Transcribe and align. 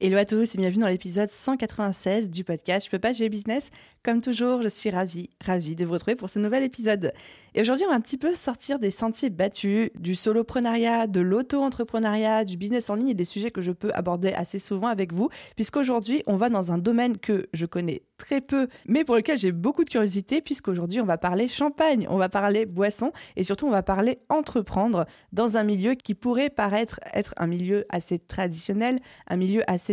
Hello 0.00 0.16
à 0.16 0.24
tous 0.24 0.54
et 0.54 0.58
bienvenue 0.58 0.84
dans 0.84 0.88
l'épisode 0.88 1.28
196 1.28 2.30
du 2.30 2.44
podcast 2.44 2.86
Je 2.86 2.90
peux 2.92 3.00
pas, 3.00 3.12
j'ai 3.12 3.28
business. 3.28 3.70
Comme 4.04 4.22
toujours, 4.22 4.62
je 4.62 4.68
suis 4.68 4.90
ravie, 4.90 5.28
ravie 5.44 5.74
de 5.74 5.84
vous 5.84 5.94
retrouver 5.94 6.14
pour 6.14 6.30
ce 6.30 6.38
nouvel 6.38 6.62
épisode. 6.62 7.12
Et 7.56 7.62
aujourd'hui, 7.62 7.84
on 7.84 7.90
va 7.90 7.96
un 7.96 8.00
petit 8.00 8.16
peu 8.16 8.36
sortir 8.36 8.78
des 8.78 8.92
sentiers 8.92 9.28
battus, 9.28 9.90
du 9.98 10.14
soloprenariat, 10.14 11.08
de 11.08 11.20
l'auto-entrepreneuriat, 11.20 12.44
du 12.44 12.56
business 12.56 12.90
en 12.90 12.94
ligne 12.94 13.08
et 13.08 13.14
des 13.14 13.24
sujets 13.24 13.50
que 13.50 13.60
je 13.60 13.72
peux 13.72 13.90
aborder 13.92 14.32
assez 14.32 14.60
souvent 14.60 14.86
avec 14.86 15.12
vous, 15.12 15.30
puisqu'aujourd'hui, 15.56 16.22
on 16.28 16.36
va 16.36 16.48
dans 16.48 16.70
un 16.70 16.78
domaine 16.78 17.18
que 17.18 17.48
je 17.52 17.66
connais 17.66 18.02
très 18.18 18.40
peu, 18.40 18.68
mais 18.86 19.04
pour 19.04 19.16
lequel 19.16 19.36
j'ai 19.36 19.52
beaucoup 19.52 19.84
de 19.84 19.90
curiosité, 19.90 20.40
puisqu'aujourd'hui, 20.40 21.00
on 21.00 21.06
va 21.06 21.18
parler 21.18 21.48
champagne, 21.48 22.06
on 22.08 22.18
va 22.18 22.28
parler 22.28 22.66
boisson 22.66 23.12
et 23.34 23.42
surtout, 23.42 23.66
on 23.66 23.70
va 23.70 23.82
parler 23.82 24.20
entreprendre 24.28 25.06
dans 25.32 25.56
un 25.56 25.64
milieu 25.64 25.94
qui 25.94 26.14
pourrait 26.14 26.50
paraître 26.50 27.00
être 27.14 27.34
un 27.36 27.46
milieu 27.48 27.84
assez 27.88 28.18
traditionnel, 28.18 29.00
un 29.26 29.36
milieu 29.36 29.62
assez 29.66 29.87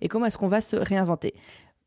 et 0.00 0.08
comment 0.08 0.26
est-ce 0.26 0.38
qu'on 0.38 0.48
va 0.48 0.60
se 0.60 0.76
réinventer. 0.76 1.34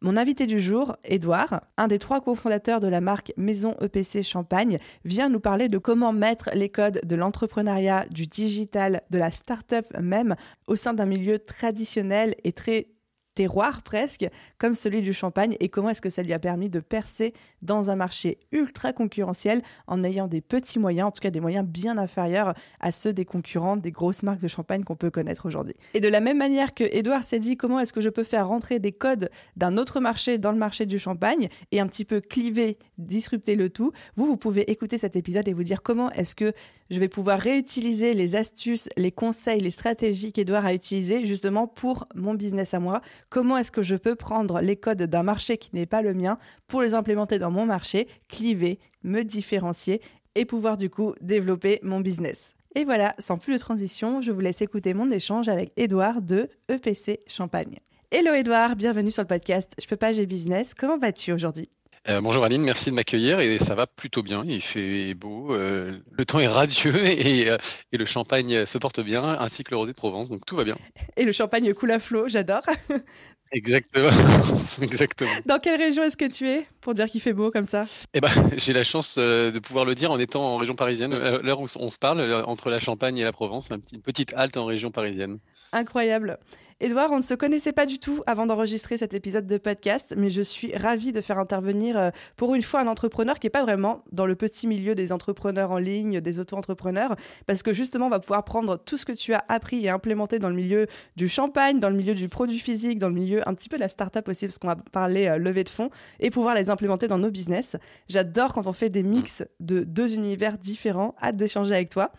Mon 0.01 0.17
invité 0.17 0.47
du 0.47 0.59
jour, 0.59 0.97
Edouard, 1.05 1.61
un 1.77 1.87
des 1.87 1.97
trois 1.97 2.19
cofondateurs 2.19 2.81
de 2.81 2.89
la 2.89 2.99
marque 2.99 3.31
Maison 3.37 3.75
EPC 3.79 4.21
Champagne, 4.21 4.79
vient 5.05 5.29
nous 5.29 5.39
parler 5.39 5.69
de 5.69 5.77
comment 5.77 6.11
mettre 6.11 6.49
les 6.53 6.67
codes 6.67 6.99
de 7.05 7.15
l'entrepreneuriat, 7.15 8.05
du 8.11 8.27
digital, 8.27 9.03
de 9.11 9.17
la 9.17 9.31
start-up 9.31 9.85
même 9.97 10.35
au 10.67 10.75
sein 10.75 10.93
d'un 10.93 11.05
milieu 11.05 11.39
traditionnel 11.39 12.35
et 12.43 12.51
très 12.51 12.87
terroir 13.35 13.81
presque, 13.81 14.27
comme 14.57 14.75
celui 14.75 15.01
du 15.01 15.13
champagne, 15.13 15.55
et 15.59 15.69
comment 15.69 15.89
est-ce 15.89 16.01
que 16.01 16.09
ça 16.09 16.23
lui 16.23 16.33
a 16.33 16.39
permis 16.39 16.69
de 16.69 16.79
percer 16.79 17.33
dans 17.61 17.89
un 17.89 17.95
marché 17.95 18.37
ultra 18.51 18.93
concurrentiel 18.93 19.61
en 19.87 20.03
ayant 20.03 20.27
des 20.27 20.41
petits 20.41 20.79
moyens, 20.79 21.07
en 21.07 21.11
tout 21.11 21.21
cas 21.21 21.31
des 21.31 21.39
moyens 21.39 21.67
bien 21.67 21.97
inférieurs 21.97 22.53
à 22.79 22.91
ceux 22.91 23.13
des 23.13 23.25
concurrents 23.25 23.77
des 23.77 23.91
grosses 23.91 24.23
marques 24.23 24.41
de 24.41 24.47
champagne 24.47 24.83
qu'on 24.83 24.95
peut 24.95 25.11
connaître 25.11 25.45
aujourd'hui. 25.45 25.75
Et 25.93 25.99
de 25.99 26.07
la 26.07 26.19
même 26.19 26.37
manière 26.37 26.73
que 26.73 26.83
Edouard 26.83 27.23
s'est 27.23 27.39
dit 27.39 27.57
comment 27.57 27.79
est-ce 27.79 27.93
que 27.93 28.01
je 28.01 28.09
peux 28.09 28.23
faire 28.23 28.47
rentrer 28.47 28.79
des 28.79 28.91
codes 28.91 29.29
d'un 29.55 29.77
autre 29.77 29.99
marché 29.99 30.37
dans 30.37 30.51
le 30.51 30.57
marché 30.57 30.85
du 30.85 30.99
champagne 30.99 31.49
et 31.71 31.79
un 31.79 31.87
petit 31.87 32.05
peu 32.05 32.21
cliver, 32.21 32.77
disrupter 32.97 33.55
le 33.55 33.69
tout, 33.69 33.91
vous, 34.15 34.25
vous 34.25 34.37
pouvez 34.37 34.69
écouter 34.71 34.97
cet 34.97 35.15
épisode 35.15 35.47
et 35.47 35.53
vous 35.53 35.63
dire 35.63 35.81
comment 35.81 36.11
est-ce 36.11 36.35
que 36.35 36.53
je 36.89 36.99
vais 36.99 37.07
pouvoir 37.07 37.39
réutiliser 37.39 38.13
les 38.13 38.35
astuces, 38.35 38.89
les 38.97 39.11
conseils, 39.11 39.59
les 39.59 39.69
stratégies 39.69 40.31
qu'Edouard 40.31 40.65
a 40.65 40.73
utilisées 40.73 41.25
justement 41.25 41.67
pour 41.67 42.07
mon 42.15 42.33
business 42.33 42.73
à 42.73 42.79
moi 42.79 43.01
comment 43.33 43.57
est-ce 43.57 43.71
que 43.71 43.81
je 43.81 43.95
peux 43.95 44.13
prendre 44.13 44.61
les 44.61 44.75
codes 44.75 45.01
d'un 45.01 45.23
marché 45.23 45.57
qui 45.57 45.71
n'est 45.73 45.87
pas 45.87 46.03
le 46.03 46.13
mien 46.13 46.37
pour 46.67 46.83
les 46.83 46.93
implémenter 46.93 47.39
dans 47.39 47.49
mon 47.49 47.65
marché, 47.65 48.07
cliver, 48.27 48.77
me 49.01 49.23
différencier 49.23 50.01
et 50.35 50.45
pouvoir 50.45 50.77
du 50.77 50.91
coup 50.91 51.15
développer 51.19 51.79
mon 51.81 51.99
business. 51.99 52.55
Et 52.75 52.83
voilà, 52.83 53.15
sans 53.17 53.39
plus 53.39 53.55
de 53.55 53.59
transition, 53.59 54.21
je 54.21 54.31
vous 54.31 54.39
laisse 54.39 54.61
écouter 54.61 54.93
mon 54.93 55.09
échange 55.09 55.49
avec 55.49 55.73
Edouard 55.77 56.21
de 56.21 56.47
EPC 56.69 57.21
Champagne. 57.25 57.79
Hello 58.11 58.33
Edouard, 58.35 58.75
bienvenue 58.75 59.09
sur 59.09 59.23
le 59.23 59.27
podcast 59.27 59.73
Je 59.81 59.87
peux 59.87 59.97
pas, 59.97 60.11
j'ai 60.11 60.27
business. 60.27 60.75
Comment 60.75 60.99
vas-tu 60.99 61.31
aujourd'hui? 61.31 61.69
Euh, 62.09 62.19
bonjour 62.19 62.43
Aline, 62.43 62.61
merci 62.63 62.89
de 62.89 62.95
m'accueillir 62.95 63.39
et 63.39 63.59
ça 63.59 63.75
va 63.75 63.87
plutôt 63.87 64.23
bien. 64.23 64.43
Il 64.45 64.61
fait 64.61 65.13
beau, 65.13 65.53
euh, 65.53 65.99
le 66.11 66.25
temps 66.25 66.39
est 66.39 66.47
radieux 66.47 66.95
et, 67.05 67.49
euh, 67.49 67.57
et, 67.91 67.97
le 67.97 68.05
champagne 68.05 68.65
se 68.65 68.77
porte 68.77 68.99
bien, 68.99 69.23
ainsi 69.39 69.63
que 69.63 69.71
le 69.71 69.77
rosé 69.77 69.93
de 69.93 69.97
Provence, 69.97 70.29
donc 70.29 70.45
tout 70.45 70.55
va 70.55 70.63
bien. 70.65 70.75
Et 71.15 71.23
le 71.23 71.31
champagne 71.31 71.73
coule 71.73 71.91
à 71.91 71.99
flot, 71.99 72.27
j'adore. 72.27 72.63
Exactement. 73.53 74.09
Exactement. 74.81 75.29
Dans 75.45 75.59
quelle 75.59 75.79
région 75.79 76.03
est-ce 76.03 76.17
que 76.17 76.25
tu 76.25 76.49
es 76.49 76.67
pour 76.81 76.93
dire 76.93 77.05
qu'il 77.05 77.21
fait 77.21 77.33
beau 77.33 77.51
comme 77.51 77.65
ça? 77.65 77.85
Eh 78.13 78.19
ben, 78.19 78.29
j'ai 78.57 78.73
la 78.73 78.83
chance 78.83 79.17
de 79.17 79.59
pouvoir 79.59 79.85
le 79.85 79.93
dire 79.93 80.11
en 80.11 80.19
étant 80.19 80.41
en 80.41 80.57
région 80.57 80.75
parisienne. 80.75 81.15
L'heure 81.43 81.61
où 81.61 81.67
on 81.79 81.89
se 81.91 81.97
parle, 81.99 82.43
entre 82.47 82.71
la 82.71 82.79
Champagne 82.79 83.17
et 83.17 83.23
la 83.23 83.31
Provence, 83.31 83.69
une 83.69 84.01
petite 84.01 84.33
halte 84.33 84.57
en 84.57 84.65
région 84.65 84.89
parisienne. 84.89 85.37
Incroyable. 85.71 86.39
Edouard, 86.79 87.11
on 87.11 87.17
ne 87.17 87.21
se 87.21 87.33
connaissait 87.33 87.71
pas 87.71 87.85
du 87.85 87.99
tout 87.99 88.23
avant 88.25 88.45
d'enregistrer 88.45 88.97
cet 88.97 89.13
épisode 89.13 89.45
de 89.45 89.57
podcast, 89.57 90.15
mais 90.17 90.29
je 90.29 90.41
suis 90.41 90.75
ravie 90.75 91.11
de 91.11 91.21
faire 91.21 91.39
intervenir 91.39 91.97
euh, 91.97 92.09
pour 92.35 92.55
une 92.55 92.61
fois 92.61 92.81
un 92.81 92.87
entrepreneur 92.87 93.39
qui 93.39 93.45
n'est 93.45 93.51
pas 93.51 93.63
vraiment 93.63 93.99
dans 94.11 94.25
le 94.25 94.35
petit 94.35 94.67
milieu 94.67 94.95
des 94.95 95.11
entrepreneurs 95.11 95.71
en 95.71 95.77
ligne, 95.77 96.19
des 96.19 96.39
auto-entrepreneurs, 96.39 97.15
parce 97.45 97.63
que 97.63 97.73
justement, 97.73 98.07
on 98.07 98.09
va 98.09 98.19
pouvoir 98.19 98.43
prendre 98.43 98.77
tout 98.77 98.97
ce 98.97 99.05
que 99.05 99.11
tu 99.11 99.33
as 99.33 99.43
appris 99.49 99.85
et 99.85 99.89
implémenté 99.89 100.39
dans 100.39 100.49
le 100.49 100.55
milieu 100.55 100.87
du 101.15 101.27
champagne, 101.27 101.79
dans 101.79 101.89
le 101.89 101.95
milieu 101.95 102.15
du 102.15 102.27
produit 102.27 102.59
physique, 102.59 102.99
dans 102.99 103.09
le 103.09 103.15
milieu 103.15 103.47
un 103.47 103.53
petit 103.53 103.69
peu 103.69 103.77
de 103.77 103.81
la 103.81 103.89
start-up 103.89 104.27
aussi, 104.27 104.47
parce 104.47 104.57
qu'on 104.57 104.67
va 104.67 104.75
parler 104.75 105.27
euh, 105.27 105.37
levée 105.37 105.63
de 105.63 105.69
fonds, 105.69 105.89
et 106.19 106.31
pouvoir 106.31 106.55
les 106.55 106.69
implémenter 106.69 107.07
dans 107.07 107.17
nos 107.19 107.31
business. 107.31 107.77
J'adore 108.07 108.53
quand 108.53 108.67
on 108.67 108.73
fait 108.73 108.89
des 108.89 109.03
mix 109.03 109.43
de 109.59 109.83
deux 109.83 110.15
univers 110.15 110.57
différents. 110.57 111.15
Hâte 111.21 111.37
d'échanger 111.37 111.75
avec 111.75 111.89
toi. 111.89 112.11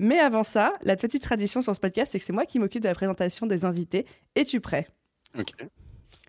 Mais 0.00 0.18
avant 0.18 0.42
ça, 0.42 0.74
la 0.82 0.96
petite 0.96 1.22
tradition 1.22 1.60
sur 1.60 1.74
ce 1.74 1.80
podcast, 1.80 2.12
c'est 2.12 2.18
que 2.18 2.24
c'est 2.24 2.32
moi 2.32 2.46
qui 2.46 2.58
m'occupe 2.58 2.82
de 2.82 2.88
la 2.88 2.94
présentation 2.94 3.46
des 3.46 3.64
invités. 3.64 4.06
Es-tu 4.34 4.60
prêt? 4.60 4.86
Ok. 5.38 5.52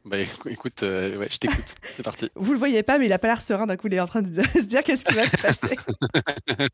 Bah 0.05 0.17
écoute, 0.19 0.83
euh, 0.83 1.17
ouais, 1.17 1.27
je 1.31 1.37
t'écoute. 1.37 1.75
C'est 1.83 2.03
parti. 2.03 2.29
Vous 2.35 2.51
le 2.51 2.57
voyez 2.57 2.83
pas, 2.83 2.97
mais 2.97 3.05
il 3.05 3.13
a 3.13 3.19
pas 3.19 3.27
l'air 3.27 3.41
serein 3.41 3.65
d'un 3.65 3.77
coup. 3.77 3.87
Il 3.87 3.93
est 3.93 4.01
en 4.01 4.07
train 4.07 4.21
de 4.21 4.33
se 4.33 4.65
dire 4.67 4.83
qu'est-ce 4.83 5.05
qui 5.05 5.15
va 5.15 5.25
se 5.25 5.37
passer. 5.37 5.77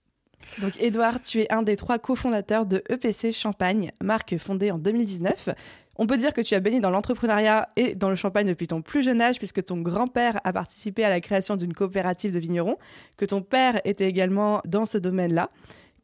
Donc, 0.62 0.74
Edouard, 0.82 1.22
tu 1.22 1.42
es 1.42 1.54
un 1.54 1.62
des 1.62 1.76
trois 1.76 2.00
cofondateurs 2.00 2.66
de 2.66 2.82
EPC 2.90 3.32
Champagne, 3.32 3.92
marque 4.02 4.36
fondée 4.38 4.72
en 4.72 4.80
2019. 4.80 5.50
On 5.98 6.08
peut 6.08 6.18
dire 6.18 6.34
que 6.34 6.42
tu 6.42 6.56
as 6.56 6.60
baigné 6.60 6.80
dans 6.80 6.90
l'entrepreneuriat 6.90 7.70
et 7.76 7.94
dans 7.94 8.10
le 8.10 8.16
champagne 8.16 8.48
depuis 8.48 8.68
ton 8.68 8.82
plus 8.82 9.04
jeune 9.04 9.22
âge, 9.22 9.38
puisque 9.38 9.64
ton 9.64 9.78
grand-père 9.78 10.40
a 10.44 10.54
participé 10.54 11.04
à 11.04 11.10
la 11.10 11.20
création 11.20 11.56
d'une 11.56 11.74
coopérative 11.74 12.34
de 12.34 12.40
vignerons, 12.40 12.78
que 13.18 13.26
ton 13.26 13.42
père 13.42 13.80
était 13.84 14.08
également 14.08 14.62
dans 14.66 14.86
ce 14.86 14.98
domaine-là 14.98 15.52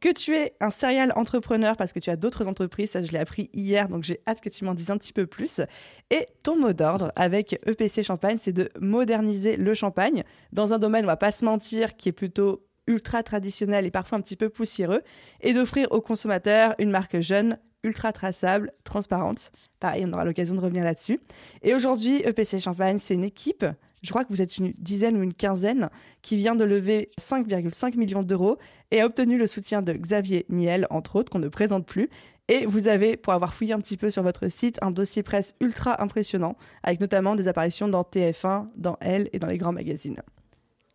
que 0.00 0.12
tu 0.12 0.34
es 0.34 0.54
un 0.60 0.70
serial 0.70 1.12
entrepreneur 1.16 1.76
parce 1.76 1.92
que 1.92 1.98
tu 1.98 2.10
as 2.10 2.16
d'autres 2.16 2.48
entreprises, 2.48 2.90
ça 2.90 3.02
je 3.02 3.12
l'ai 3.12 3.18
appris 3.18 3.50
hier, 3.52 3.88
donc 3.88 4.04
j'ai 4.04 4.20
hâte 4.26 4.40
que 4.40 4.48
tu 4.48 4.64
m'en 4.64 4.74
dises 4.74 4.90
un 4.90 4.98
petit 4.98 5.12
peu 5.12 5.26
plus. 5.26 5.60
Et 6.10 6.26
ton 6.42 6.58
mot 6.58 6.72
d'ordre 6.72 7.12
avec 7.16 7.58
EPC 7.66 8.02
Champagne, 8.02 8.36
c'est 8.38 8.52
de 8.52 8.70
moderniser 8.80 9.56
le 9.56 9.74
champagne 9.74 10.24
dans 10.52 10.72
un 10.72 10.78
domaine, 10.78 11.04
on 11.04 11.08
va 11.08 11.16
pas 11.16 11.32
se 11.32 11.44
mentir, 11.44 11.96
qui 11.96 12.08
est 12.08 12.12
plutôt 12.12 12.66
ultra 12.86 13.22
traditionnel 13.22 13.84
et 13.84 13.90
parfois 13.90 14.18
un 14.18 14.20
petit 14.20 14.36
peu 14.36 14.48
poussiéreux, 14.48 15.02
et 15.40 15.52
d'offrir 15.52 15.90
aux 15.90 16.00
consommateurs 16.00 16.74
une 16.78 16.90
marque 16.90 17.20
jeune, 17.20 17.58
ultra 17.82 18.12
traçable, 18.12 18.72
transparente. 18.84 19.52
Pareil, 19.80 20.04
on 20.06 20.12
aura 20.12 20.24
l'occasion 20.24 20.54
de 20.54 20.60
revenir 20.60 20.84
là-dessus. 20.84 21.20
Et 21.62 21.74
aujourd'hui, 21.74 22.22
EPC 22.24 22.60
Champagne, 22.60 22.98
c'est 22.98 23.14
une 23.14 23.24
équipe 23.24 23.64
je 24.06 24.10
crois 24.10 24.24
que 24.24 24.28
vous 24.30 24.40
êtes 24.40 24.56
une 24.58 24.72
dizaine 24.78 25.16
ou 25.16 25.22
une 25.22 25.34
quinzaine, 25.34 25.90
qui 26.22 26.36
vient 26.36 26.54
de 26.54 26.64
lever 26.64 27.10
5,5 27.18 27.96
millions 27.96 28.22
d'euros 28.22 28.56
et 28.90 29.00
a 29.00 29.06
obtenu 29.06 29.38
le 29.38 29.46
soutien 29.46 29.82
de 29.82 29.92
Xavier 29.92 30.46
Niel, 30.48 30.86
entre 30.90 31.16
autres, 31.16 31.30
qu'on 31.30 31.38
ne 31.38 31.48
présente 31.48 31.86
plus. 31.86 32.08
Et 32.48 32.64
vous 32.66 32.86
avez, 32.86 33.16
pour 33.16 33.32
avoir 33.32 33.52
fouillé 33.52 33.72
un 33.72 33.80
petit 33.80 33.96
peu 33.96 34.10
sur 34.10 34.22
votre 34.22 34.48
site, 34.48 34.78
un 34.82 34.92
dossier 34.92 35.22
presse 35.22 35.54
ultra 35.60 36.00
impressionnant, 36.00 36.56
avec 36.82 37.00
notamment 37.00 37.34
des 37.34 37.48
apparitions 37.48 37.88
dans 37.88 38.02
TF1, 38.02 38.68
dans 38.76 38.96
Elle 39.00 39.28
et 39.32 39.38
dans 39.38 39.48
les 39.48 39.58
grands 39.58 39.72
magazines. 39.72 40.20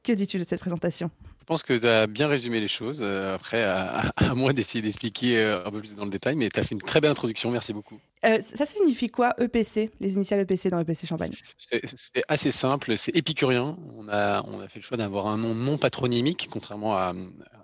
Que 0.03 0.13
dis-tu 0.13 0.39
de 0.39 0.43
cette 0.43 0.61
présentation? 0.61 1.11
Pense 1.51 1.63
que 1.63 1.77
tu 1.77 1.85
as 1.85 2.07
bien 2.07 2.27
résumé 2.27 2.61
les 2.61 2.69
choses. 2.69 3.01
Euh, 3.03 3.35
après, 3.35 3.63
à, 3.67 4.35
moi 4.35 4.53
d'essayer 4.53 4.81
d'expliquer 4.81 5.37
euh, 5.37 5.65
un 5.65 5.71
peu 5.71 5.79
plus 5.79 5.95
dans 5.95 6.05
le 6.05 6.09
détail, 6.09 6.37
mais 6.37 6.47
tu 6.47 6.57
as 6.57 6.63
fait 6.63 6.75
une 6.75 6.81
très 6.81 7.01
belle 7.01 7.11
introduction. 7.11 7.51
Merci 7.51 7.73
beaucoup. 7.73 7.99
Euh, 8.23 8.39
ça 8.39 8.65
signifie 8.65 9.09
quoi 9.09 9.33
EPC, 9.37 9.91
les 9.99 10.13
initiales 10.15 10.39
EPC 10.39 10.69
dans 10.69 10.79
EPC 10.79 11.07
Champagne? 11.07 11.33
C'est 11.57 12.23
assez 12.29 12.51
simple, 12.51 12.97
c'est 12.97 13.13
épicurien. 13.13 13.77
On 13.97 14.07
a, 14.07 14.45
on 14.47 14.61
a 14.61 14.69
fait 14.69 14.79
le 14.79 14.83
choix 14.83 14.95
d'avoir 14.95 15.27
un 15.27 15.37
nom 15.37 15.53
non 15.53 15.77
patronymique, 15.77 16.47
contrairement 16.49 16.95
à, 16.95 17.13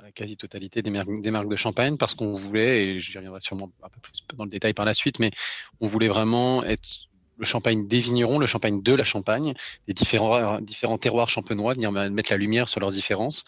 la 0.04 0.12
quasi-totalité 0.12 0.82
des, 0.82 0.92
des, 0.92 1.32
marques 1.32 1.50
de 1.50 1.56
champagne, 1.56 1.96
parce 1.96 2.14
qu'on 2.14 2.34
voulait, 2.34 2.82
et 2.82 3.00
j'y 3.00 3.18
reviendrai 3.18 3.40
sûrement 3.40 3.72
un 3.84 3.90
peu 3.90 4.02
plus 4.02 4.22
dans 4.36 4.44
le 4.44 4.50
détail 4.50 4.74
par 4.74 4.86
la 4.86 4.94
suite, 4.94 5.20
mais 5.20 5.32
on 5.80 5.88
voulait 5.88 6.10
vraiment 6.10 6.62
être 6.66 7.08
le 7.38 7.46
champagne 7.46 7.88
des 7.88 8.00
vignerons, 8.00 8.40
le 8.40 8.46
champagne 8.46 8.82
de 8.82 8.94
la 8.94 9.04
Champagne, 9.04 9.54
des 9.88 9.94
différents, 9.94 10.60
différents 10.60 10.98
terroirs 10.98 11.30
champenois, 11.30 11.74
venir 11.74 11.92
mettre 11.92 12.32
la 12.32 12.38
lumière 12.38 12.68
sur 12.68 12.80
leurs 12.80 12.92
différences. 12.92 13.46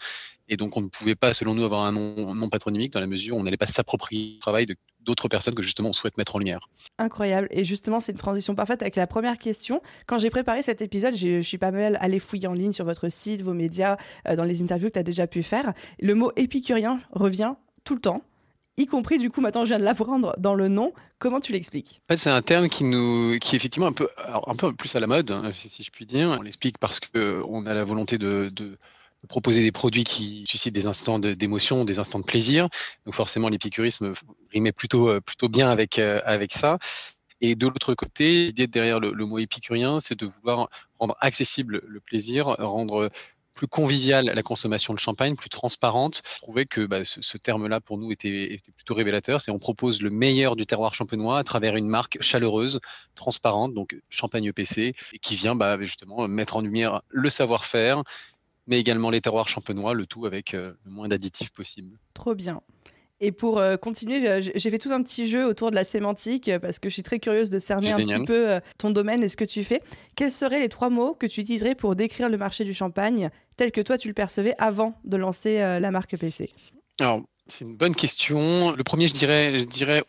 Et 0.48 0.56
donc, 0.56 0.76
on 0.76 0.80
ne 0.80 0.88
pouvait 0.88 1.14
pas, 1.14 1.32
selon 1.32 1.54
nous, 1.54 1.62
avoir 1.64 1.82
un 1.82 1.92
nom, 1.92 2.48
patronymique 2.48 2.92
dans 2.92 3.00
la 3.00 3.06
mesure 3.06 3.36
où 3.36 3.40
on 3.40 3.44
n'allait 3.44 3.56
pas 3.56 3.66
s'approprier 3.66 4.34
le 4.34 4.40
travail 4.40 4.66
d'autres 5.02 5.28
personnes 5.28 5.54
que 5.54 5.62
justement 5.62 5.90
on 5.90 5.92
souhaite 5.92 6.18
mettre 6.18 6.34
en 6.34 6.40
lumière. 6.40 6.68
Incroyable. 6.98 7.46
Et 7.52 7.64
justement, 7.64 8.00
c'est 8.00 8.12
une 8.12 8.18
transition 8.18 8.54
parfaite 8.56 8.82
avec 8.82 8.96
la 8.96 9.06
première 9.06 9.38
question. 9.38 9.80
Quand 10.06 10.18
j'ai 10.18 10.28
préparé 10.28 10.62
cet 10.62 10.82
épisode, 10.82 11.14
je 11.14 11.40
suis 11.40 11.56
pas 11.56 11.70
mal 11.70 11.96
allé 12.00 12.18
fouiller 12.18 12.48
en 12.48 12.52
ligne 12.52 12.72
sur 12.72 12.84
votre 12.84 13.08
site, 13.08 13.42
vos 13.42 13.54
médias, 13.54 13.96
euh, 14.28 14.34
dans 14.34 14.44
les 14.44 14.60
interviews 14.62 14.88
que 14.88 14.94
tu 14.94 14.98
as 14.98 15.04
déjà 15.04 15.26
pu 15.26 15.42
faire. 15.42 15.72
Le 16.00 16.14
mot 16.14 16.32
épicurien 16.36 17.00
revient 17.12 17.54
tout 17.84 17.94
le 17.94 18.00
temps 18.00 18.22
y 18.76 18.86
compris 18.86 19.18
du 19.18 19.30
coup 19.30 19.40
maintenant 19.40 19.64
je 19.64 19.70
viens 19.70 19.78
de 19.78 19.84
l'apprendre 19.84 20.34
dans 20.38 20.54
le 20.54 20.68
nom. 20.68 20.92
Comment 21.18 21.40
tu 21.40 21.52
l'expliques? 21.52 22.00
C'est 22.14 22.30
un 22.30 22.42
terme 22.42 22.68
qui 22.68 22.84
nous, 22.84 23.38
qui 23.38 23.54
est 23.54 23.56
effectivement 23.56 23.88
un 23.88 23.92
peu, 23.92 24.08
un 24.18 24.54
peu 24.54 24.72
plus 24.72 24.94
à 24.96 25.00
la 25.00 25.06
mode, 25.06 25.30
hein, 25.30 25.50
si 25.54 25.82
je 25.82 25.90
puis 25.90 26.06
dire. 26.06 26.36
On 26.38 26.42
l'explique 26.42 26.78
parce 26.78 27.00
que 27.00 27.42
on 27.48 27.66
a 27.66 27.74
la 27.74 27.84
volonté 27.84 28.18
de, 28.18 28.50
de 28.52 28.78
proposer 29.28 29.62
des 29.62 29.72
produits 29.72 30.04
qui 30.04 30.44
suscitent 30.46 30.74
des 30.74 30.86
instants 30.86 31.18
d'émotion, 31.18 31.84
des 31.84 31.98
instants 31.98 32.20
de 32.20 32.24
plaisir. 32.24 32.68
Donc 33.04 33.14
forcément, 33.14 33.48
l'épicurisme 33.48 34.12
rimait 34.52 34.72
plutôt, 34.72 35.08
euh, 35.08 35.20
plutôt 35.20 35.48
bien 35.48 35.70
avec, 35.70 35.98
euh, 35.98 36.20
avec 36.24 36.52
ça. 36.52 36.78
Et 37.42 37.54
de 37.54 37.66
l'autre 37.66 37.94
côté, 37.94 38.46
l'idée 38.46 38.66
derrière 38.66 39.00
le, 39.00 39.12
mot 39.24 39.38
épicurien, 39.38 39.98
c'est 40.00 40.18
de 40.18 40.26
vouloir 40.26 40.68
rendre 40.98 41.16
accessible 41.20 41.80
le 41.86 42.00
plaisir, 42.00 42.46
rendre 42.58 43.10
plus 43.54 43.66
convivial 43.66 44.26
la 44.26 44.42
consommation 44.42 44.94
de 44.94 44.98
champagne, 44.98 45.36
plus 45.36 45.48
transparente. 45.48 46.22
Je 46.36 46.40
trouvais 46.40 46.66
que 46.66 46.86
bah, 46.86 47.04
ce, 47.04 47.38
terme-là, 47.38 47.80
pour 47.80 47.98
nous, 47.98 48.12
était, 48.12 48.54
était 48.54 48.72
plutôt 48.72 48.94
révélateur. 48.94 49.40
C'est 49.40 49.50
on 49.50 49.58
propose 49.58 50.02
le 50.02 50.10
meilleur 50.10 50.56
du 50.56 50.66
terroir 50.66 50.94
champenois 50.94 51.38
à 51.38 51.44
travers 51.44 51.76
une 51.76 51.88
marque 51.88 52.18
chaleureuse, 52.20 52.80
transparente, 53.14 53.74
donc 53.74 53.96
Champagne 54.08 54.46
EPC, 54.46 54.94
et 55.12 55.18
qui 55.18 55.36
vient 55.36 55.54
bah, 55.54 55.78
justement 55.80 56.26
mettre 56.28 56.56
en 56.56 56.60
lumière 56.60 57.02
le 57.08 57.30
savoir-faire, 57.30 58.02
mais 58.66 58.78
également 58.78 59.10
les 59.10 59.20
terroirs 59.20 59.48
champenois, 59.48 59.94
le 59.94 60.06
tout 60.06 60.26
avec 60.26 60.54
euh, 60.54 60.72
le 60.84 60.90
moins 60.90 61.08
d'additifs 61.08 61.50
possible. 61.50 61.98
Trop 62.14 62.34
bien. 62.34 62.62
Et 63.20 63.32
pour 63.32 63.58
euh, 63.58 63.76
continuer, 63.76 64.40
j'ai 64.42 64.70
fait 64.70 64.78
tout 64.78 64.92
un 64.92 65.02
petit 65.02 65.28
jeu 65.28 65.46
autour 65.46 65.70
de 65.70 65.76
la 65.76 65.84
sémantique 65.84 66.48
euh, 66.48 66.58
parce 66.58 66.78
que 66.78 66.88
je 66.88 66.94
suis 66.94 67.02
très 67.02 67.18
curieuse 67.18 67.50
de 67.50 67.58
cerner 67.58 67.92
un 67.92 67.98
petit 67.98 68.24
peu 68.24 68.60
ton 68.78 68.90
domaine 68.90 69.22
et 69.22 69.28
ce 69.28 69.36
que 69.36 69.44
tu 69.44 69.62
fais. 69.62 69.82
Quels 70.16 70.32
seraient 70.32 70.60
les 70.60 70.68
trois 70.68 70.90
mots 70.90 71.14
que 71.14 71.26
tu 71.26 71.40
utiliserais 71.40 71.74
pour 71.74 71.96
décrire 71.96 72.28
le 72.28 72.38
marché 72.38 72.64
du 72.64 72.72
champagne 72.72 73.30
tel 73.56 73.72
que 73.72 73.80
toi 73.80 73.98
tu 73.98 74.08
le 74.08 74.14
percevais 74.14 74.54
avant 74.58 74.98
de 75.04 75.16
lancer 75.16 75.58
la 75.58 75.90
marque 75.90 76.16
PC 76.18 76.50
Alors, 77.00 77.22
c'est 77.48 77.64
une 77.64 77.76
bonne 77.76 77.94
question. 77.94 78.72
Le 78.72 78.84
premier, 78.84 79.08
je 79.08 79.14
dirais, 79.14 79.58
je 79.58 79.64
dirais 79.64 80.02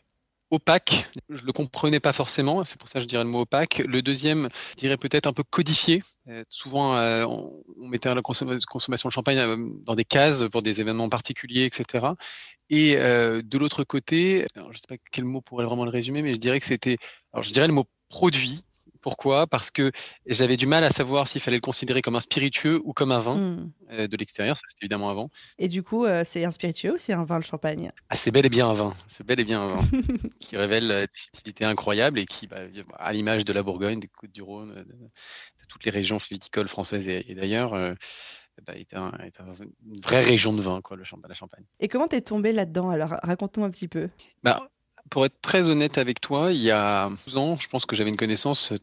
opaque, 0.52 1.10
je 1.30 1.46
le 1.46 1.54
comprenais 1.54 2.00
pas 2.00 2.14
forcément, 2.14 2.64
c'est 2.66 2.78
pour 2.78 2.90
ça 2.90 2.96
que 2.96 3.00
je 3.00 3.08
dirais 3.08 3.24
le 3.24 3.30
mot 3.30 3.42
opaque. 3.42 3.82
Le 3.86 4.02
deuxième, 4.02 4.50
je 4.72 4.76
dirais 4.76 4.98
peut-être 4.98 5.26
un 5.26 5.34
peu 5.34 5.44
codifié. 5.44 6.04
Euh, 6.28 6.44
souvent, 6.50 6.96
euh, 6.98 7.26
on, 7.26 7.64
mettait 7.88 8.14
la 8.14 8.22
consommation 8.22 9.10
de 9.10 9.14
champagne 9.14 9.40
euh, 9.40 9.58
dans 9.86 9.96
des 9.96 10.06
cases 10.06 10.44
pour 10.52 10.62
des 10.62 10.82
événements 10.82 11.10
particuliers, 11.10 11.64
etc. 11.64 12.08
Et 12.70 12.96
de 12.96 13.58
l'autre 13.58 13.84
côté, 13.84 14.46
je 14.56 14.62
ne 14.62 14.74
sais 14.74 14.88
pas 14.88 14.96
quel 15.12 15.26
mot 15.26 15.42
pourrait 15.42 15.66
vraiment 15.66 15.84
le 15.84 15.92
résumer, 15.92 16.22
mais 16.22 16.34
je 16.34 16.40
dirais 16.40 16.60
que 16.60 16.66
c'était, 16.66 16.98
alors 17.34 17.44
je 17.44 17.52
dirais 17.52 17.68
le 17.68 17.74
mot 17.74 17.86
produit, 18.08 18.64
pourquoi? 19.02 19.48
Parce 19.48 19.72
que 19.72 19.92
j'avais 20.26 20.58
du 20.58 20.68
mal 20.68 20.84
à 20.84 20.90
savoir 20.90 21.28
s'il 21.28 21.42
fallait 21.42 21.58
le 21.58 21.62
considérer 21.62 22.02
comme 22.02 22.16
un 22.16 22.22
spiritueux 22.22 22.80
ou 22.84 22.94
comme 22.94 23.12
un 23.12 23.20
vin 23.20 23.36
hmm. 23.36 23.72
euh, 23.92 24.08
de 24.08 24.18
l'extérieur. 24.18 24.56
Ça, 24.56 24.62
c'était 24.68 24.86
évidemment 24.86 25.10
un 25.10 25.16
vin. 25.16 25.28
Et 25.58 25.68
du 25.68 25.84
coup, 25.84 26.06
euh, 26.06 26.24
c'est 26.24 26.46
un 26.46 26.52
spiritueux 26.52 26.94
ou 26.94 26.98
c'est 26.98 27.14
un 27.14 27.24
vin 27.24 27.38
le 27.38 27.44
champagne? 27.44 27.92
Ah, 28.10 28.16
C'est 28.16 28.32
bel 28.32 28.46
et 28.46 28.50
bien 28.50 28.70
un 28.70 28.74
vin. 28.74 28.94
C'est 29.08 29.26
bel 29.26 29.40
et 29.40 29.44
bien 29.44 29.62
un 29.62 29.68
vin 29.76 29.82
qui 30.40 30.56
révèle 30.56 30.92
euh, 30.92 31.02
des 31.02 31.10
subtilités 31.14 31.66
incroyables 31.66 32.20
et 32.20 32.26
qui, 32.26 32.48
bah, 32.48 32.62
à 32.98 33.14
l'image 33.14 33.46
de 33.46 33.54
la 33.54 33.64
Bourgogne, 33.64 34.00
des 34.00 34.08
Côtes 34.08 34.32
du 34.32 34.42
Rhône, 34.42 34.74
de, 34.74 34.96
toutes 35.68 35.86
les 35.86 35.92
régions 35.92 36.18
viticoles 36.18 36.68
françaises 36.68 37.08
et, 37.08 37.34
d'ailleurs, 37.34 37.72
bah, 38.66 38.76
est, 38.76 38.94
une 38.94 40.02
vraie 40.02 40.22
région 40.22 40.52
de 40.52 40.62
vin, 40.62 40.82
quoi, 40.82 40.98
le 40.98 41.06
champagne, 41.06 41.30
la 41.30 41.36
Champagne. 41.36 41.64
Et 41.80 41.88
comment 41.88 42.10
t'es 42.10 42.20
tombé 42.20 42.52
là-dedans 42.52 42.90
Alors, 42.90 43.16
raconte-nous 43.24 43.64
un 43.64 43.70
petit 43.70 43.88
peu. 43.88 44.10
Bah, 44.44 44.70
pour 45.10 45.26
être 45.26 45.40
très 45.42 45.68
honnête 45.68 45.98
avec 45.98 46.22
toi, 46.22 46.52
il 46.52 46.62
y 46.62 46.72
a 46.72 47.10
12 47.26 47.38
ans, 47.38 47.56
je 47.56 47.68
pense 47.68 47.86
que 47.86 47.96
j'avais 47.96 48.10
une 48.10 48.18
connaissance 48.18 48.74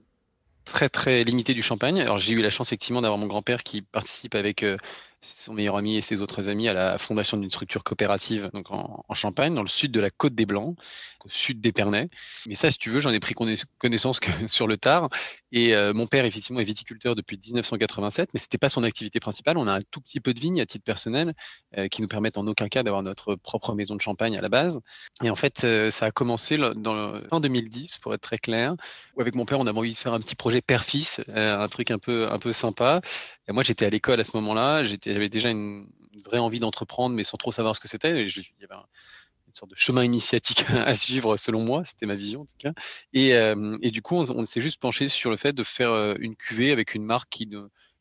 très 0.72 0.88
très 0.88 1.24
limitée 1.24 1.54
du 1.54 1.62
champagne. 1.62 2.00
Alors 2.00 2.18
j'ai 2.18 2.32
eu 2.32 2.42
la 2.42 2.50
chance 2.50 2.68
effectivement 2.68 3.02
d'avoir 3.02 3.18
mon 3.18 3.26
grand-père 3.26 3.62
qui 3.62 3.82
participe 3.82 4.34
avec 4.34 4.62
euh, 4.62 4.76
son 5.20 5.52
meilleur 5.52 5.76
ami 5.76 5.96
et 5.96 6.00
ses 6.00 6.20
autres 6.20 6.48
amis 6.48 6.68
à 6.68 6.72
la 6.72 6.98
fondation 6.98 7.36
d'une 7.36 7.50
structure 7.50 7.82
coopérative 7.82 8.50
donc 8.52 8.70
en, 8.70 9.04
Champagne, 9.14 9.52
dans 9.52 9.62
le 9.62 9.68
sud 9.68 9.90
de 9.90 9.98
la 9.98 10.10
Côte 10.10 10.34
des 10.34 10.46
Blancs, 10.46 10.76
au 11.24 11.28
sud 11.28 11.60
d'Épernay. 11.60 12.08
Mais 12.46 12.54
ça, 12.54 12.70
si 12.70 12.78
tu 12.78 12.88
veux, 12.88 13.00
j'en 13.00 13.10
ai 13.10 13.18
pris 13.18 13.34
connaissance 13.78 14.20
que 14.20 14.30
sur 14.46 14.68
le 14.68 14.76
tard. 14.76 15.08
Et 15.50 15.74
euh, 15.74 15.92
mon 15.92 16.06
père, 16.06 16.24
effectivement, 16.24 16.60
est 16.60 16.64
viticulteur 16.64 17.16
depuis 17.16 17.36
1987, 17.44 18.30
mais 18.32 18.38
c'était 18.38 18.58
pas 18.58 18.68
son 18.68 18.84
activité 18.84 19.18
principale. 19.18 19.56
On 19.56 19.66
a 19.66 19.72
un 19.72 19.80
tout 19.90 20.00
petit 20.00 20.20
peu 20.20 20.34
de 20.34 20.38
vignes 20.38 20.60
à 20.60 20.66
titre 20.66 20.84
personnel 20.84 21.34
euh, 21.76 21.88
qui 21.88 22.00
nous 22.00 22.06
permettent 22.06 22.38
en 22.38 22.46
aucun 22.46 22.68
cas 22.68 22.84
d'avoir 22.84 23.02
notre 23.02 23.34
propre 23.34 23.74
maison 23.74 23.96
de 23.96 24.00
champagne 24.00 24.36
à 24.38 24.40
la 24.40 24.48
base. 24.48 24.80
Et 25.24 25.30
en 25.30 25.36
fait, 25.36 25.64
euh, 25.64 25.90
ça 25.90 26.06
a 26.06 26.10
commencé 26.12 26.58
dans 26.58 26.94
le, 26.94 27.26
en 27.32 27.40
2010, 27.40 27.98
pour 27.98 28.14
être 28.14 28.20
très 28.20 28.38
clair, 28.38 28.74
où 29.16 29.20
avec 29.20 29.34
mon 29.34 29.46
père, 29.46 29.58
on 29.58 29.66
avait 29.66 29.78
envie 29.78 29.94
de 29.94 29.98
faire 29.98 30.12
un 30.12 30.20
petit 30.20 30.36
projet 30.36 30.60
père-fils, 30.60 31.22
un 31.34 31.68
truc 31.68 31.90
un 31.90 31.98
peu, 31.98 32.30
un 32.30 32.38
peu 32.38 32.52
sympa. 32.52 33.00
Moi, 33.48 33.62
j'étais 33.62 33.86
à 33.86 33.90
l'école 33.90 34.20
à 34.20 34.24
ce 34.24 34.36
moment-là. 34.36 34.82
J'avais 34.82 35.28
déjà 35.28 35.50
une, 35.50 35.86
vraie 36.24 36.38
envie 36.38 36.60
d'entreprendre, 36.60 37.14
mais 37.14 37.24
sans 37.24 37.36
trop 37.36 37.52
savoir 37.52 37.76
ce 37.76 37.80
que 37.80 37.88
c'était. 37.88 38.10
Il 38.10 38.28
y 38.60 38.64
avait 38.64 38.74
une 38.74 39.54
sorte 39.54 39.70
de 39.70 39.76
chemin 39.76 40.04
initiatique 40.04 40.64
à 40.70 40.94
suivre, 40.94 41.36
selon 41.36 41.64
moi. 41.64 41.84
C'était 41.84 42.06
ma 42.06 42.14
vision, 42.14 42.42
en 42.42 42.44
tout 42.44 42.56
cas. 42.58 42.72
Et, 43.12 43.34
euh, 43.34 43.78
du 43.78 44.02
coup, 44.02 44.16
on, 44.16 44.44
s'est 44.44 44.60
juste 44.60 44.80
penché 44.80 45.08
sur 45.08 45.30
le 45.30 45.36
fait 45.36 45.52
de 45.52 45.64
faire 45.64 45.90
euh, 45.90 46.14
une 46.18 46.36
cuvée 46.36 46.72
avec 46.72 46.94
une 46.94 47.04
marque 47.04 47.30
qui, 47.30 47.48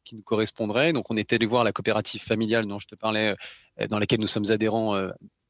qui 0.04 0.16
nous 0.16 0.24
correspondrait. 0.24 0.94
Donc, 0.94 1.10
on 1.12 1.18
est 1.18 1.32
allé 1.32 1.46
voir 1.46 1.64
la 1.64 1.72
coopérative 1.72 2.24
familiale 2.24 2.66
dont 2.66 2.80
je 2.80 2.88
te 2.88 2.96
parlais, 2.96 3.36
euh, 3.80 3.88
dans 3.88 4.00
laquelle 4.00 4.20
nous 4.20 4.28
sommes 4.28 4.52
adhérents 4.52 4.96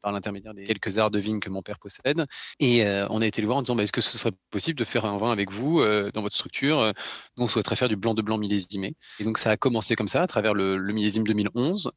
par 0.07 0.13
l'intermédiaire 0.13 0.53
des 0.53 0.63
quelques 0.63 0.97
arts 0.99 1.11
de 1.11 1.19
vigne 1.19 1.41
que 1.41 1.49
mon 1.49 1.61
père 1.61 1.79
possède. 1.79 2.25
Et 2.61 2.85
euh, 2.85 3.05
on 3.09 3.21
a 3.21 3.25
été 3.25 3.41
le 3.41 3.47
voir 3.47 3.57
en 3.57 3.61
disant 3.61 3.75
bah, 3.75 3.83
est-ce 3.83 3.91
que 3.91 3.99
ce 3.99 4.17
serait 4.17 4.31
possible 4.51 4.79
de 4.79 4.85
faire 4.85 5.03
un 5.03 5.17
vin 5.17 5.33
avec 5.33 5.51
vous 5.51 5.81
euh, 5.81 6.11
dans 6.13 6.21
votre 6.21 6.33
structure 6.33 6.79
euh, 6.79 6.93
Nous, 7.35 7.43
on 7.43 7.47
souhaiterait 7.49 7.75
faire 7.75 7.89
du 7.89 7.97
blanc 7.97 8.13
de 8.13 8.21
blanc 8.21 8.37
millésimé. 8.37 8.95
Et 9.19 9.25
donc, 9.25 9.37
ça 9.37 9.51
a 9.51 9.57
commencé 9.57 9.97
comme 9.97 10.07
ça 10.07 10.21
à 10.21 10.27
travers 10.27 10.53
le, 10.53 10.77
millésime 10.93 11.25
2011. 11.25 11.91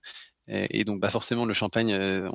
Et, 0.48 0.82
donc, 0.82 0.98
bah, 0.98 1.08
forcément, 1.08 1.44
le 1.44 1.54
champagne, 1.54 1.90
il 1.90 2.28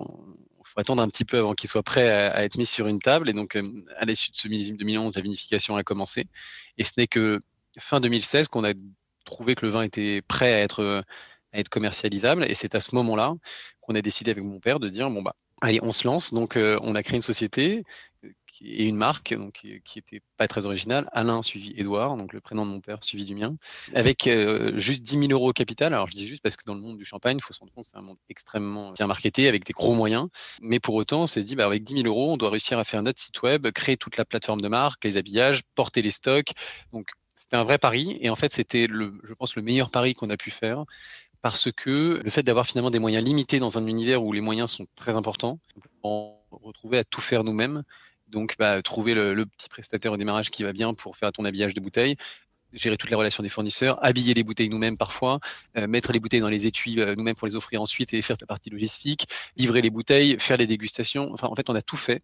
faut 0.64 0.80
attendre 0.80 1.02
un 1.04 1.10
petit 1.10 1.26
peu 1.26 1.40
avant 1.40 1.56
qu'il 1.56 1.70
soit 1.70 1.84
prêt 1.84 2.10
à, 2.10 2.46
être 2.46 2.58
mis 2.58 2.66
sur 2.66 2.88
une 2.88 3.00
table. 3.00 3.30
Et 3.30 3.34
donc, 3.34 3.58
à 3.98 4.06
l'issue 4.06 4.32
de 4.32 4.36
ce 4.38 4.48
millésime 4.48 4.78
2011, 4.78 5.18
la 5.18 5.22
vinification 5.22 5.76
a 5.76 5.84
commencé. 5.84 6.28
Et 6.78 6.86
ce 6.86 6.94
n'est 6.96 7.08
que 7.08 7.42
fin 7.78 8.00
2016 8.00 8.48
qu'on 8.48 8.64
a 8.64 8.72
trouvé 9.26 9.56
que 9.56 9.66
le 9.66 9.74
vin 9.74 9.82
était 9.82 10.22
prêt 10.22 10.54
à 10.54 10.60
être, 10.62 11.04
à 11.52 11.60
être 11.60 11.68
commercialisable. 11.68 12.50
Et 12.50 12.56
c'est 12.56 12.76
à 12.76 12.80
ce 12.80 12.96
moment-là 12.96 13.34
qu'on 13.82 13.96
a 13.96 14.02
décidé 14.02 14.32
avec 14.32 14.46
mon 14.46 14.62
père 14.62 14.80
de 14.80 14.88
dire 14.88 15.10
bon, 15.10 15.22
bah, 15.22 15.36
Allez, 15.62 15.80
on 15.82 15.92
se 15.92 16.08
lance. 16.08 16.34
Donc, 16.34 16.58
euh, 16.58 16.78
on 16.82 16.96
a 16.96 17.04
créé 17.04 17.16
une 17.16 17.22
société 17.22 17.84
euh, 18.24 18.30
et 18.62 18.86
une 18.86 18.96
marque 18.96 19.34
donc, 19.34 19.54
qui 19.54 19.82
n'était 19.98 20.22
pas 20.38 20.48
très 20.48 20.66
originale. 20.66 21.10
Alain 21.12 21.42
suivi 21.42 21.74
Edouard, 21.78 22.18
donc 22.18 22.34
le 22.34 22.42
prénom 22.42 22.66
de 22.66 22.72
mon 22.72 22.82
père 22.82 23.04
suivi 23.04 23.26
du 23.26 23.36
mien, 23.36 23.56
avec 23.94 24.28
euh, 24.28 24.78
juste 24.78 25.02
10 25.02 25.28
000 25.28 25.32
euros 25.32 25.50
au 25.50 25.54
capital. 25.54 25.94
Alors, 25.94 26.08
je 26.08 26.16
dis 26.16 26.28
juste 26.28 26.42
parce 26.42 26.56
que 26.56 26.64
dans 26.66 26.74
le 26.74 26.82
monde 26.82 26.98
du 26.98 27.06
champagne, 27.06 27.38
il 27.38 27.44
faut 27.44 27.54
se 27.54 27.60
rendre 27.60 27.74
compte 27.74 27.86
c'est 27.86 27.98
un 27.98 28.02
monde 28.02 28.18
extrêmement 28.30 28.92
bien 28.94 29.08
marketé, 29.08 29.48
avec 29.48 29.66
des 29.66 29.74
gros 29.74 29.94
moyens. 29.94 30.28
Mais 30.62 30.80
pour 30.80 30.96
autant, 30.96 31.24
on 31.24 31.28
s'est 31.28 31.42
dit, 31.42 31.56
bah, 31.56 31.66
avec 31.66 31.84
10 31.84 32.04
000 32.04 32.08
euros, 32.08 32.34
on 32.34 32.38
doit 32.38 32.50
réussir 32.50 32.80
à 32.80 32.84
faire 32.84 33.02
notre 33.04 33.22
site 33.22 33.42
web, 33.42 33.70
créer 33.72 33.98
toute 33.98 34.18
la 34.18 34.26
plateforme 34.26 34.62
de 34.62 34.68
marque, 34.68 35.04
les 35.04 35.18
habillages, 35.18 35.64
porter 35.76 36.02
les 36.02 36.12
stocks. 36.12 36.52
Donc, 36.94 37.10
c'était 37.36 37.58
un 37.58 37.64
vrai 37.64 37.78
pari. 37.78 38.18
Et 38.22 38.30
en 38.30 38.36
fait, 38.36 38.54
c'était, 38.54 38.88
je 38.88 39.34
pense, 39.34 39.56
le 39.56 39.62
meilleur 39.62 39.92
pari 39.92 40.14
qu'on 40.14 40.30
a 40.30 40.38
pu 40.38 40.52
faire 40.52 40.86
parce 41.46 41.72
que 41.72 42.20
le 42.24 42.30
fait 42.32 42.42
d'avoir 42.42 42.66
finalement 42.66 42.90
des 42.90 42.98
moyens 42.98 43.24
limités 43.24 43.60
dans 43.60 43.78
un 43.78 43.86
univers 43.86 44.24
où 44.24 44.34
les 44.34 44.42
moyens 44.42 44.72
sont 44.72 44.88
très 44.96 45.12
importants, 45.12 45.60
on 46.02 46.34
retrouver 46.50 46.98
à 46.98 47.04
tout 47.04 47.22
faire 47.22 47.44
nous-mêmes. 47.44 47.84
Donc, 48.28 48.56
bah, 48.58 48.82
trouver 48.82 49.14
le, 49.14 49.46
petit 49.46 49.70
prestataire 49.70 50.12
au 50.12 50.18
démarrage 50.18 50.50
qui 50.50 50.64
va 50.64 50.74
bien 50.74 50.96
pour 50.96 51.16
faire 51.18 51.32
ton 51.32 51.46
habillage 51.46 51.76
de 51.76 51.82
bouteilles, 51.82 52.16
gérer 52.74 52.98
toutes 52.98 53.12
les 53.12 53.16
relations 53.16 53.44
des 53.44 53.50
fournisseurs, 53.50 54.04
habiller 54.04 54.34
les 54.34 54.42
bouteilles 54.42 54.70
nous-mêmes 54.70 54.98
parfois, 54.98 55.40
euh, 55.78 55.86
mettre 55.86 56.12
les 56.14 56.20
bouteilles 56.20 56.42
dans 56.42 56.50
les 56.50 56.66
étuis 56.66 57.00
euh, 57.00 57.14
nous-mêmes 57.16 57.36
pour 57.36 57.48
les 57.48 57.56
offrir 57.56 57.80
ensuite 57.80 58.12
et 58.16 58.24
faire 58.24 58.38
la 58.42 58.48
partie 58.48 58.72
logistique, 58.72 59.28
livrer 59.56 59.84
les 59.84 59.92
bouteilles, 59.92 60.40
faire 60.40 60.58
les 60.58 60.66
dégustations. 60.66 61.32
Enfin, 61.32 61.48
en 61.48 61.54
fait, 61.54 61.70
on 61.70 61.76
a 61.76 61.82
tout 61.82 61.96
fait. 61.96 62.24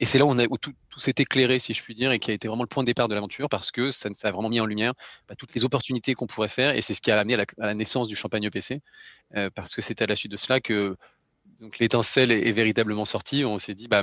Et 0.00 0.06
c'est 0.06 0.18
là 0.18 0.24
où, 0.24 0.58
tout, 0.58 0.72
s'est 0.98 1.14
éclairé, 1.18 1.58
si 1.58 1.74
je 1.74 1.82
puis 1.82 1.94
dire, 1.94 2.10
et 2.10 2.18
qui 2.18 2.30
a 2.30 2.34
été 2.34 2.48
vraiment 2.48 2.62
le 2.62 2.68
point 2.68 2.82
de 2.82 2.86
départ 2.86 3.06
de 3.06 3.14
l'aventure, 3.14 3.50
parce 3.50 3.70
que 3.70 3.90
ça, 3.90 4.08
a 4.22 4.30
vraiment 4.30 4.48
mis 4.48 4.58
en 4.58 4.64
lumière 4.64 4.94
bah, 5.28 5.34
toutes 5.36 5.54
les 5.54 5.62
opportunités 5.62 6.14
qu'on 6.14 6.26
pourrait 6.26 6.48
faire, 6.48 6.74
et 6.74 6.80
c'est 6.80 6.94
ce 6.94 7.02
qui 7.02 7.10
a 7.10 7.18
amené 7.18 7.34
à 7.34 7.44
la, 7.58 7.74
naissance 7.74 8.08
du 8.08 8.16
Champagne 8.16 8.44
EPC, 8.44 8.80
euh, 9.36 9.50
parce 9.54 9.74
que 9.74 9.82
c'est 9.82 10.00
à 10.00 10.06
la 10.06 10.16
suite 10.16 10.32
de 10.32 10.38
cela 10.38 10.60
que 10.60 10.96
donc 11.60 11.78
l'étincelle 11.78 12.30
est, 12.30 12.50
véritablement 12.52 13.04
sortie. 13.04 13.44
On 13.44 13.58
s'est 13.58 13.74
dit, 13.74 13.88
bah, 13.88 14.02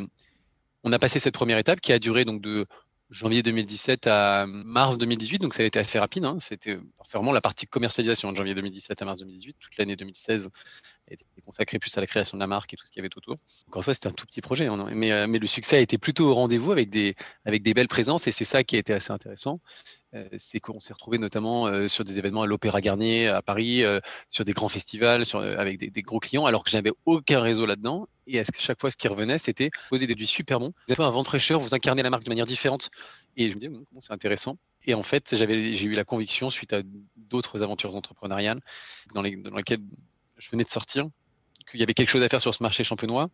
on 0.84 0.94
a 0.94 1.00
passé 1.00 1.20
cette 1.20 1.34
première 1.34 1.58
étape 1.58 1.82
qui 1.82 1.92
a 1.92 2.00
duré 2.00 2.25
donc 2.25 2.42
de 2.42 2.68
janvier 3.10 3.42
2017 3.42 4.08
à 4.08 4.46
mars 4.48 4.98
2018, 4.98 5.40
donc 5.40 5.54
ça 5.54 5.64
a 5.64 5.66
été 5.66 5.80
assez 5.80 5.98
rapide. 5.98 6.26
Hein. 6.26 6.38
C'était 6.40 6.78
c'est 7.04 7.18
vraiment 7.18 7.32
la 7.32 7.42
partie 7.42 7.66
commercialisation 7.66 8.32
de 8.32 8.38
janvier 8.38 8.54
2017 8.54 9.02
à 9.02 9.06
mars 9.06 9.20
2018. 9.20 9.56
Toute 9.60 9.78
l'année 9.78 9.96
2016 9.96 10.50
a 11.10 11.14
été 11.14 11.24
consacrée 11.46 11.80
plus 11.80 11.98
à 11.98 12.02
la 12.02 12.08
création 12.08 12.38
de 12.38 12.42
la 12.42 12.48
marque 12.48 12.74
et 12.74 12.78
tout 12.78 12.86
ce 12.86 12.92
qu'il 12.92 13.02
y 13.02 13.06
avait 13.06 13.16
autour. 13.16 13.36
Encore 13.68 13.80
une 13.80 13.84
fois, 13.84 13.94
c'était 13.94 14.08
un 14.08 14.12
tout 14.12 14.26
petit 14.26 14.42
projet, 14.42 14.68
hein, 14.68 14.90
mais, 14.92 15.12
euh, 15.12 15.28
mais 15.28 15.40
le 15.40 15.48
succès 15.48 15.78
a 15.78 15.80
été 15.80 15.98
plutôt 15.98 16.28
au 16.28 16.34
rendez-vous 16.34 16.72
avec 16.72 16.90
des, 16.90 17.16
avec 17.46 17.64
des 17.64 17.74
belles 17.74 17.88
présences 17.88 18.28
et 18.28 18.32
c'est 18.32 18.46
ça 18.46 18.64
qui 18.64 18.76
a 18.76 18.80
été 18.80 18.94
assez 18.94 19.12
intéressant. 19.12 19.62
Euh, 20.14 20.28
c'est 20.38 20.60
qu'on 20.60 20.80
s'est 20.80 20.94
retrouvé 20.94 21.18
notamment 21.18 21.68
euh, 21.68 21.90
sur 21.90 22.06
des 22.06 22.18
événements 22.18 22.44
à 22.44 22.46
l'Opéra 22.46 22.80
Garnier 22.80 23.28
à 23.28 23.42
Paris, 23.42 23.84
sur 24.30 24.46
des 24.46 24.54
grands 24.54 24.70
festivals, 24.70 25.24
avec 25.58 25.78
des, 25.78 26.02
gros 26.02 26.20
clients, 26.20 26.46
alors 26.46 26.64
que 26.64 26.70
j'avais 26.70 26.92
aucun 27.06 27.42
réseau 27.42 27.66
là-dedans. 27.66 28.08
Et 28.26 28.40
à 28.40 28.44
chaque 28.58 28.80
fois, 28.80 28.92
ce 28.92 28.98
qui 28.98 29.08
revenait, 29.08 29.38
c'était 29.38 29.70
poser 29.90 30.08
des 30.08 30.14
produits 30.14 30.28
super 30.28 30.60
bons. 30.60 30.74
Vous 30.88 30.94
avez 30.94 31.04
un 31.04 31.10
ventre 31.10 31.30
fraîcheur, 31.30 31.60
vous 31.60 31.74
incarnez 31.74 32.04
la 32.04 32.10
marque 32.10 32.24
de 32.24 32.30
manière 32.30 32.46
différente. 32.46 32.90
Et 33.36 33.50
je 33.50 33.56
me 33.56 33.60
disais, 33.60 33.70
bon, 33.70 34.02
c'est 34.02 34.14
intéressant. 34.14 34.58
Et 34.86 34.94
en 34.94 35.04
fait, 35.04 35.36
j'ai 35.36 35.84
eu 35.84 35.94
la 35.94 36.04
conviction, 36.04 36.50
suite 36.50 36.74
à 36.74 36.82
d'autres 37.16 37.62
aventures 37.62 37.96
entrepreneuriales, 37.96 38.62
dans, 39.14 39.22
les, 39.22 39.36
dans 39.36 39.56
lesquelles 39.56 39.82
je 40.38 40.50
venais 40.50 40.64
de 40.64 40.70
sortir, 40.70 41.08
qu'il 41.70 41.80
y 41.80 41.84
avait 41.84 41.94
quelque 41.94 42.10
chose 42.10 42.24
à 42.24 42.30
faire 42.30 42.42
sur 42.42 42.54
ce 42.54 42.64
marché 42.64 42.84
champenois. 42.84 43.30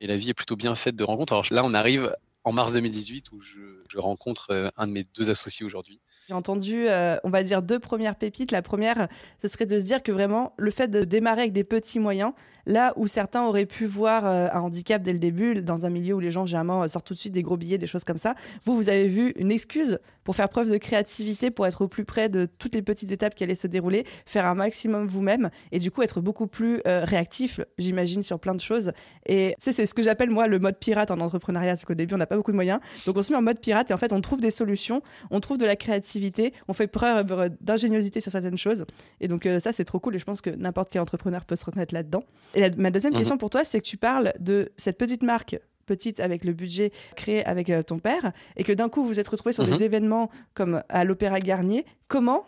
Et 0.00 0.06
la 0.06 0.16
vie 0.16 0.30
est 0.30 0.34
plutôt 0.34 0.56
bien 0.56 0.74
faite 0.74 0.96
de 0.96 1.04
rencontres. 1.04 1.32
Alors 1.32 1.46
là, 1.50 1.64
on 1.64 1.74
arrive 1.74 2.14
en 2.46 2.52
mars 2.52 2.74
2018 2.74 3.32
où 3.32 3.40
je, 3.40 3.98
rencontre 3.98 4.50
euh, 4.50 4.70
un 4.76 4.86
de 4.86 4.92
mes 4.92 5.04
deux 5.16 5.30
associés 5.30 5.66
aujourd'hui. 5.66 6.00
J'ai 6.28 6.34
entendu, 6.34 6.88
euh, 6.88 7.16
on 7.24 7.30
va 7.30 7.42
dire, 7.42 7.60
deux 7.60 7.80
premières 7.80 8.14
pépites. 8.14 8.52
La 8.52 8.62
première, 8.62 9.08
ce 9.42 9.48
serait 9.48 9.66
de 9.66 9.80
se 9.80 9.84
dire 9.84 10.02
que 10.02 10.12
vraiment, 10.12 10.54
le 10.56 10.70
fait 10.70 10.86
de 10.88 11.02
démarrer 11.02 11.42
avec 11.42 11.52
des 11.52 11.64
petits 11.64 11.98
moyens, 11.98 12.32
là 12.66 12.92
où 12.96 13.06
certains 13.06 13.44
auraient 13.44 13.66
pu 13.66 13.86
voir 13.86 14.26
euh, 14.26 14.48
un 14.52 14.60
handicap 14.60 15.02
dès 15.02 15.12
le 15.12 15.18
début, 15.18 15.62
dans 15.62 15.86
un 15.86 15.90
milieu 15.90 16.14
où 16.14 16.20
les 16.20 16.30
gens 16.30 16.46
généralement 16.46 16.86
sortent 16.88 17.06
tout 17.06 17.14
de 17.14 17.18
suite 17.18 17.32
des 17.32 17.42
gros 17.42 17.56
billets, 17.56 17.78
des 17.78 17.86
choses 17.86 18.04
comme 18.04 18.18
ça, 18.18 18.34
vous, 18.64 18.76
vous 18.76 18.88
avez 18.88 19.08
vu 19.08 19.32
une 19.36 19.50
excuse 19.50 19.98
pour 20.24 20.34
faire 20.34 20.48
preuve 20.48 20.70
de 20.70 20.76
créativité, 20.76 21.52
pour 21.52 21.66
être 21.66 21.82
au 21.82 21.88
plus 21.88 22.04
près 22.04 22.28
de 22.28 22.46
toutes 22.58 22.74
les 22.74 22.82
petites 22.82 23.12
étapes 23.12 23.36
qui 23.36 23.44
allaient 23.44 23.54
se 23.54 23.68
dérouler, 23.68 24.04
faire 24.26 24.44
un 24.46 24.56
maximum 24.56 25.06
vous-même 25.06 25.50
et 25.70 25.78
du 25.78 25.92
coup 25.92 26.02
être 26.02 26.20
beaucoup 26.20 26.48
plus 26.48 26.82
réactif, 26.84 27.60
j'imagine, 27.78 28.24
sur 28.24 28.40
plein 28.40 28.56
de 28.56 28.60
choses. 28.60 28.90
Et 29.26 29.54
c'est 29.58 29.86
ce 29.86 29.94
que 29.94 30.02
j'appelle 30.02 30.30
moi 30.30 30.48
le 30.48 30.58
mode 30.58 30.78
pirate 30.78 31.12
en 31.12 31.20
entrepreneuriat, 31.20 31.76
c'est 31.76 31.86
qu'au 31.86 31.94
début 31.94 32.14
on 32.14 32.18
n'a 32.18 32.26
pas 32.26 32.36
beaucoup 32.36 32.50
de 32.50 32.56
moyens. 32.56 32.80
Donc 33.06 33.16
on 33.16 33.22
se 33.22 33.30
met 33.30 33.38
en 33.38 33.42
mode 33.42 33.60
pirate 33.60 33.92
et 33.92 33.94
en 33.94 33.98
fait 33.98 34.12
on 34.12 34.20
trouve 34.20 34.40
des 34.40 34.50
solutions, 34.50 35.00
on 35.30 35.38
trouve 35.38 35.58
de 35.58 35.66
la 35.66 35.76
créativité, 35.76 36.52
on 36.66 36.72
fait 36.72 36.88
preuve 36.88 37.50
d'ingéniosité 37.60 38.18
sur 38.18 38.32
certaines 38.32 38.58
choses. 38.58 38.84
Et 39.20 39.28
donc 39.28 39.46
euh, 39.46 39.60
ça 39.60 39.72
c'est 39.72 39.84
trop 39.84 40.00
cool 40.00 40.16
et 40.16 40.18
je 40.18 40.24
pense 40.24 40.40
que 40.40 40.50
n'importe 40.50 40.90
quel 40.90 41.02
entrepreneur 41.02 41.44
peut 41.44 41.56
se 41.56 41.64
reconnaître 41.64 41.94
là-dedans. 41.94 42.24
Et 42.56 42.70
ma 42.76 42.90
deuxième 42.90 43.12
mhm. 43.12 43.18
question 43.18 43.38
pour 43.38 43.50
toi, 43.50 43.64
c'est 43.64 43.78
que 43.78 43.86
tu 43.86 43.96
parles 43.96 44.32
de 44.40 44.70
cette 44.76 44.98
petite 44.98 45.22
marque 45.22 45.56
petite 45.84 46.18
avec 46.18 46.44
le 46.44 46.52
budget 46.52 46.90
créé 47.14 47.44
avec 47.44 47.70
euh, 47.70 47.80
ton 47.80 47.98
père 47.98 48.32
et 48.56 48.64
que 48.64 48.72
d'un 48.72 48.88
coup 48.88 49.04
vous 49.04 49.20
êtes 49.20 49.28
retrouvé 49.28 49.52
sur 49.52 49.62
des 49.62 49.70
mhm. 49.70 49.82
événements 49.82 50.30
comme 50.52 50.82
à 50.88 51.04
l'Opéra 51.04 51.38
Garnier. 51.38 51.86
Comment 52.08 52.44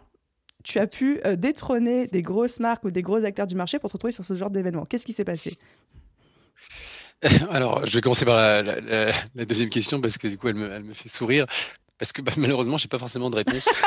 tu 0.65 0.81
as 0.81 0.89
pu 0.89 1.21
euh, 1.25 1.37
détrôner 1.37 2.09
des 2.09 2.21
grosses 2.21 2.59
marques 2.59 2.85
ou 2.85 2.91
des 2.91 3.03
gros 3.03 3.25
acteurs 3.25 3.47
du 3.47 3.55
marché 3.55 3.79
pour 3.79 3.89
te 3.91 3.93
retrouver 3.93 4.13
sur 4.13 4.25
ce 4.25 4.35
genre 4.35 4.51
d'événement? 4.51 4.85
Qu'est-ce 4.87 5.07
qui 5.07 5.13
s'est 5.13 5.25
passé? 5.25 5.57
Alors, 7.51 7.87
je 7.87 7.95
vais 7.95 8.01
commencer 8.01 8.25
par 8.25 8.37
la, 8.37 9.45
deuxième 9.45 9.71
question 9.71 10.01
parce 10.01 10.19
que 10.19 10.29
du 10.29 10.37
coup, 10.37 10.49
elle 10.49 10.55
me, 10.55 10.95
fait 10.95 11.09
sourire. 11.09 11.47
Parce 11.99 12.13
que 12.13 12.23
bah, 12.23 12.33
malheureusement, 12.37 12.79
je 12.79 12.85
n'ai 12.85 12.89
pas 12.89 12.99
forcément 12.99 13.31
de 13.31 13.37
réponse. 13.37 13.69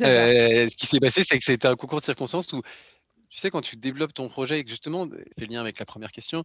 Euh, 0.00 0.68
ce 0.68 0.76
qui 0.76 0.86
s'est 0.86 0.98
passé, 0.98 1.22
c'est 1.22 1.38
que 1.38 1.44
c'était 1.44 1.68
un 1.68 1.76
concours 1.76 2.00
de 2.00 2.04
circonstances 2.04 2.52
où, 2.52 2.62
tu 3.32 3.38
sais, 3.38 3.50
quand 3.50 3.62
tu 3.62 3.76
développes 3.76 4.12
ton 4.12 4.28
projet 4.28 4.60
et 4.60 4.64
que 4.64 4.68
justement, 4.68 5.08
fait 5.38 5.46
lien 5.46 5.58
avec 5.60 5.78
la 5.78 5.86
première 5.86 6.12
question, 6.12 6.44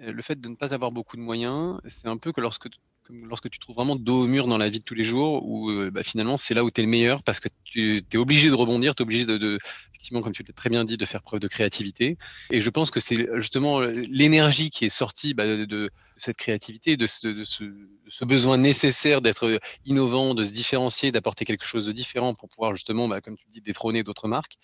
euh, 0.00 0.12
le 0.12 0.22
fait 0.22 0.40
de 0.40 0.48
ne 0.48 0.54
pas 0.54 0.72
avoir 0.72 0.92
beaucoup 0.92 1.16
de 1.16 1.20
moyens, 1.20 1.80
c'est 1.86 2.06
un 2.06 2.16
peu 2.16 2.32
que 2.32 2.40
lorsque 2.40 2.68
lorsque 3.10 3.50
tu 3.50 3.58
trouves 3.58 3.76
vraiment 3.76 3.96
dos 3.96 4.24
au 4.24 4.26
mur 4.26 4.46
dans 4.46 4.58
la 4.58 4.68
vie 4.68 4.78
de 4.78 4.84
tous 4.84 4.94
les 4.94 5.04
jours, 5.04 5.44
où 5.46 5.70
euh, 5.70 5.90
bah, 5.90 6.02
finalement 6.02 6.36
c'est 6.36 6.54
là 6.54 6.64
où 6.64 6.70
tu 6.70 6.80
es 6.80 6.84
le 6.84 6.90
meilleur 6.90 7.22
parce 7.22 7.40
que 7.40 7.48
tu 7.64 8.02
es 8.12 8.16
obligé 8.16 8.48
de 8.48 8.54
rebondir, 8.54 8.94
tu 8.94 9.02
es 9.02 9.04
obligé 9.04 9.24
de, 9.24 9.58
effectivement, 9.98 10.22
comme 10.22 10.32
tu 10.32 10.44
l'as 10.44 10.52
très 10.52 10.70
bien 10.70 10.84
dit, 10.84 10.96
de 10.96 11.04
faire 11.04 11.22
preuve 11.22 11.40
de 11.40 11.48
créativité. 11.48 12.16
Et 12.50 12.60
je 12.60 12.70
pense 12.70 12.90
que 12.90 13.00
c'est 13.00 13.28
justement 13.36 13.80
l'énergie 13.80 14.70
qui 14.70 14.84
est 14.84 14.90
sortie 14.90 15.34
bah, 15.34 15.44
de, 15.44 15.90
cette 16.16 16.36
créativité, 16.36 16.96
de, 16.96 17.04
de 17.04 17.44
ce, 17.44 18.24
besoin 18.24 18.58
nécessaire 18.58 19.20
d'être 19.20 19.58
innovant, 19.84 20.34
de 20.34 20.44
se 20.44 20.52
différencier, 20.52 21.10
d'apporter 21.10 21.44
quelque 21.44 21.64
chose 21.64 21.86
de 21.86 21.92
différent 21.92 22.34
pour 22.34 22.48
pouvoir 22.48 22.74
justement, 22.74 23.08
bah, 23.08 23.20
comme 23.20 23.36
tu 23.36 23.46
dis, 23.50 23.60
détrôner 23.60 24.04
d'autres 24.04 24.28
marques, 24.28 24.54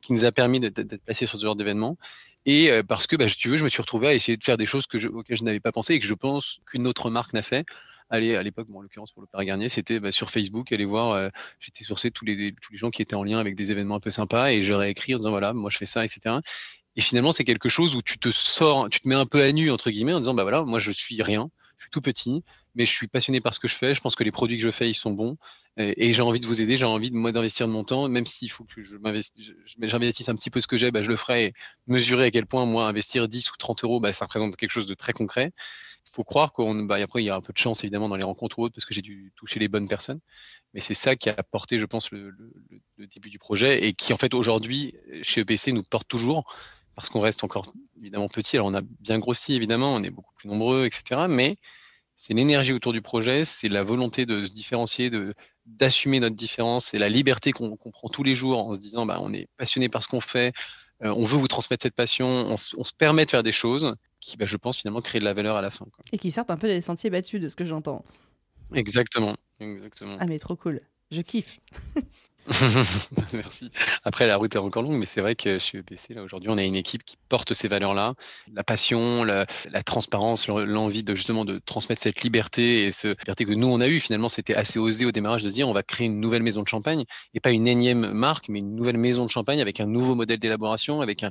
qui 0.00 0.12
nous 0.12 0.24
a 0.24 0.32
permis 0.32 0.60
d'être 0.60 1.04
placés 1.04 1.26
sur 1.26 1.38
ce 1.38 1.44
genre 1.44 1.56
d'événement. 1.56 1.98
Et 2.46 2.70
euh, 2.70 2.82
parce 2.82 3.06
que, 3.06 3.16
bah, 3.16 3.26
tu 3.26 3.48
veux, 3.48 3.56
je 3.56 3.64
me 3.64 3.68
suis 3.68 3.82
retrouvé 3.82 4.08
à 4.08 4.14
essayer 4.14 4.36
de 4.36 4.44
faire 4.44 4.56
des 4.56 4.66
choses 4.66 4.86
que 4.86 4.98
je, 4.98 5.08
auxquelles 5.08 5.38
je 5.38 5.44
n'avais 5.44 5.60
pas 5.60 5.72
pensé 5.72 5.94
et 5.94 5.98
que 5.98 6.06
je 6.06 6.14
pense 6.14 6.60
qu'une 6.66 6.86
autre 6.86 7.10
marque 7.10 7.32
n'a 7.32 7.42
fait. 7.42 7.64
Allez, 8.10 8.36
à 8.36 8.42
l'époque, 8.42 8.68
bon, 8.68 8.78
en 8.78 8.82
l'occurrence 8.82 9.12
pour 9.12 9.22
l'Opéra 9.22 9.44
Garnier, 9.44 9.68
c'était 9.68 9.98
bah, 9.98 10.12
sur 10.12 10.30
Facebook, 10.30 10.70
aller 10.72 10.84
voir, 10.84 11.12
euh, 11.12 11.28
j'étais 11.58 11.84
sourcé 11.84 12.10
tous 12.10 12.24
les, 12.24 12.52
tous 12.52 12.72
les 12.72 12.78
gens 12.78 12.90
qui 12.90 13.02
étaient 13.02 13.14
en 13.14 13.24
lien 13.24 13.38
avec 13.38 13.56
des 13.56 13.70
événements 13.70 13.96
un 13.96 14.00
peu 14.00 14.10
sympas 14.10 14.50
et 14.50 14.62
j'aurais 14.62 14.90
écrit 14.90 15.14
en 15.14 15.18
disant 15.18 15.30
voilà, 15.30 15.52
moi 15.52 15.70
je 15.70 15.78
fais 15.78 15.86
ça, 15.86 16.04
etc. 16.04 16.36
Et 16.96 17.00
finalement, 17.00 17.32
c'est 17.32 17.44
quelque 17.44 17.68
chose 17.68 17.96
où 17.96 18.02
tu 18.02 18.18
te 18.18 18.30
sors, 18.30 18.88
tu 18.88 19.00
te 19.00 19.08
mets 19.08 19.14
un 19.14 19.26
peu 19.26 19.42
à 19.42 19.50
nu, 19.52 19.70
entre 19.70 19.90
guillemets, 19.90 20.12
en 20.12 20.20
disant 20.20 20.34
bah 20.34 20.42
voilà, 20.42 20.62
moi 20.62 20.78
je 20.78 20.92
suis 20.92 21.20
rien, 21.22 21.50
je 21.76 21.84
suis 21.84 21.90
tout 21.90 22.00
petit, 22.00 22.44
mais 22.74 22.86
je 22.86 22.92
suis 22.92 23.08
passionné 23.08 23.40
par 23.40 23.54
ce 23.54 23.60
que 23.60 23.68
je 23.68 23.74
fais. 23.74 23.94
Je 23.94 24.00
pense 24.00 24.14
que 24.14 24.24
les 24.24 24.30
produits 24.30 24.56
que 24.56 24.62
je 24.62 24.70
fais, 24.70 24.88
ils 24.88 24.94
sont 24.94 25.12
bons. 25.12 25.36
Et, 25.76 26.12
j'ai 26.12 26.22
envie 26.22 26.40
de 26.40 26.46
vous 26.46 26.60
aider. 26.60 26.76
J'ai 26.76 26.84
envie 26.84 27.10
moi 27.10 27.32
d'investir 27.32 27.66
de 27.66 27.72
mon 27.72 27.84
temps, 27.84 28.08
même 28.08 28.26
s'il 28.26 28.50
faut 28.50 28.64
que 28.64 28.80
je 28.82 28.96
j'investisse 29.82 30.28
un 30.28 30.36
petit 30.36 30.50
peu 30.50 30.60
ce 30.60 30.66
que 30.66 30.76
j'ai, 30.76 30.90
bah, 30.90 31.02
je 31.02 31.08
le 31.08 31.16
ferai. 31.16 31.44
Et 31.46 31.52
mesurer 31.86 32.26
à 32.26 32.30
quel 32.30 32.46
point 32.46 32.64
moi 32.66 32.86
investir 32.86 33.28
10 33.28 33.50
ou 33.50 33.56
30 33.56 33.84
euros, 33.84 34.00
bah, 34.00 34.12
ça 34.12 34.26
représente 34.26 34.56
quelque 34.56 34.70
chose 34.70 34.86
de 34.86 34.94
très 34.94 35.12
concret. 35.12 35.52
Faut 36.12 36.24
croire 36.24 36.52
qu'on, 36.52 36.84
bah, 36.84 36.96
après 36.96 37.22
il 37.22 37.26
y 37.26 37.30
a 37.30 37.36
un 37.36 37.40
peu 37.40 37.52
de 37.52 37.58
chance 37.58 37.82
évidemment 37.82 38.08
dans 38.08 38.16
les 38.16 38.24
rencontres 38.24 38.58
ou 38.58 38.62
autres 38.62 38.74
parce 38.74 38.84
que 38.84 38.94
j'ai 38.94 39.02
dû 39.02 39.32
toucher 39.36 39.58
les 39.58 39.68
bonnes 39.68 39.88
personnes. 39.88 40.20
Mais 40.72 40.80
c'est 40.80 40.94
ça 40.94 41.16
qui 41.16 41.28
a 41.28 41.34
apporté, 41.36 41.78
je 41.78 41.86
pense, 41.86 42.10
le, 42.10 42.34
début 42.98 43.30
du 43.30 43.38
projet 43.38 43.84
et 43.86 43.92
qui 43.92 44.12
en 44.12 44.16
fait 44.16 44.34
aujourd'hui 44.34 44.94
chez 45.22 45.40
EPC 45.42 45.72
nous 45.72 45.82
porte 45.82 46.08
toujours 46.08 46.44
parce 46.94 47.10
qu'on 47.10 47.20
reste 47.20 47.42
encore 47.42 47.72
évidemment 48.00 48.28
petit. 48.28 48.56
Alors 48.56 48.68
on 48.68 48.74
a 48.74 48.82
bien 49.00 49.18
grossi 49.18 49.54
évidemment, 49.54 49.94
on 49.94 50.02
est 50.02 50.10
beaucoup 50.10 50.34
plus 50.36 50.48
nombreux, 50.48 50.86
etc. 50.86 51.22
Mais 51.28 51.56
c'est 52.16 52.34
l'énergie 52.34 52.72
autour 52.72 52.92
du 52.92 53.02
projet, 53.02 53.44
c'est 53.44 53.68
la 53.68 53.82
volonté 53.82 54.26
de 54.26 54.44
se 54.44 54.52
différencier, 54.52 55.10
de 55.10 55.34
d'assumer 55.66 56.20
notre 56.20 56.36
différence, 56.36 56.92
et 56.92 56.98
la 56.98 57.08
liberté 57.08 57.52
qu'on 57.52 57.76
prend 57.76 58.08
tous 58.08 58.22
les 58.22 58.34
jours 58.34 58.58
en 58.58 58.74
se 58.74 58.80
disant 58.80 59.06
bah, 59.06 59.18
on 59.20 59.32
est 59.32 59.48
passionné 59.56 59.88
par 59.88 60.02
ce 60.02 60.08
qu'on 60.08 60.20
fait, 60.20 60.52
euh, 61.02 61.12
on 61.16 61.24
veut 61.24 61.38
vous 61.38 61.48
transmettre 61.48 61.82
cette 61.82 61.94
passion, 61.94 62.26
on, 62.26 62.56
se 62.56 62.92
permet 62.96 63.24
de 63.24 63.30
faire 63.30 63.42
des 63.42 63.52
choses 63.52 63.94
qui, 64.24 64.38
bah, 64.38 64.46
je 64.46 64.56
pense, 64.56 64.78
finalement 64.78 65.02
créent 65.02 65.18
de 65.18 65.24
la 65.24 65.34
valeur 65.34 65.56
à 65.56 65.62
la 65.62 65.70
fin. 65.70 65.86
Et 66.12 66.18
qui 66.18 66.30
sortent 66.30 66.50
un 66.50 66.56
peu 66.56 66.66
des 66.66 66.80
sentiers 66.80 67.10
battus 67.10 67.40
de 67.40 67.48
ce 67.48 67.56
que 67.56 67.64
j'entends. 67.64 68.04
Exactement, 68.72 69.36
exactement. 69.60 70.16
Ah 70.18 70.26
mais 70.26 70.38
trop 70.38 70.56
cool, 70.56 70.80
je 71.10 71.20
kiffe. 71.20 71.60
Merci. 73.32 73.70
Après, 74.02 74.26
la 74.26 74.36
route 74.36 74.54
est 74.54 74.58
encore 74.58 74.82
longue, 74.82 74.98
mais 74.98 75.06
c'est 75.06 75.20
vrai 75.20 75.34
que 75.34 75.58
chez 75.58 75.78
EPC, 75.78 76.14
là, 76.14 76.22
aujourd'hui, 76.22 76.50
on 76.50 76.58
a 76.58 76.62
une 76.62 76.74
équipe 76.74 77.02
qui 77.02 77.16
porte 77.28 77.54
ces 77.54 77.68
valeurs-là. 77.68 78.14
La 78.52 78.62
passion, 78.62 79.24
la, 79.24 79.46
transparence, 79.84 80.48
l'envie 80.48 81.02
de 81.02 81.14
justement 81.14 81.44
de 81.44 81.60
transmettre 81.64 82.02
cette 82.02 82.22
liberté 82.22 82.84
et 82.84 82.92
ce 82.92 83.08
liberté 83.08 83.44
que 83.44 83.52
nous, 83.52 83.66
on 83.66 83.80
a 83.80 83.88
eu. 83.88 84.00
Finalement, 84.00 84.28
c'était 84.28 84.54
assez 84.54 84.78
osé 84.78 85.06
au 85.06 85.12
démarrage 85.12 85.42
de 85.42 85.50
dire 85.50 85.68
on 85.68 85.72
va 85.72 85.82
créer 85.82 86.06
une 86.06 86.20
nouvelle 86.20 86.42
maison 86.42 86.62
de 86.62 86.68
champagne 86.68 87.04
et 87.32 87.40
pas 87.40 87.50
une 87.50 87.66
énième 87.66 88.12
marque, 88.12 88.48
mais 88.50 88.58
une 88.58 88.74
nouvelle 88.74 88.98
maison 88.98 89.24
de 89.24 89.30
champagne 89.30 89.62
avec 89.62 89.80
un 89.80 89.86
nouveau 89.86 90.14
modèle 90.14 90.38
d'élaboration, 90.38 91.00
avec 91.00 91.22
un, 91.22 91.30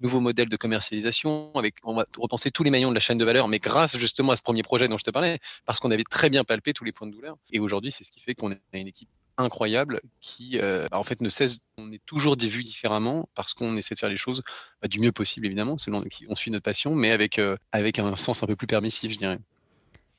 nouveau 0.00 0.20
modèle 0.20 0.48
de 0.48 0.56
commercialisation, 0.56 1.52
avec 1.54 1.76
on 1.84 1.94
va 1.94 2.06
repenser 2.18 2.50
tous 2.50 2.62
les 2.62 2.70
maillons 2.70 2.90
de 2.90 2.94
la 2.94 3.00
chaîne 3.00 3.18
de 3.18 3.24
valeur, 3.24 3.48
mais 3.48 3.58
grâce 3.58 3.96
justement 3.96 4.32
à 4.32 4.36
ce 4.36 4.42
premier 4.42 4.62
projet 4.62 4.88
dont 4.88 4.98
je 4.98 5.04
te 5.04 5.10
parlais, 5.10 5.38
parce 5.64 5.80
qu'on 5.80 5.90
avait 5.90 6.04
très 6.04 6.30
bien 6.30 6.44
palpé 6.44 6.72
tous 6.72 6.84
les 6.84 6.92
points 6.92 7.06
de 7.06 7.12
douleur. 7.12 7.36
Et 7.52 7.60
aujourd'hui, 7.60 7.90
c'est 7.90 8.04
ce 8.04 8.12
qui 8.12 8.20
fait 8.20 8.34
qu'on 8.34 8.52
a 8.52 8.56
une 8.72 8.88
équipe 8.88 9.08
incroyable 9.38 10.00
qui 10.20 10.58
euh, 10.58 10.88
en 10.92 11.02
fait 11.02 11.20
ne 11.20 11.28
cesse 11.28 11.58
on 11.76 11.92
est 11.92 12.00
toujours 12.06 12.38
des 12.38 12.48
vues 12.48 12.64
différemment 12.64 13.28
parce 13.34 13.52
qu'on 13.52 13.76
essaie 13.76 13.94
de 13.94 14.00
faire 14.00 14.08
les 14.08 14.16
choses 14.16 14.42
bah, 14.80 14.88
du 14.88 14.98
mieux 14.98 15.12
possible 15.12 15.44
évidemment 15.44 15.76
selon 15.76 16.02
on 16.28 16.34
suit 16.34 16.50
notre 16.50 16.64
passion 16.64 16.94
mais 16.94 17.10
avec 17.10 17.38
euh, 17.38 17.56
avec 17.70 17.98
un 17.98 18.16
sens 18.16 18.42
un 18.42 18.46
peu 18.46 18.56
plus 18.56 18.66
permissif 18.66 19.12
je 19.12 19.18
dirais 19.18 19.38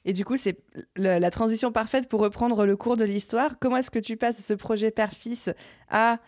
et 0.07 0.13
du 0.13 0.23
coup, 0.23 0.37
c'est 0.37 0.57
la, 0.95 1.29
transition 1.31 1.73
parfaite 1.73 2.07
pour 2.07 2.21
reprendre 2.21 2.65
le 2.65 2.77
cours 2.77 2.95
de 2.95 3.03
l'histoire. 3.03 3.59
Comment 3.59 3.75
est-ce 3.75 3.91
que 3.91 3.99
tu 3.99 4.15
passes 4.15 4.37
de 4.37 4.41
ce 4.41 4.53
projet 4.53 4.89
père-fils 4.89 5.49
à, 5.89 6.19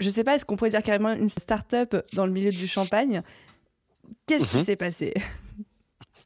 je 0.00 0.10
sais 0.10 0.24
pas, 0.24 0.34
est-ce 0.34 0.44
qu'on 0.44 0.56
pourrait 0.56 0.70
dire 0.70 0.82
carrément 0.82 1.12
une 1.12 1.28
start-up 1.28 1.96
dans 2.12 2.26
le 2.26 2.32
milieu 2.32 2.50
du 2.50 2.66
champagne? 2.66 3.22
Qu'est-ce 4.26 4.48
qui 4.48 4.58
mhm. 4.58 4.64
s'est 4.64 4.76
passé? 4.76 5.14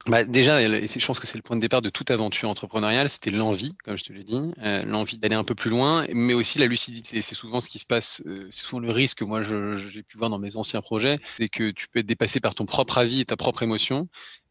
Bah 0.06 0.22
déjà, 0.22 0.62
je 0.62 1.06
pense 1.06 1.18
que 1.18 1.26
c'est 1.26 1.36
le 1.36 1.42
point 1.42 1.56
de 1.56 1.60
départ 1.60 1.82
de 1.82 1.90
toute 1.90 2.12
aventure 2.12 2.48
entrepreneuriale, 2.48 3.10
c'était 3.10 3.32
l'envie, 3.32 3.74
comme 3.84 3.98
je 3.98 4.04
te 4.04 4.12
l'ai 4.12 4.22
dit, 4.22 4.40
euh, 4.62 4.84
l'envie 4.84 5.18
d'aller 5.18 5.34
un 5.34 5.42
peu 5.42 5.56
plus 5.56 5.70
loin, 5.70 6.06
mais 6.12 6.32
aussi 6.32 6.60
la 6.60 6.66
lucidité. 6.66 7.20
C'est 7.22 7.34
souvent 7.34 7.60
ce 7.60 7.68
qui 7.68 7.80
se 7.80 7.86
passe, 7.86 8.22
euh, 8.26 8.46
c'est 8.52 8.66
souvent 8.66 8.78
le 8.78 8.92
risque 8.92 9.18
que 9.18 9.24
moi 9.24 9.42
j'ai 9.42 10.02
pu 10.04 10.16
voir 10.16 10.30
dans 10.30 10.38
mes 10.38 10.56
anciens 10.56 10.80
projets, 10.80 11.18
c'est 11.38 11.48
que 11.48 11.72
tu 11.72 11.88
peux 11.88 11.98
être 11.98 12.06
dépassé 12.06 12.38
par 12.38 12.54
ton 12.54 12.66
propre 12.66 12.98
avis 12.98 13.20
et 13.20 13.24
ta 13.24 13.36
propre 13.36 13.64
émotion. 13.64 14.08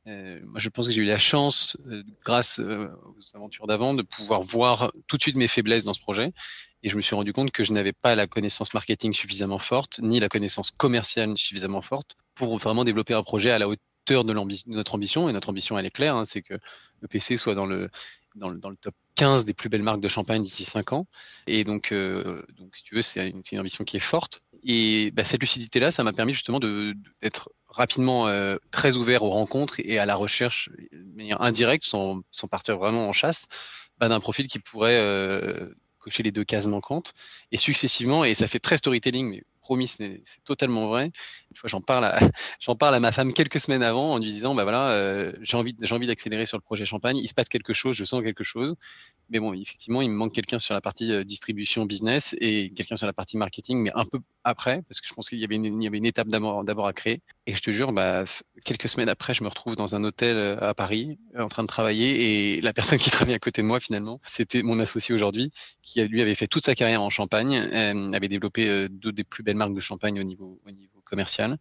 Euh, 0.07 0.39
moi, 0.43 0.59
je 0.59 0.67
pense 0.67 0.87
que 0.87 0.91
j'ai 0.91 1.01
eu 1.01 1.05
la 1.05 1.17
chance, 1.17 1.77
grâce 2.23 2.59
aux 2.59 3.35
aventures 3.35 3.65
d'avant, 3.65 3.93
de 3.93 4.03
pouvoir 4.03 4.41
voir 4.41 4.91
tout 5.07 5.15
de 5.15 5.21
suite 5.21 5.37
mes 5.37 5.47
faiblesses 5.47 5.85
dans 5.85 5.93
ce 5.93 6.01
projet. 6.01 6.33
Et 6.85 6.89
je 6.89 6.95
me 6.97 7.01
suis 7.01 7.15
rendu 7.15 7.33
compte 7.33 7.49
que 7.49 7.63
je 7.63 7.73
n'avais 7.73 7.93
pas 7.93 8.13
la 8.13 8.27
connaissance 8.27 8.75
marketing 8.75 9.11
suffisamment 9.11 9.57
forte, 9.57 9.99
ni 10.03 10.19
la 10.19 10.29
connaissance 10.29 10.69
commerciale 10.69 11.35
suffisamment 11.35 11.81
forte 11.81 12.15
pour 12.35 12.59
vraiment 12.59 12.83
développer 12.83 13.15
un 13.15 13.23
projet 13.23 13.49
à 13.49 13.57
la 13.57 13.67
hauteur 13.67 14.23
de, 14.23 14.33
notre 14.67 14.93
ambition, 14.93 15.27
et 15.27 15.33
notre 15.33 15.49
ambition, 15.49 15.79
elle 15.79 15.87
est 15.87 15.89
claire, 15.89 16.15
hein, 16.15 16.25
c'est 16.25 16.43
que 16.43 16.53
le 17.01 17.07
PC 17.07 17.37
soit 17.37 17.55
dans 17.55 17.65
le, 17.65 17.89
dans 18.35 18.49
le, 18.49 18.77
top 18.77 18.93
15 19.15 19.45
des 19.45 19.55
plus 19.55 19.67
belles 19.67 19.81
marques 19.81 19.99
de 19.99 20.07
champagne 20.07 20.43
d'ici 20.43 20.63
5 20.63 20.93
ans. 20.93 21.07
Et 21.47 21.63
donc, 21.63 21.91
euh, 21.91 22.43
donc 22.59 22.75
si 22.75 22.83
tu 22.83 22.93
veux, 22.93 23.01
c'est 23.01 23.27
une, 23.29 23.41
une, 23.51 23.59
ambition 23.59 23.83
qui 23.83 23.97
est 23.97 23.99
forte. 23.99 24.43
Et 24.63 25.09
bah, 25.09 25.23
cette 25.23 25.41
lucidité-là, 25.41 25.89
ça 25.89 26.03
m'a 26.03 26.13
permis 26.13 26.33
justement 26.33 26.59
d'être 26.59 27.49
rapidement 27.67 28.27
euh, 28.27 28.57
très 28.69 28.95
ouvert 28.95 29.23
aux 29.23 29.29
rencontres 29.29 29.79
et 29.79 29.97
à 29.97 30.05
la 30.05 30.13
recherche 30.13 30.69
de 30.91 31.17
manière 31.17 31.41
indirecte, 31.41 31.83
sans, 31.83 32.21
sans 32.29 32.47
partir 32.47 32.77
vraiment 32.77 33.09
en 33.09 33.11
chasse, 33.11 33.47
bah, 33.97 34.07
d'un 34.07 34.19
profil 34.19 34.45
qui 34.45 34.59
pourrait 34.59 34.97
euh, 34.97 35.73
cocher 36.05 36.21
les 36.21 36.31
deux 36.31 36.43
cases 36.43 36.67
manquantes. 36.67 37.13
Et 37.51 37.57
successivement, 37.57 38.23
et 38.23 38.35
ça 38.35 38.47
fait 38.47 38.59
très 38.59 38.77
storytelling, 38.77 39.27
mais 39.27 39.43
promis, 39.65 39.87
c'est 39.87 40.21
totalement 40.43 40.87
vrai. 40.87 41.11
j'en 41.63 41.81
parle, 41.81 42.05
à, 42.05 42.19
j'en 42.59 42.75
parle 42.75 42.93
à 42.93 42.99
ma 42.99 43.11
femme 43.11 43.33
quelques 43.33 43.59
semaines 43.59 43.81
avant 43.81 44.11
en 44.11 44.19
lui 44.19 44.31
disant, 44.31 44.53
bah 44.53 44.61
voilà, 44.61 44.91
euh, 44.91 45.33
j'ai 45.41 45.57
envie, 45.57 45.75
j'ai 45.81 45.95
envie 45.95 46.05
d'accélérer 46.05 46.45
sur 46.45 46.55
le 46.55 46.61
projet 46.61 46.85
Champagne. 46.85 47.17
Il 47.17 47.27
se 47.27 47.33
passe 47.33 47.49
quelque 47.49 47.73
chose, 47.73 47.95
je 47.95 48.05
sens 48.05 48.21
quelque 48.21 48.43
chose. 48.43 48.75
Mais 49.31 49.39
bon, 49.39 49.53
effectivement, 49.53 50.03
il 50.03 50.11
me 50.11 50.15
manque 50.15 50.33
quelqu'un 50.33 50.59
sur 50.59 50.75
la 50.75 50.81
partie 50.81 51.11
euh, 51.11 51.23
distribution 51.23 51.85
business 51.85 52.35
et 52.39 52.69
quelqu'un 52.75 52.95
sur 52.95 53.07
la 53.07 53.13
partie 53.13 53.37
marketing, 53.37 53.79
mais 53.81 53.91
un 53.95 54.05
peu 54.05 54.19
après, 54.43 54.83
parce 54.87 55.01
que 55.01 55.07
je 55.07 55.13
pense 55.15 55.29
qu'il 55.29 55.39
y 55.39 55.43
avait 55.43 55.55
une, 55.55 55.81
il 55.81 55.83
y 55.83 55.87
avait 55.87 55.97
une 55.97 56.05
étape 56.05 56.27
d'abord, 56.27 56.63
d'abord 56.63 56.85
à 56.85 56.93
créer. 56.93 57.23
Et 57.47 57.55
je 57.55 57.61
te 57.61 57.71
jure, 57.71 57.91
bah, 57.91 58.23
quelques 58.65 58.87
semaines 58.87 59.09
après, 59.09 59.33
je 59.33 59.43
me 59.43 59.49
retrouve 59.49 59.75
dans 59.75 59.95
un 59.95 60.03
hôtel 60.03 60.37
euh, 60.37 60.59
à 60.59 60.75
Paris, 60.75 61.17
en 61.35 61.47
train 61.47 61.63
de 61.63 61.67
travailler, 61.67 62.57
et 62.57 62.61
la 62.61 62.71
personne 62.71 62.99
qui 62.99 63.09
travaille 63.25 63.33
à 63.33 63.39
côté 63.39 63.63
de 63.63 63.67
moi, 63.67 63.79
finalement, 63.79 64.21
c'était 64.25 64.61
mon 64.61 64.79
associé 64.79 65.15
aujourd'hui, 65.15 65.51
qui 65.81 66.03
lui 66.03 66.21
avait 66.21 66.35
fait 66.35 66.47
toute 66.47 66.63
sa 66.63 66.75
carrière 66.75 67.01
en 67.01 67.09
Champagne, 67.09 67.55
avait 68.13 68.27
développé 68.27 68.87
deux 68.89 69.11
des 69.11 69.23
plus 69.23 69.41
belles 69.41 69.54
marques 69.55 69.73
de 69.73 69.79
champagne 69.79 70.19
au 70.19 70.23
niveau, 70.23 70.59
au 70.65 70.71
niveau 70.71 71.01
commercial 71.05 71.57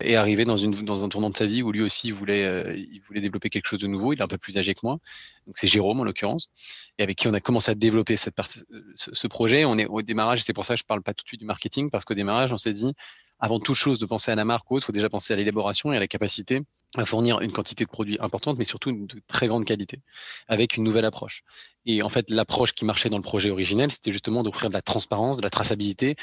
et 0.00 0.16
arrivé 0.16 0.44
dans, 0.44 0.56
une, 0.56 0.72
dans 0.72 1.04
un 1.04 1.08
tournant 1.08 1.30
de 1.30 1.36
sa 1.36 1.46
vie 1.46 1.62
où 1.62 1.72
lui 1.72 1.82
aussi 1.82 2.08
il 2.08 2.14
voulait, 2.14 2.44
euh, 2.44 2.76
il 2.76 3.00
voulait 3.06 3.20
développer 3.20 3.48
quelque 3.48 3.66
chose 3.66 3.80
de 3.80 3.86
nouveau. 3.86 4.12
Il 4.12 4.18
est 4.18 4.22
un 4.22 4.28
peu 4.28 4.38
plus 4.38 4.58
âgé 4.58 4.74
que 4.74 4.80
moi, 4.82 4.98
donc 5.46 5.56
c'est 5.56 5.66
Jérôme 5.66 6.00
en 6.00 6.04
l'occurrence, 6.04 6.50
et 6.98 7.02
avec 7.02 7.16
qui 7.16 7.28
on 7.28 7.34
a 7.34 7.40
commencé 7.40 7.70
à 7.70 7.74
développer 7.74 8.16
cette 8.16 8.34
partie, 8.34 8.60
ce, 8.94 9.26
projet. 9.26 9.64
On 9.64 9.78
est 9.78 9.86
au 9.86 10.02
démarrage, 10.02 10.42
c'est 10.44 10.52
pour 10.52 10.64
ça 10.64 10.74
que 10.74 10.80
je 10.80 10.84
parle 10.84 11.02
pas 11.02 11.14
tout 11.14 11.24
de 11.24 11.28
suite 11.28 11.40
du 11.40 11.46
marketing 11.46 11.90
parce 11.90 12.04
qu'au 12.04 12.14
démarrage 12.14 12.52
on 12.52 12.58
s'est 12.58 12.72
dit 12.72 12.92
avant 13.40 13.58
toute 13.58 13.74
chose 13.74 13.98
de 13.98 14.06
penser 14.06 14.30
à 14.30 14.34
la 14.34 14.44
marque 14.44 14.70
ou 14.70 14.76
autre, 14.76 14.84
il 14.84 14.86
faut 14.86 14.92
déjà 14.92 15.08
penser 15.08 15.32
à 15.32 15.36
l'élaboration 15.36 15.92
et 15.92 15.96
à 15.96 16.00
la 16.00 16.06
capacité 16.06 16.60
à 16.96 17.06
fournir 17.06 17.40
une 17.40 17.52
quantité 17.52 17.84
de 17.84 17.90
produits 17.90 18.18
importante, 18.20 18.58
mais 18.58 18.64
surtout 18.64 18.92
de 18.92 19.22
très 19.26 19.46
grande 19.46 19.64
qualité, 19.64 20.00
avec 20.46 20.76
une 20.76 20.84
nouvelle 20.84 21.06
approche. 21.06 21.42
Et 21.86 22.02
en 22.02 22.10
fait, 22.10 22.28
l'approche 22.28 22.74
qui 22.74 22.84
marchait 22.84 23.08
dans 23.08 23.16
le 23.16 23.22
projet 23.22 23.50
originel, 23.50 23.90
c'était 23.90 24.12
justement 24.12 24.42
d'offrir 24.42 24.68
de 24.68 24.74
la 24.74 24.82
transparence, 24.82 25.38
de 25.38 25.42
la 25.42 25.50
traçabilité, 25.50 26.16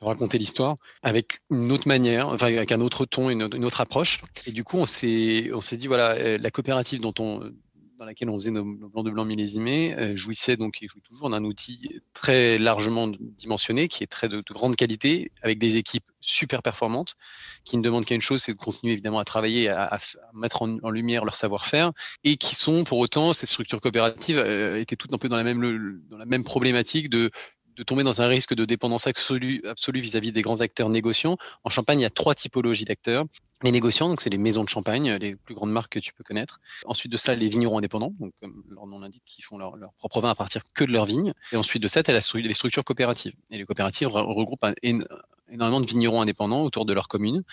raconter 0.00 0.38
l'histoire 0.38 0.76
avec 1.02 1.40
une 1.50 1.72
autre 1.72 1.88
manière, 1.88 2.28
enfin 2.28 2.46
avec 2.46 2.72
un 2.72 2.80
autre 2.80 3.06
ton, 3.06 3.30
une, 3.30 3.48
une 3.54 3.64
autre 3.64 3.80
approche. 3.80 4.20
Et 4.46 4.52
du 4.52 4.64
coup, 4.64 4.76
on 4.76 4.86
s'est, 4.86 5.50
on 5.52 5.60
s'est 5.60 5.76
dit 5.76 5.86
voilà, 5.86 6.12
euh, 6.12 6.38
la 6.38 6.50
coopérative 6.50 7.00
dont 7.00 7.14
on, 7.18 7.50
dans 7.98 8.04
laquelle 8.04 8.28
on 8.28 8.38
faisait 8.38 8.50
nos, 8.50 8.64
blancs 8.64 9.04
de 9.04 9.10
blanc 9.10 9.24
millésimés 9.24 9.94
euh, 9.96 10.14
jouissait 10.14 10.56
donc 10.56 10.82
et 10.82 10.88
jouit 10.88 11.00
toujours 11.00 11.30
d'un 11.30 11.44
outil 11.44 12.00
très 12.12 12.58
largement 12.58 13.08
dimensionné, 13.08 13.88
qui 13.88 14.04
est 14.04 14.06
très 14.06 14.28
de, 14.28 14.42
grande 14.50 14.76
qualité, 14.76 15.32
avec 15.42 15.58
des 15.58 15.76
équipes 15.76 16.04
super 16.20 16.62
performantes, 16.62 17.16
qui 17.64 17.76
ne 17.76 17.82
demandent 17.82 18.04
qu'une 18.04 18.20
chose, 18.20 18.42
c'est 18.42 18.52
de 18.52 18.58
continuer 18.58 18.92
évidemment 18.92 19.18
à 19.18 19.24
travailler, 19.24 19.68
à, 19.68 19.84
à 19.84 19.98
mettre 20.34 20.62
en, 20.62 20.78
en, 20.82 20.90
lumière 20.90 21.24
leur 21.24 21.34
savoir-faire, 21.34 21.92
et 22.24 22.36
qui 22.36 22.54
sont 22.54 22.84
pour 22.84 22.98
autant 22.98 23.32
ces 23.32 23.46
structures 23.46 23.80
coopératives 23.80 24.38
euh, 24.38 24.80
étaient 24.80 24.96
toutes 24.96 25.12
un 25.12 25.18
peu 25.18 25.28
dans 25.28 25.36
la 25.36 25.44
même 25.44 26.00
dans 26.10 26.18
la 26.18 26.26
même 26.26 26.44
problématique 26.44 27.08
de 27.08 27.30
de 27.76 27.82
tomber 27.82 28.02
dans 28.02 28.22
un 28.22 28.26
risque 28.26 28.54
de 28.54 28.64
dépendance 28.64 29.06
absolue 29.06 29.62
vis-à-vis 29.94 30.32
des 30.32 30.42
grands 30.42 30.60
acteurs 30.60 30.88
négociants. 30.88 31.36
En 31.62 31.68
Champagne, 31.68 32.00
il 32.00 32.02
y 32.02 32.06
a 32.06 32.10
trois 32.10 32.34
typologies 32.34 32.84
d'acteurs. 32.84 33.24
Les 33.62 33.72
négociants, 33.72 34.08
donc 34.08 34.20
c'est 34.20 34.30
les 34.30 34.38
maisons 34.38 34.64
de 34.64 34.68
champagne, 34.68 35.12
les 35.12 35.34
plus 35.34 35.54
grandes 35.54 35.72
marques 35.72 35.92
que 35.92 35.98
tu 35.98 36.12
peux 36.12 36.24
connaître. 36.24 36.60
Ensuite 36.84 37.10
de 37.10 37.16
cela, 37.16 37.34
les 37.34 37.48
vignerons 37.48 37.78
indépendants, 37.78 38.12
donc 38.18 38.32
comme 38.40 38.62
leur 38.68 38.86
nom 38.86 38.98
l'indique, 38.98 39.22
qui 39.24 39.40
font 39.40 39.56
leur, 39.56 39.74
propre 39.98 40.20
vin 40.20 40.30
à 40.30 40.34
partir 40.34 40.62
que 40.74 40.84
de 40.84 40.92
leur 40.92 41.06
vigne. 41.06 41.32
Et 41.52 41.56
ensuite 41.56 41.82
de 41.82 41.88
ça, 41.88 42.02
tu 42.02 42.10
as 42.10 42.34
les 42.34 42.54
structures 42.54 42.84
coopératives. 42.84 43.34
Et 43.50 43.58
les 43.58 43.64
coopératives 43.64 44.08
regroupent 44.08 44.66
énormément 44.82 45.80
de 45.80 45.86
vignerons 45.86 46.20
indépendants 46.20 46.64
autour 46.64 46.84
de 46.84 46.92
leur 46.92 47.08
commune 47.08 47.44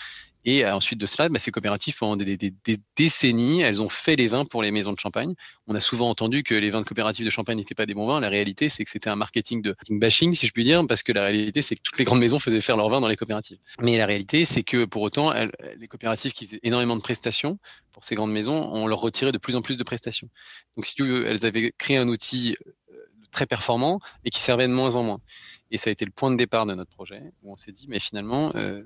et 0.44 0.64
euh, 0.64 0.74
ensuite 0.74 0.98
de 0.98 1.06
cela, 1.06 1.28
bah, 1.28 1.38
ces 1.38 1.50
coopératives, 1.50 1.96
pendant 1.96 2.16
des, 2.16 2.36
décennies, 2.96 3.62
elles 3.62 3.80
ont 3.82 3.88
fait 3.88 4.16
les 4.16 4.28
vins 4.28 4.44
pour 4.44 4.62
les 4.62 4.70
maisons 4.70 4.92
de 4.92 4.98
champagne. 4.98 5.34
On 5.66 5.74
a 5.74 5.80
souvent 5.80 6.08
entendu 6.08 6.42
que 6.42 6.54
les 6.54 6.70
vins 6.70 6.80
de 6.80 6.86
coopératives 6.86 7.24
de 7.24 7.30
champagne 7.30 7.56
n'étaient 7.56 7.74
pas 7.74 7.86
des 7.86 7.94
bons 7.94 8.06
vins. 8.06 8.20
La 8.20 8.28
réalité, 8.28 8.68
c'est 8.68 8.84
que 8.84 8.90
c'était 8.90 9.08
un 9.08 9.16
marketing 9.16 9.62
de 9.62 9.74
bashing, 9.90 10.34
si 10.34 10.46
je 10.46 10.52
puis 10.52 10.64
dire, 10.64 10.86
parce 10.86 11.02
que 11.02 11.12
la 11.12 11.22
réalité, 11.22 11.62
c'est 11.62 11.76
que 11.76 11.82
toutes 11.82 11.98
les 11.98 12.04
grandes 12.04 12.20
maisons 12.20 12.38
faisaient 12.38 12.60
faire 12.60 12.76
leurs 12.76 12.88
vins 12.88 13.00
dans 13.00 13.08
les 13.08 13.16
coopératives. 13.16 13.58
Mais 13.80 13.96
la 13.96 14.06
réalité, 14.06 14.44
c'est 14.44 14.62
que 14.62 14.84
pour 14.84 15.02
autant, 15.02 15.32
les 15.32 15.86
coopératives 15.86 16.32
qui 16.32 16.46
faisaient 16.46 16.60
énormément 16.62 16.96
de 16.96 17.02
prestations 17.02 17.58
pour 17.92 18.04
ces 18.04 18.14
grandes 18.14 18.32
maisons, 18.32 18.68
on 18.72 18.86
leur 18.86 19.00
retirait 19.00 19.32
de 19.32 19.38
plus 19.38 19.56
en 19.56 19.62
plus 19.62 19.76
de 19.76 19.84
prestations. 19.84 20.28
Donc, 20.76 20.86
si 20.86 20.94
tu 20.94 21.04
veux, 21.04 21.26
elles 21.26 21.46
avaient 21.46 21.72
créé 21.78 21.96
un 21.96 22.08
outil 22.08 22.56
euh, 22.66 22.96
très 23.30 23.46
performant 23.46 24.00
et 24.24 24.30
qui 24.30 24.40
servait 24.40 24.66
de 24.66 24.72
moins 24.72 24.96
en 24.96 25.04
moins. 25.04 25.20
Et 25.70 25.78
ça 25.78 25.90
a 25.90 25.92
été 25.92 26.04
le 26.04 26.10
point 26.10 26.30
de 26.30 26.36
départ 26.36 26.66
de 26.66 26.74
notre 26.74 26.90
projet, 26.90 27.22
où 27.42 27.52
on 27.52 27.56
s'est 27.56 27.72
dit, 27.72 27.86
mais 27.88 28.00
finalement, 28.00 28.52
euh, 28.56 28.82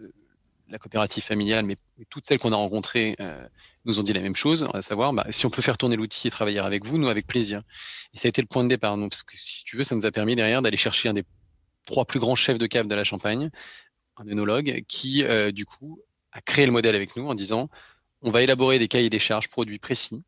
la 0.69 0.79
coopérative 0.79 1.23
familiale, 1.23 1.65
mais 1.65 1.77
toutes 2.11 2.25
celles 2.25 2.39
qu'on 2.39 2.53
a 2.53 2.57
rencontrées 2.57 3.17
euh, 3.21 3.47
nous 3.85 3.99
ont 3.99 4.03
dit 4.03 4.13
la 4.13 4.21
même 4.21 4.37
chose, 4.37 4.69
à 4.75 4.83
savoir, 4.83 5.13
bah, 5.13 5.27
si 5.31 5.47
on 5.47 5.51
peut 5.51 5.63
faire 5.63 5.79
tourner 5.79 5.97
l'outil 5.97 6.29
et 6.29 6.31
travailler 6.31 6.59
avec 6.59 6.85
vous, 6.85 6.99
nous 6.99 7.09
avec 7.09 7.27
plaisir. 7.27 7.63
Et 8.15 8.19
ça 8.19 8.27
a 8.27 8.29
été 8.29 8.43
le 8.43 8.47
point 8.47 8.65
de 8.65 8.69
départ. 8.69 8.97
Donc, 8.97 9.11
parce 9.11 9.23
que 9.23 9.37
si 9.37 9.65
tu 9.65 9.77
veux, 9.77 9.85
ça 9.85 9.95
nous 9.95 10.07
a 10.07 10.11
permis 10.11 10.37
derrière 10.37 10.63
d'aller 10.63 10.77
chercher 10.77 11.09
un 11.09 11.15
des 11.15 11.25
trois 11.87 12.05
plus 12.05 12.21
grands 12.21 12.35
chefs 12.35 12.59
de 12.59 12.67
cave 12.67 12.87
de 12.87 12.95
la 12.95 13.05
Champagne, 13.05 13.51
un 14.17 14.29
œnologue, 14.29 14.85
qui 14.89 15.25
euh, 15.25 15.53
du 15.53 15.65
coup 15.65 16.01
a 16.33 16.41
créé 16.41 16.67
le 16.67 16.73
modèle 16.73 16.95
avec 16.95 17.17
nous 17.17 17.27
en 17.27 17.35
disant, 17.35 17.71
on 18.21 18.31
va 18.31 18.43
élaborer 18.43 18.79
des 18.79 18.89
cahiers 18.89 19.11
des 19.11 19.19
charges 19.19 19.49
produits 19.49 19.79
précis 19.79 20.23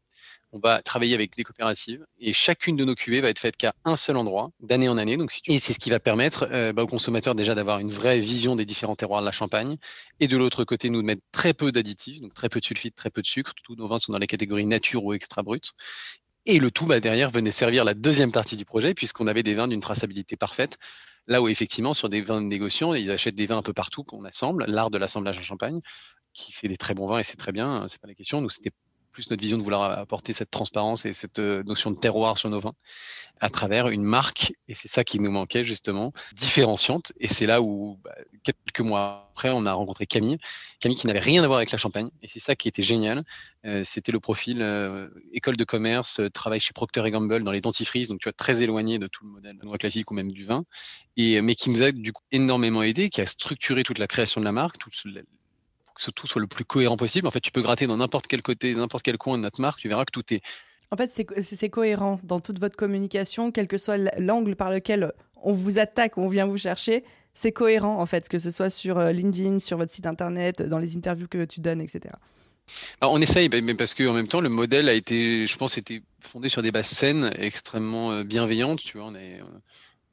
on 0.52 0.58
va 0.58 0.82
travailler 0.82 1.14
avec 1.14 1.36
des 1.36 1.44
coopératives 1.44 2.04
et 2.18 2.32
chacune 2.32 2.76
de 2.76 2.84
nos 2.84 2.94
cuvées 2.94 3.20
va 3.20 3.28
être 3.28 3.38
faite 3.38 3.56
qu'à 3.56 3.74
un 3.84 3.96
seul 3.96 4.16
endroit, 4.16 4.50
d'année 4.60 4.88
en 4.88 4.98
année. 4.98 5.16
Donc, 5.16 5.38
et 5.46 5.58
c'est 5.58 5.72
ce 5.72 5.78
qui 5.78 5.90
va 5.90 6.00
permettre 6.00 6.48
euh, 6.50 6.72
bah, 6.72 6.82
aux 6.82 6.86
consommateurs 6.86 7.34
déjà 7.34 7.54
d'avoir 7.54 7.78
une 7.78 7.90
vraie 7.90 8.20
vision 8.20 8.56
des 8.56 8.64
différents 8.64 8.96
terroirs 8.96 9.20
de 9.20 9.26
la 9.26 9.32
Champagne 9.32 9.76
et 10.18 10.28
de 10.28 10.36
l'autre 10.36 10.64
côté, 10.64 10.90
nous 10.90 11.02
de 11.02 11.06
mettre 11.06 11.22
très 11.32 11.54
peu 11.54 11.72
d'additifs, 11.72 12.20
donc 12.20 12.34
très 12.34 12.48
peu 12.48 12.60
de 12.60 12.64
sulfite, 12.64 12.94
très 12.94 13.10
peu 13.10 13.22
de 13.22 13.26
sucre. 13.26 13.52
Tous 13.62 13.76
nos 13.76 13.86
vins 13.86 13.98
sont 13.98 14.12
dans 14.12 14.18
les 14.18 14.26
catégories 14.26 14.66
nature 14.66 15.04
ou 15.04 15.12
extra 15.12 15.42
brut. 15.42 15.72
Et 16.46 16.58
le 16.58 16.70
tout, 16.70 16.86
bah, 16.86 17.00
derrière, 17.00 17.30
venait 17.30 17.50
servir 17.50 17.84
la 17.84 17.94
deuxième 17.94 18.32
partie 18.32 18.56
du 18.56 18.64
projet 18.64 18.94
puisqu'on 18.94 19.26
avait 19.26 19.42
des 19.42 19.54
vins 19.54 19.68
d'une 19.68 19.80
traçabilité 19.80 20.36
parfaite. 20.36 20.78
Là 21.26 21.42
où 21.42 21.48
effectivement, 21.48 21.94
sur 21.94 22.08
des 22.08 22.22
vins 22.22 22.40
de 22.40 22.46
négociants, 22.46 22.94
ils 22.94 23.10
achètent 23.10 23.34
des 23.36 23.46
vins 23.46 23.58
un 23.58 23.62
peu 23.62 23.74
partout 23.74 24.02
qu'on 24.02 24.24
assemble, 24.24 24.64
l'art 24.66 24.90
de 24.90 24.98
l'assemblage 24.98 25.38
en 25.38 25.42
Champagne, 25.42 25.80
qui 26.32 26.52
fait 26.52 26.66
des 26.66 26.76
très 26.76 26.94
bons 26.94 27.06
vins 27.06 27.18
et 27.18 27.22
c'est 27.22 27.36
très 27.36 27.52
bien, 27.52 27.70
hein, 27.70 27.88
c'est 27.88 28.00
pas 28.00 28.08
la 28.08 28.14
question. 28.14 28.40
Nous, 28.40 28.50
c'était 28.50 28.72
plus 29.10 29.30
notre 29.30 29.42
vision 29.42 29.58
de 29.58 29.62
vouloir 29.62 29.98
apporter 29.98 30.32
cette 30.32 30.50
transparence 30.50 31.04
et 31.06 31.12
cette 31.12 31.38
euh, 31.38 31.62
notion 31.64 31.90
de 31.90 31.98
terroir 31.98 32.38
sur 32.38 32.50
nos 32.50 32.60
vins 32.60 32.74
à 33.40 33.48
travers 33.48 33.88
une 33.88 34.02
marque, 34.02 34.52
et 34.68 34.74
c'est 34.74 34.88
ça 34.88 35.02
qui 35.02 35.18
nous 35.18 35.30
manquait 35.30 35.64
justement, 35.64 36.12
différenciante. 36.34 37.12
Et 37.18 37.26
c'est 37.26 37.46
là 37.46 37.62
où, 37.62 37.98
bah, 38.04 38.14
quelques 38.42 38.80
mois 38.80 39.30
après, 39.32 39.48
on 39.50 39.64
a 39.64 39.72
rencontré 39.72 40.06
Camille, 40.06 40.38
Camille 40.78 40.98
qui 40.98 41.06
n'avait 41.06 41.20
rien 41.20 41.42
à 41.42 41.46
voir 41.46 41.56
avec 41.56 41.70
la 41.70 41.78
Champagne, 41.78 42.10
et 42.22 42.28
c'est 42.28 42.38
ça 42.38 42.54
qui 42.54 42.68
était 42.68 42.82
génial. 42.82 43.22
Euh, 43.64 43.82
c'était 43.82 44.12
le 44.12 44.20
profil 44.20 44.60
euh, 44.60 45.08
école 45.32 45.56
de 45.56 45.64
commerce, 45.64 46.20
travail 46.34 46.60
chez 46.60 46.74
Procter 46.74 47.10
Gamble 47.10 47.42
dans 47.42 47.52
les 47.52 47.62
dentifrices, 47.62 48.08
donc 48.08 48.20
tu 48.20 48.24
vois 48.24 48.34
très 48.34 48.62
éloigné 48.62 48.98
de 48.98 49.06
tout 49.06 49.24
le 49.24 49.30
modèle 49.30 49.56
de 49.56 49.76
classique 49.78 50.10
ou 50.10 50.14
même 50.14 50.32
du 50.32 50.44
vin, 50.44 50.64
et 51.16 51.40
mais 51.40 51.54
qui 51.54 51.70
nous 51.70 51.82
a 51.82 51.92
du 51.92 52.12
coup 52.12 52.22
énormément 52.32 52.82
aidé, 52.82 53.08
qui 53.08 53.22
a 53.22 53.26
structuré 53.26 53.84
toute 53.84 53.98
la 53.98 54.06
création 54.06 54.42
de 54.42 54.44
la 54.44 54.52
marque, 54.52 54.76
toute 54.76 54.94
que 56.06 56.10
tout 56.10 56.26
soit 56.26 56.40
le 56.40 56.46
plus 56.46 56.64
cohérent 56.64 56.96
possible. 56.96 57.26
En 57.26 57.30
fait, 57.30 57.40
tu 57.40 57.50
peux 57.50 57.62
gratter 57.62 57.86
dans 57.86 57.96
n'importe 57.96 58.26
quel 58.26 58.42
côté, 58.42 58.74
n'importe 58.74 59.02
quel 59.02 59.18
coin 59.18 59.38
de 59.38 59.42
notre 59.42 59.60
marque, 59.60 59.80
tu 59.80 59.88
verras 59.88 60.04
que 60.04 60.12
tout 60.12 60.34
est. 60.34 60.42
En 60.92 60.96
fait, 60.96 61.10
c'est 61.10 61.70
cohérent 61.70 62.18
dans 62.24 62.40
toute 62.40 62.58
votre 62.58 62.76
communication, 62.76 63.52
quel 63.52 63.68
que 63.68 63.78
soit 63.78 63.96
l'angle 64.18 64.56
par 64.56 64.70
lequel 64.70 65.12
on 65.42 65.52
vous 65.52 65.78
attaque 65.78 66.18
on 66.18 66.28
vient 66.28 66.46
vous 66.46 66.58
chercher. 66.58 67.04
C'est 67.32 67.52
cohérent, 67.52 68.00
en 68.00 68.06
fait, 68.06 68.28
que 68.28 68.40
ce 68.40 68.50
soit 68.50 68.70
sur 68.70 68.98
euh, 68.98 69.12
LinkedIn, 69.12 69.60
sur 69.60 69.78
votre 69.78 69.92
site 69.92 70.06
internet, 70.06 70.62
dans 70.62 70.78
les 70.78 70.96
interviews 70.96 71.28
que 71.28 71.44
tu 71.44 71.60
donnes, 71.60 71.80
etc. 71.80 72.12
Alors, 73.00 73.14
on 73.14 73.20
essaye, 73.20 73.48
mais 73.48 73.74
parce 73.74 73.94
qu'en 73.94 74.12
même 74.12 74.26
temps, 74.26 74.40
le 74.40 74.48
modèle 74.48 74.88
a 74.88 74.94
été, 74.94 75.46
je 75.46 75.56
pense, 75.56 75.78
était 75.78 76.02
fondé 76.20 76.48
sur 76.48 76.62
des 76.62 76.72
bases 76.72 76.86
saines, 76.86 77.32
extrêmement 77.36 78.10
euh, 78.10 78.24
bienveillantes. 78.24 78.80
Tu 78.80 78.98
vois, 78.98 79.06
on 79.06 79.14
est, 79.14 79.40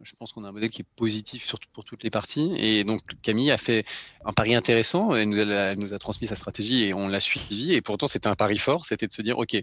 je 0.03 0.13
pense 0.15 0.31
qu'on 0.31 0.43
a 0.43 0.49
un 0.49 0.51
modèle 0.51 0.69
qui 0.69 0.81
est 0.81 0.87
positif 0.95 1.45
surtout 1.45 1.69
pour 1.73 1.83
toutes 1.83 2.03
les 2.03 2.09
parties. 2.09 2.53
Et 2.57 2.83
donc 2.83 3.01
Camille 3.21 3.51
a 3.51 3.57
fait 3.57 3.85
un 4.25 4.33
pari 4.33 4.55
intéressant. 4.55 5.15
Elle 5.15 5.29
nous 5.29 5.93
a, 5.93 5.99
transmis 5.99 6.27
sa 6.27 6.35
stratégie 6.35 6.85
et 6.85 6.93
on 6.93 7.07
l'a 7.07 7.19
suivi. 7.19 7.73
Et 7.73 7.81
pourtant, 7.81 8.07
c'était 8.07 8.27
un 8.27 8.35
pari 8.35 8.57
fort. 8.57 8.85
C'était 8.85 9.07
de 9.07 9.11
se 9.11 9.21
dire, 9.21 9.37
OK, 9.39 9.57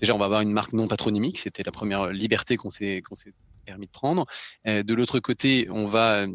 déjà, 0.00 0.14
on 0.14 0.18
va 0.18 0.24
avoir 0.24 0.40
une 0.40 0.52
marque 0.52 0.72
non 0.72 0.88
patronymique. 0.88 1.38
C'était 1.38 1.62
la 1.62 1.72
première 1.72 2.08
liberté 2.08 2.56
qu'on 2.56 2.70
s'est 2.70 3.02
s'est 3.14 3.32
permis 3.64 3.86
de 3.86 3.92
prendre. 3.92 4.26
Euh, 4.66 4.82
de 4.82 4.94
l'autre 4.94 5.20
côté, 5.20 5.68
on 5.70 5.86
va 5.86 6.22
euh, 6.22 6.28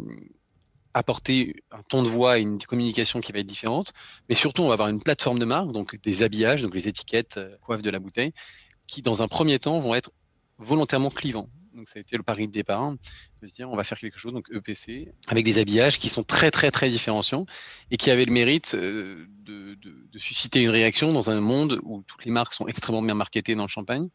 apporter 0.93 1.55
un 1.71 1.81
ton 1.83 2.03
de 2.03 2.07
voix 2.07 2.39
et 2.39 2.41
une 2.41 2.59
communication 2.59 3.19
qui 3.19 3.31
va 3.31 3.39
être 3.39 3.47
différente. 3.47 3.93
Mais 4.29 4.35
surtout, 4.35 4.63
on 4.63 4.67
va 4.67 4.73
avoir 4.73 4.89
une 4.89 5.01
plateforme 5.01 5.39
de 5.39 5.45
marque, 5.45 5.71
donc 5.71 5.95
des 6.01 6.23
habillages, 6.23 6.61
donc 6.61 6.73
les 6.73 6.87
étiquettes, 6.87 7.37
euh, 7.37 7.55
coiffes 7.61 7.81
de 7.81 7.89
la 7.89 7.99
bouteille, 7.99 8.33
qui 8.87 9.01
dans 9.01 9.21
un 9.21 9.27
premier 9.27 9.59
temps 9.59 9.77
vont 9.77 9.95
être 9.95 10.11
volontairement 10.57 11.09
clivants. 11.09 11.49
Donc 11.75 11.89
ça 11.89 11.99
a 11.99 12.01
été 12.01 12.17
le 12.17 12.23
pari 12.23 12.47
de 12.47 12.51
départ 12.51 12.93
de 13.41 13.47
se 13.47 13.55
dire 13.55 13.69
on 13.69 13.75
va 13.75 13.83
faire 13.83 13.97
quelque 13.97 14.17
chose 14.17 14.33
donc 14.33 14.47
EPC 14.51 15.13
avec 15.27 15.45
des 15.45 15.57
habillages 15.57 15.97
qui 15.97 16.09
sont 16.09 16.23
très 16.23 16.51
très 16.51 16.69
très 16.69 16.89
différenciants 16.89 17.45
et 17.91 17.97
qui 17.97 18.11
avaient 18.11 18.25
le 18.25 18.33
mérite 18.33 18.75
euh, 18.75 19.25
de, 19.43 19.77
susciter 20.17 20.61
une 20.61 20.69
réaction 20.69 21.11
dans 21.13 21.29
un 21.29 21.39
monde 21.39 21.79
où 21.83 22.03
toutes 22.05 22.25
les 22.25 22.31
marques 22.31 22.53
sont 22.53 22.67
extrêmement 22.67 23.01
bien 23.01 23.15
marketées 23.15 23.55
dans 23.55 23.63
le 23.63 23.69
champagne. 23.69 24.09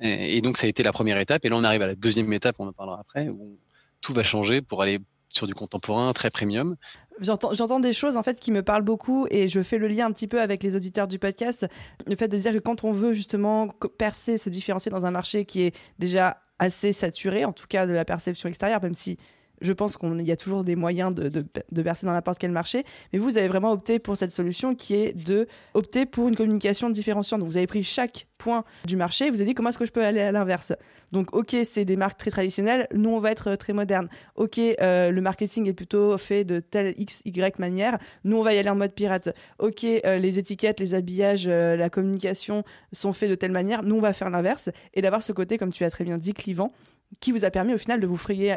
Et, 0.00 0.40
donc 0.40 0.56
ça 0.56 0.66
a 0.66 0.70
été 0.70 0.82
la 0.82 0.92
première 0.92 1.18
étape. 1.18 1.44
Et 1.44 1.48
là 1.48 1.56
on 1.56 1.64
arrive 1.64 1.82
à 1.82 1.86
la 1.86 1.94
deuxième 1.94 2.32
étape, 2.32 2.56
on 2.58 2.68
en 2.68 2.72
parlera 2.72 3.00
après, 3.00 3.28
où 3.28 3.58
tout 4.00 4.14
va 4.14 4.22
changer 4.22 4.62
pour 4.62 4.80
aller 4.80 5.00
sur 5.30 5.46
du 5.46 5.54
contemporain 5.54 6.12
très 6.12 6.30
premium. 6.30 6.76
J'entends 7.20 7.80
des 7.80 7.92
choses 7.92 8.16
en 8.16 8.22
fait 8.22 8.40
qui 8.40 8.50
me 8.50 8.62
parlent 8.62 8.82
beaucoup 8.82 9.26
et 9.30 9.48
je 9.48 9.62
fais 9.62 9.78
le 9.78 9.88
lien 9.88 10.06
un 10.06 10.12
petit 10.12 10.26
peu 10.26 10.40
avec 10.40 10.62
les 10.62 10.74
auditeurs 10.74 11.06
du 11.06 11.18
podcast. 11.18 11.66
Le 12.06 12.16
fait 12.16 12.28
de 12.28 12.36
dire 12.36 12.52
que 12.52 12.58
quand 12.58 12.84
on 12.84 12.92
veut 12.92 13.12
justement 13.12 13.68
percer, 13.98 14.38
se 14.38 14.48
différencier 14.48 14.90
dans 14.90 15.06
un 15.06 15.10
marché 15.10 15.44
qui 15.44 15.62
est 15.62 15.76
déjà 15.98 16.38
assez 16.58 16.92
saturé, 16.92 17.44
en 17.44 17.52
tout 17.52 17.66
cas 17.68 17.86
de 17.86 17.92
la 17.92 18.04
perception 18.04 18.48
extérieure, 18.48 18.82
même 18.82 18.94
si 18.94 19.18
je 19.60 19.72
pense 19.72 19.96
qu'il 19.96 20.26
y 20.26 20.32
a 20.32 20.36
toujours 20.36 20.64
des 20.64 20.76
moyens 20.76 21.14
de, 21.14 21.28
de, 21.28 21.44
de 21.70 21.82
percer 21.82 22.06
dans 22.06 22.12
n'importe 22.12 22.38
quel 22.38 22.50
marché. 22.50 22.84
Mais 23.12 23.18
vous, 23.18 23.26
vous 23.30 23.38
avez 23.38 23.48
vraiment 23.48 23.72
opté 23.72 23.98
pour 23.98 24.16
cette 24.16 24.32
solution 24.32 24.74
qui 24.74 24.94
est 24.94 25.12
de 25.12 25.46
opter 25.74 26.06
pour 26.06 26.28
une 26.28 26.36
communication 26.36 26.90
différenciante. 26.90 27.40
Donc, 27.40 27.48
vous 27.48 27.56
avez 27.56 27.66
pris 27.66 27.82
chaque 27.82 28.26
point 28.38 28.64
du 28.86 28.96
marché 28.96 29.26
et 29.26 29.30
vous 29.30 29.36
avez 29.36 29.46
dit 29.46 29.54
comment 29.54 29.68
est-ce 29.68 29.78
que 29.78 29.86
je 29.86 29.92
peux 29.92 30.04
aller 30.04 30.20
à 30.20 30.32
l'inverse? 30.32 30.72
Donc, 31.12 31.34
ok, 31.34 31.56
c'est 31.64 31.84
des 31.84 31.96
marques 31.96 32.18
très 32.18 32.30
traditionnelles. 32.30 32.86
Nous, 32.94 33.10
on 33.10 33.20
va 33.20 33.32
être 33.32 33.56
très 33.56 33.72
moderne. 33.72 34.08
Ok, 34.36 34.58
euh, 34.58 35.10
le 35.10 35.20
marketing 35.20 35.68
est 35.68 35.72
plutôt 35.72 36.16
fait 36.18 36.44
de 36.44 36.60
telle 36.60 36.94
X, 36.96 37.22
Y 37.24 37.58
manière. 37.58 37.98
Nous, 38.24 38.36
on 38.36 38.42
va 38.42 38.54
y 38.54 38.58
aller 38.58 38.70
en 38.70 38.76
mode 38.76 38.92
pirate. 38.92 39.34
Ok, 39.58 39.84
euh, 39.84 40.16
les 40.16 40.38
étiquettes, 40.38 40.80
les 40.80 40.94
habillages, 40.94 41.46
euh, 41.48 41.76
la 41.76 41.90
communication 41.90 42.64
sont 42.92 43.12
faits 43.12 43.28
de 43.28 43.34
telle 43.34 43.52
manière. 43.52 43.82
Nous, 43.82 43.96
on 43.96 44.00
va 44.00 44.12
faire 44.12 44.30
l'inverse 44.30 44.70
et 44.94 45.02
d'avoir 45.02 45.22
ce 45.22 45.32
côté, 45.32 45.58
comme 45.58 45.72
tu 45.72 45.84
as 45.84 45.90
très 45.90 46.04
bien 46.04 46.16
dit, 46.16 46.32
clivant, 46.32 46.72
qui 47.18 47.32
vous 47.32 47.44
a 47.44 47.50
permis 47.50 47.74
au 47.74 47.78
final 47.78 48.00
de 48.00 48.06
vous 48.06 48.16
frayer 48.16 48.54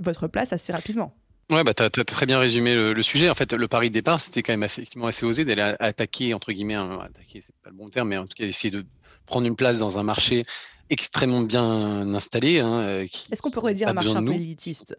votre 0.00 0.28
place 0.28 0.52
assez 0.52 0.72
rapidement. 0.72 1.14
Ouais, 1.50 1.64
bah, 1.64 1.74
tu 1.74 1.82
as, 1.82 1.90
très 1.90 2.26
bien 2.26 2.38
résumé 2.38 2.74
le, 2.74 3.02
sujet. 3.02 3.28
En 3.28 3.34
fait, 3.34 3.52
le 3.52 3.66
pari 3.66 3.88
de 3.88 3.94
départ, 3.94 4.20
c'était 4.20 4.42
quand 4.42 4.52
même 4.52 4.62
effectivement 4.62 5.06
assez 5.06 5.26
osé 5.26 5.44
d'aller 5.44 5.74
attaquer, 5.80 6.32
entre 6.32 6.52
guillemets, 6.52 6.76
attaquer, 6.76 7.42
c'est 7.42 7.54
pas 7.62 7.70
le 7.70 7.76
bon 7.76 7.88
terme, 7.88 8.08
mais 8.08 8.16
en 8.16 8.24
tout 8.24 8.34
cas, 8.36 8.44
essayer 8.44 8.70
de 8.70 8.86
prendre 9.26 9.46
une 9.46 9.56
place 9.56 9.80
dans 9.80 9.98
un 9.98 10.04
marché 10.04 10.44
extrêmement 10.90 11.40
bien 11.40 12.14
installé. 12.14 12.60
Hein, 12.60 12.80
euh, 12.80 13.06
Est-ce 13.30 13.42
qu'on 13.42 13.50
pourrait 13.50 13.74
dire 13.74 13.88
un 13.88 13.94
marché 13.94 14.14
un 14.14 14.24
peu 14.24 14.32
élitiste? 14.32 14.96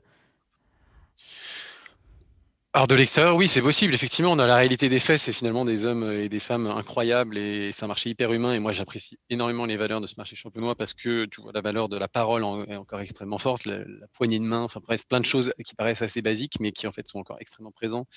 Alors 2.73 2.88
de 2.88 2.95
l'extérieur, 2.95 3.36
oui, 3.36 3.49
c'est 3.49 3.62
possible. 3.62 3.93
Effectivement, 3.93 4.31
on 4.31 4.39
a 4.39 4.47
la 4.47 4.55
réalité 4.55 4.88
des 4.88 5.01
faits, 5.01 5.19
c'est 5.19 5.34
finalement 5.34 5.65
des 5.65 5.86
hommes 5.86 6.10
et 6.10 6.29
des 6.29 6.39
femmes 6.39 6.67
incroyables 6.67 7.38
et 7.38 7.73
c'est 7.73 7.84
un 7.84 7.88
marché 7.88 8.10
hyper 8.10 8.31
humain. 8.31 8.53
Et 8.53 8.60
moi, 8.60 8.71
j'apprécie 8.71 9.19
énormément 9.29 9.65
les 9.65 9.75
valeurs 9.75 9.99
de 9.99 10.07
ce 10.07 10.15
marché 10.15 10.38
champenois 10.38 10.73
parce 10.75 10.93
que 10.93 11.25
tu 11.25 11.41
vois 11.41 11.51
la 11.53 11.60
valeur 11.60 11.89
de 11.89 11.97
la 11.97 12.07
parole 12.07 12.43
est 12.69 12.77
encore 12.77 13.01
extrêmement 13.01 13.39
forte, 13.39 13.65
la, 13.65 13.84
poignée 14.13 14.39
de 14.39 14.45
main, 14.45 14.62
enfin 14.62 14.79
bref, 14.81 15.05
plein 15.05 15.19
de 15.19 15.25
choses 15.25 15.53
qui 15.65 15.75
paraissent 15.75 16.01
assez 16.01 16.21
basiques 16.21 16.62
mais 16.62 16.71
qui 16.71 16.88
en 16.88 16.93
fait 16.93 17.05
sont 17.10 17.19
encore 17.19 17.38
extrêmement 17.41 17.73
présents. 17.73 18.07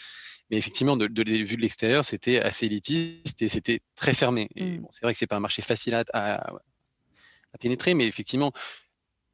Mais 0.50 0.56
effectivement, 0.56 0.96
de, 0.96 1.08
de, 1.08 1.22
vue 1.24 1.56
de 1.56 1.62
l'extérieur, 1.62 2.04
c'était 2.04 2.38
assez 2.38 2.66
élitiste 2.66 3.42
et 3.42 3.48
c'était 3.48 3.80
très 3.96 4.14
fermé. 4.14 4.48
Et 4.54 4.78
mmh. 4.78 4.82
bon, 4.82 4.88
c'est 4.92 5.02
vrai 5.02 5.14
que 5.14 5.18
c'est 5.18 5.26
pas 5.26 5.36
un 5.36 5.40
marché 5.40 5.62
facile 5.62 5.94
à, 5.94 6.04
à, 6.12 6.52
à 7.54 7.58
pénétrer, 7.58 7.94
mais 7.94 8.06
effectivement, 8.06 8.52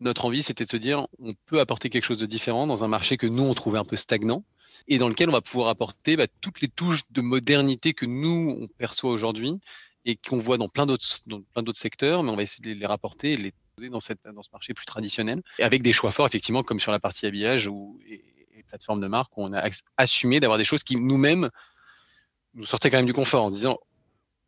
notre 0.01 0.25
envie, 0.25 0.43
c'était 0.43 0.65
de 0.65 0.71
se 0.71 0.77
dire, 0.77 1.07
on 1.19 1.35
peut 1.47 1.61
apporter 1.61 1.91
quelque 1.91 2.05
chose 2.05 2.19
de 2.19 2.27
différent 2.27 2.67
dans 2.67 2.85
un 2.85 2.89
marché 2.89 3.17
que 3.17 3.27
nous, 3.27 3.43
on 3.43 3.55
trouvait 3.55 3.79
un 3.79 3.85
peu 3.85 3.97
stagnant 3.97 4.45
et 4.89 4.99
dans 4.99 5.09
lequel 5.09 5.29
on 5.29 5.33
va 5.33 5.41
pouvoir 5.41 5.69
apporter 5.69 6.17
bah, 6.17 6.27
toutes 6.41 6.61
les 6.61 6.69
touches 6.69 7.11
de 7.11 7.21
modernité 7.21 7.93
que 7.93 8.07
nous, 8.07 8.59
on 8.61 8.69
perçoit 8.79 9.11
aujourd'hui 9.11 9.61
et 10.05 10.17
qu'on 10.17 10.39
voit 10.39 10.57
dans 10.57 10.69
plein 10.69 10.87
d'autres 10.87 11.05
secteurs, 11.75 12.23
mais 12.23 12.31
on 12.31 12.37
va 12.37 12.43
essayer 12.43 12.75
de 12.75 12.79
les 12.79 12.87
rapporter 12.87 13.33
et 13.33 13.37
les 13.37 13.53
poser 13.77 13.91
dans, 13.91 14.01
cette, 14.01 14.21
dans 14.25 14.43
ce 14.43 14.49
marché 14.53 14.73
plus 14.73 14.87
traditionnel, 14.87 15.43
avec 15.59 15.83
des 15.83 15.93
choix 15.93 16.11
forts, 16.11 16.27
effectivement, 16.27 16.63
comme 16.63 16.81
sur 16.81 16.93
la 16.93 16.99
partie 16.99 17.27
habillage 17.27 17.67
ou 17.67 17.99
et, 18.09 18.25
plateforme 18.69 19.01
de 19.01 19.09
marque, 19.09 19.37
où 19.37 19.43
on 19.43 19.53
a 19.53 19.69
assumé 19.97 20.39
d'avoir 20.39 20.57
des 20.57 20.65
choses 20.65 20.85
qui 20.85 20.95
nous-mêmes 20.95 21.51
nous 22.55 22.65
sortaient 22.65 22.89
quand 22.89 22.99
même 22.99 23.07
du 23.07 23.13
confort 23.13 23.43
en 23.43 23.51
disant 23.51 23.81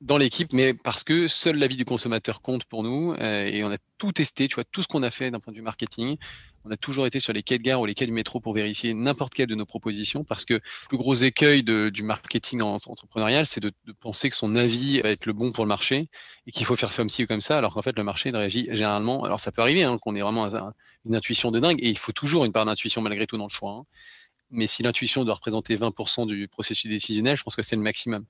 dans 0.03 0.19
l'équipe, 0.19 0.53
mais 0.53 0.75
parce 0.75 1.05
que 1.05 1.29
seul 1.29 1.57
l'avis 1.57 1.77
du 1.77 1.85
consommateur 1.85 2.43
compte 2.43 2.65
pour 2.65 2.83
nous. 2.83 3.15
Euh, 3.15 3.47
et 3.47 3.63
on 3.63 3.71
a 3.71 3.77
tout 3.99 4.11
testé, 4.11 4.49
tu 4.49 4.57
vois, 4.57 4.65
tout 4.65 4.83
ce 4.83 4.89
qu'on 4.89 5.05
a 5.05 5.13
fait 5.13 5.31
d'un 5.31 5.39
point 5.39 5.53
de 5.53 5.57
vue 5.57 5.63
marketing. 5.63 6.17
On 6.65 6.71
a 6.73 6.77
toujours 6.77 7.07
été 7.07 7.21
sur 7.21 7.33
les 7.33 7.45
quais 7.45 7.59
de 7.59 7.63
gare 7.63 7.81
ou 7.81 7.87
les 7.87 7.95
quais 7.95 8.07
du 8.07 8.13
métro 8.13 8.41
pour 8.41 8.53
vérifier 8.53 8.95
n'importe 8.95 9.33
quelle 9.33 9.47
de 9.47 9.55
nos 9.55 9.65
propositions, 9.65 10.25
parce 10.25 10.45
que 10.45 10.55
le 10.55 10.61
plus 10.89 10.99
gros 10.99 11.15
écueil 11.15 11.63
du 11.63 12.03
marketing 12.03 12.63
entrepreneurial, 12.63 13.47
c'est 13.47 13.61
de, 13.61 13.73
de, 13.87 13.93
penser 13.93 14.29
que 14.29 14.37
son 14.37 14.57
avis 14.57 15.01
va 15.01 15.11
être 15.11 15.27
le 15.27 15.33
bon 15.33 15.53
pour 15.53 15.65
le 15.65 15.69
marché 15.69 16.09
et 16.47 16.53
qu'il 16.53 16.67
faut 16.67 16.77
faire 16.77 16.95
comme 16.95 17.09
ci 17.09 17.25
ou 17.25 17.27
comme 17.27 17.41
ça, 17.41 17.59
alors 17.59 17.75
qu'en 17.75 17.83
fait 17.83 17.97
le 17.97 18.05
marché 18.05 18.31
réagit 18.31 18.67
généralement. 18.71 19.25
Alors 19.25 19.41
ça 19.41 19.53
peut 19.53 19.63
arriver 19.63 19.85
hein, 19.85 19.99
qu'on 19.99 20.17
ait 20.17 20.21
vraiment 20.21 20.49
une 21.05 21.15
intuition 21.15 21.51
de 21.51 21.61
dingue, 21.61 21.79
et 21.81 21.89
il 21.89 21.99
faut 21.99 22.13
toujours 22.13 22.45
une 22.45 22.53
part 22.53 22.65
d'intuition 22.65 23.03
malgré 23.03 23.27
tout 23.27 23.37
dans 23.37 23.47
le 23.47 23.51
choix. 23.51 23.73
Hein. 23.73 23.85
Mais 24.51 24.67
si 24.67 24.83
l'intuition 24.83 25.25
doit 25.25 25.35
représenter 25.35 25.77
20% 25.77 26.27
du 26.27 26.47
processus 26.47 26.91
décisionnel, 26.91 27.37
je 27.37 27.43
pense 27.43 27.57
que 27.57 27.63
c'est 27.63 27.77
le 27.77 27.83
maximum. 27.83 28.25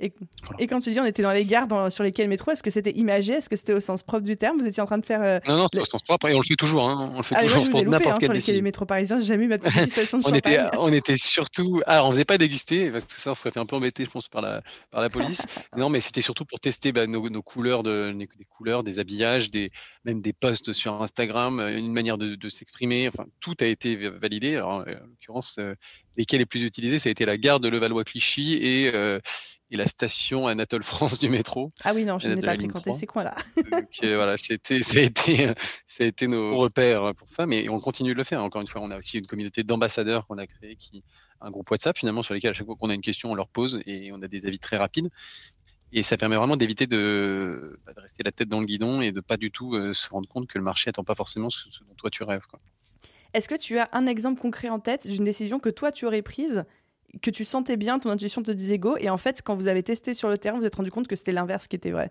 Et, 0.00 0.12
et, 0.58 0.66
quand 0.66 0.80
tu 0.80 0.90
dis 0.90 0.98
on 0.98 1.04
était 1.04 1.22
dans 1.22 1.30
les 1.30 1.44
gares 1.44 1.92
sur 1.92 2.02
lesquelles 2.02 2.28
métro, 2.28 2.50
est-ce 2.50 2.64
que 2.64 2.70
c'était 2.70 2.90
imagé? 2.92 3.34
Est-ce 3.34 3.48
que 3.48 3.54
c'était 3.54 3.74
au 3.74 3.80
sens 3.80 4.02
propre 4.02 4.24
du 4.24 4.36
terme? 4.36 4.58
Vous 4.58 4.66
étiez 4.66 4.82
en 4.82 4.86
train 4.86 4.98
de 4.98 5.06
faire. 5.06 5.22
Euh, 5.22 5.38
non, 5.46 5.56
non, 5.56 5.66
c'est 5.72 5.78
au 5.78 5.84
sens 5.84 6.02
propre 6.02 6.28
et 6.28 6.34
on 6.34 6.40
le 6.40 6.44
fait 6.44 6.56
toujours. 6.56 6.88
Hein. 6.88 7.12
On 7.14 7.18
le 7.18 7.22
fait 7.22 7.36
ah, 7.38 7.42
toujours 7.42 7.58
moi, 7.58 7.66
je 7.66 7.70
vous 7.70 7.78
ai 7.78 7.84
loupé, 7.84 8.10
hein, 8.10 8.16
sur 8.20 8.32
les 8.32 8.42
quais 8.42 8.60
métro 8.60 8.84
parisiens. 8.86 9.20
J'ai 9.20 9.26
jamais 9.26 9.44
eu 9.44 9.48
ma 9.48 9.58
petite 9.58 9.74
dégustation 9.78 10.18
de 10.18 10.24
on 10.26 10.34
Était, 10.34 10.58
on 10.78 10.92
était 10.92 11.16
surtout. 11.16 11.80
Alors, 11.86 12.08
on 12.08 12.10
faisait 12.10 12.24
pas 12.24 12.38
déguster 12.38 12.90
parce 12.90 13.04
que 13.04 13.20
ça, 13.20 13.30
on 13.30 13.34
serait 13.36 13.52
fait 13.52 13.60
un 13.60 13.66
peu 13.66 13.76
embêter, 13.76 14.04
je 14.04 14.10
pense, 14.10 14.26
par 14.26 14.42
la, 14.42 14.62
par 14.90 15.00
la 15.00 15.10
police. 15.10 15.42
non, 15.76 15.90
mais 15.90 16.00
c'était 16.00 16.22
surtout 16.22 16.44
pour 16.44 16.58
tester 16.58 16.90
bah, 16.90 17.06
nos, 17.06 17.30
nos, 17.30 17.42
couleurs, 17.42 17.84
de, 17.84 18.12
des 18.12 18.44
couleurs, 18.44 18.82
des 18.82 18.98
habillages, 18.98 19.52
des, 19.52 19.70
même 20.04 20.20
des 20.20 20.32
posts 20.32 20.72
sur 20.72 21.00
Instagram, 21.02 21.60
une 21.60 21.92
manière 21.92 22.18
de, 22.18 22.34
de 22.34 22.48
s'exprimer. 22.48 23.06
Enfin, 23.06 23.26
tout 23.38 23.54
a 23.60 23.66
été 23.66 23.94
validé. 24.08 24.56
Alors, 24.56 24.70
en 24.70 24.78
l'occurrence, 24.80 25.56
euh, 25.60 25.76
lesquels 26.16 26.40
les 26.40 26.46
plus 26.46 26.64
utilisés, 26.64 26.98
ça 26.98 27.10
a 27.10 27.12
été 27.12 27.24
la 27.24 27.38
gare 27.38 27.60
de 27.60 27.68
Levallois-Clichy 27.68 28.58
et. 28.60 28.90
Euh, 28.92 29.20
et 29.70 29.76
la 29.76 29.86
station 29.86 30.46
Anatole 30.46 30.82
France 30.82 31.18
du 31.18 31.28
métro. 31.28 31.72
Ah 31.82 31.92
oui, 31.94 32.04
non, 32.04 32.18
je 32.18 32.30
n'ai 32.30 32.40
pas 32.40 32.54
fréquenté 32.54 32.94
ces 32.94 33.06
coins-là. 33.06 33.34
Donc 33.70 33.88
euh, 34.02 34.16
voilà, 34.16 34.36
c'était, 34.36 34.82
ça, 34.82 34.98
a 34.98 35.02
été, 35.02 35.52
ça 35.86 36.04
a 36.04 36.06
été 36.06 36.26
nos 36.26 36.56
repères 36.56 37.14
pour 37.14 37.28
ça, 37.28 37.46
mais 37.46 37.68
on 37.68 37.80
continue 37.80 38.12
de 38.12 38.18
le 38.18 38.24
faire. 38.24 38.42
Encore 38.42 38.60
une 38.60 38.66
fois, 38.66 38.82
on 38.82 38.90
a 38.90 38.98
aussi 38.98 39.18
une 39.18 39.26
communauté 39.26 39.62
d'ambassadeurs 39.62 40.26
qu'on 40.26 40.38
a 40.38 40.46
créé, 40.46 40.76
qui 40.76 41.02
un 41.40 41.50
groupe 41.50 41.70
WhatsApp 41.70 41.96
finalement 41.98 42.22
sur 42.22 42.34
lequel 42.34 42.50
à 42.50 42.54
chaque 42.54 42.66
fois 42.66 42.76
qu'on 42.76 42.90
a 42.90 42.94
une 42.94 43.02
question, 43.02 43.30
on 43.30 43.34
leur 43.34 43.48
pose 43.48 43.80
et 43.86 44.10
on 44.12 44.22
a 44.22 44.28
des 44.28 44.46
avis 44.46 44.58
très 44.58 44.76
rapides. 44.76 45.10
Et 45.92 46.02
ça 46.02 46.16
permet 46.16 46.36
vraiment 46.36 46.56
d'éviter 46.56 46.86
de, 46.86 47.76
bah, 47.86 47.92
de, 47.92 48.00
rester 48.00 48.22
la 48.24 48.32
tête 48.32 48.48
dans 48.48 48.58
le 48.58 48.66
guidon 48.66 49.00
et 49.00 49.12
de 49.12 49.20
pas 49.20 49.36
du 49.36 49.52
tout 49.52 49.74
euh, 49.74 49.94
se 49.94 50.08
rendre 50.08 50.28
compte 50.28 50.48
que 50.48 50.58
le 50.58 50.64
marché 50.64 50.88
n'attend 50.88 51.04
pas 51.04 51.14
forcément 51.14 51.50
ce, 51.50 51.70
ce, 51.70 51.84
dont 51.84 51.94
toi 51.94 52.10
tu 52.10 52.24
rêves. 52.24 52.42
Est-ce 53.32 53.48
que 53.48 53.54
tu 53.54 53.78
as 53.78 53.88
un 53.92 54.06
exemple 54.06 54.40
concret 54.40 54.68
en 54.68 54.80
tête 54.80 55.06
d'une 55.06 55.24
décision 55.24 55.60
que 55.60 55.68
toi 55.68 55.92
tu 55.92 56.06
aurais 56.06 56.22
prise 56.22 56.64
que 57.22 57.30
tu 57.30 57.44
sentais 57.44 57.76
bien, 57.76 57.98
ton 57.98 58.10
intuition 58.10 58.42
te 58.42 58.50
disait 58.50 58.78
go, 58.78 58.96
et 58.98 59.10
en 59.10 59.18
fait, 59.18 59.42
quand 59.42 59.54
vous 59.54 59.68
avez 59.68 59.82
testé 59.82 60.14
sur 60.14 60.28
le 60.28 60.38
terrain, 60.38 60.56
vous 60.56 60.62
vous 60.62 60.66
êtes 60.66 60.74
rendu 60.74 60.90
compte 60.90 61.08
que 61.08 61.16
c'était 61.16 61.32
l'inverse 61.32 61.68
qui 61.68 61.76
était 61.76 61.90
vrai 61.90 62.10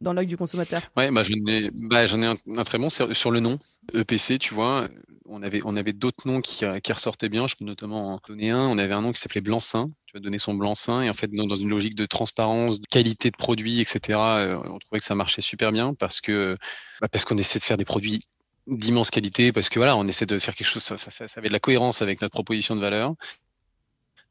dans 0.00 0.12
l'œil 0.12 0.26
du 0.26 0.36
consommateur 0.36 0.82
Ouais, 0.96 1.10
bah, 1.10 1.22
j'en 1.22 1.34
ai, 1.46 1.70
bah, 1.72 2.04
un, 2.04 2.64
très 2.64 2.78
bon 2.78 2.88
sur, 2.88 3.30
le 3.30 3.40
nom. 3.40 3.58
EPC, 3.92 4.38
tu 4.38 4.54
vois, 4.54 4.88
on 5.26 5.42
avait, 5.42 5.60
on 5.64 5.76
avait 5.76 5.92
d'autres 5.92 6.26
noms 6.26 6.40
qui, 6.40 6.64
ressortaient 6.64 7.28
bien. 7.28 7.46
Je 7.46 7.56
peux 7.56 7.64
notamment 7.64 8.14
en 8.14 8.20
donner 8.28 8.50
un. 8.50 8.60
On 8.60 8.78
avait 8.78 8.94
un 8.94 9.02
nom 9.02 9.12
qui 9.12 9.20
s'appelait 9.20 9.40
Blanc-Seing. 9.40 9.88
Tu 10.06 10.12
vas 10.14 10.20
donner 10.20 10.38
son 10.38 10.54
Blanc-Seing. 10.54 11.02
Et 11.02 11.10
en 11.10 11.14
fait, 11.14 11.30
dans, 11.32 11.54
une 11.56 11.68
logique 11.68 11.94
de 11.94 12.06
transparence, 12.06 12.80
de 12.80 12.86
qualité 12.86 13.30
de 13.30 13.36
produit, 13.36 13.80
etc., 13.80 14.18
euh, 14.18 14.56
on 14.64 14.78
trouvait 14.78 15.00
que 15.00 15.04
ça 15.04 15.14
marchait 15.14 15.42
super 15.42 15.72
bien 15.72 15.94
parce 15.94 16.20
que, 16.20 16.56
bah, 17.00 17.08
parce 17.08 17.24
qu'on 17.24 17.38
essaie 17.38 17.58
de 17.58 17.64
faire 17.64 17.76
des 17.76 17.84
produits 17.84 18.22
d'immense 18.66 19.10
qualité 19.10 19.52
parce 19.52 19.68
que 19.68 19.78
voilà, 19.78 19.94
on 19.96 20.06
essaie 20.06 20.24
de 20.24 20.38
faire 20.38 20.54
quelque 20.54 20.68
chose, 20.68 20.82
ça, 20.82 20.96
ça, 20.96 21.26
avait 21.36 21.48
de 21.48 21.52
la 21.52 21.60
cohérence 21.60 22.00
avec 22.00 22.22
notre 22.22 22.32
proposition 22.32 22.74
de 22.74 22.80
valeur. 22.80 23.14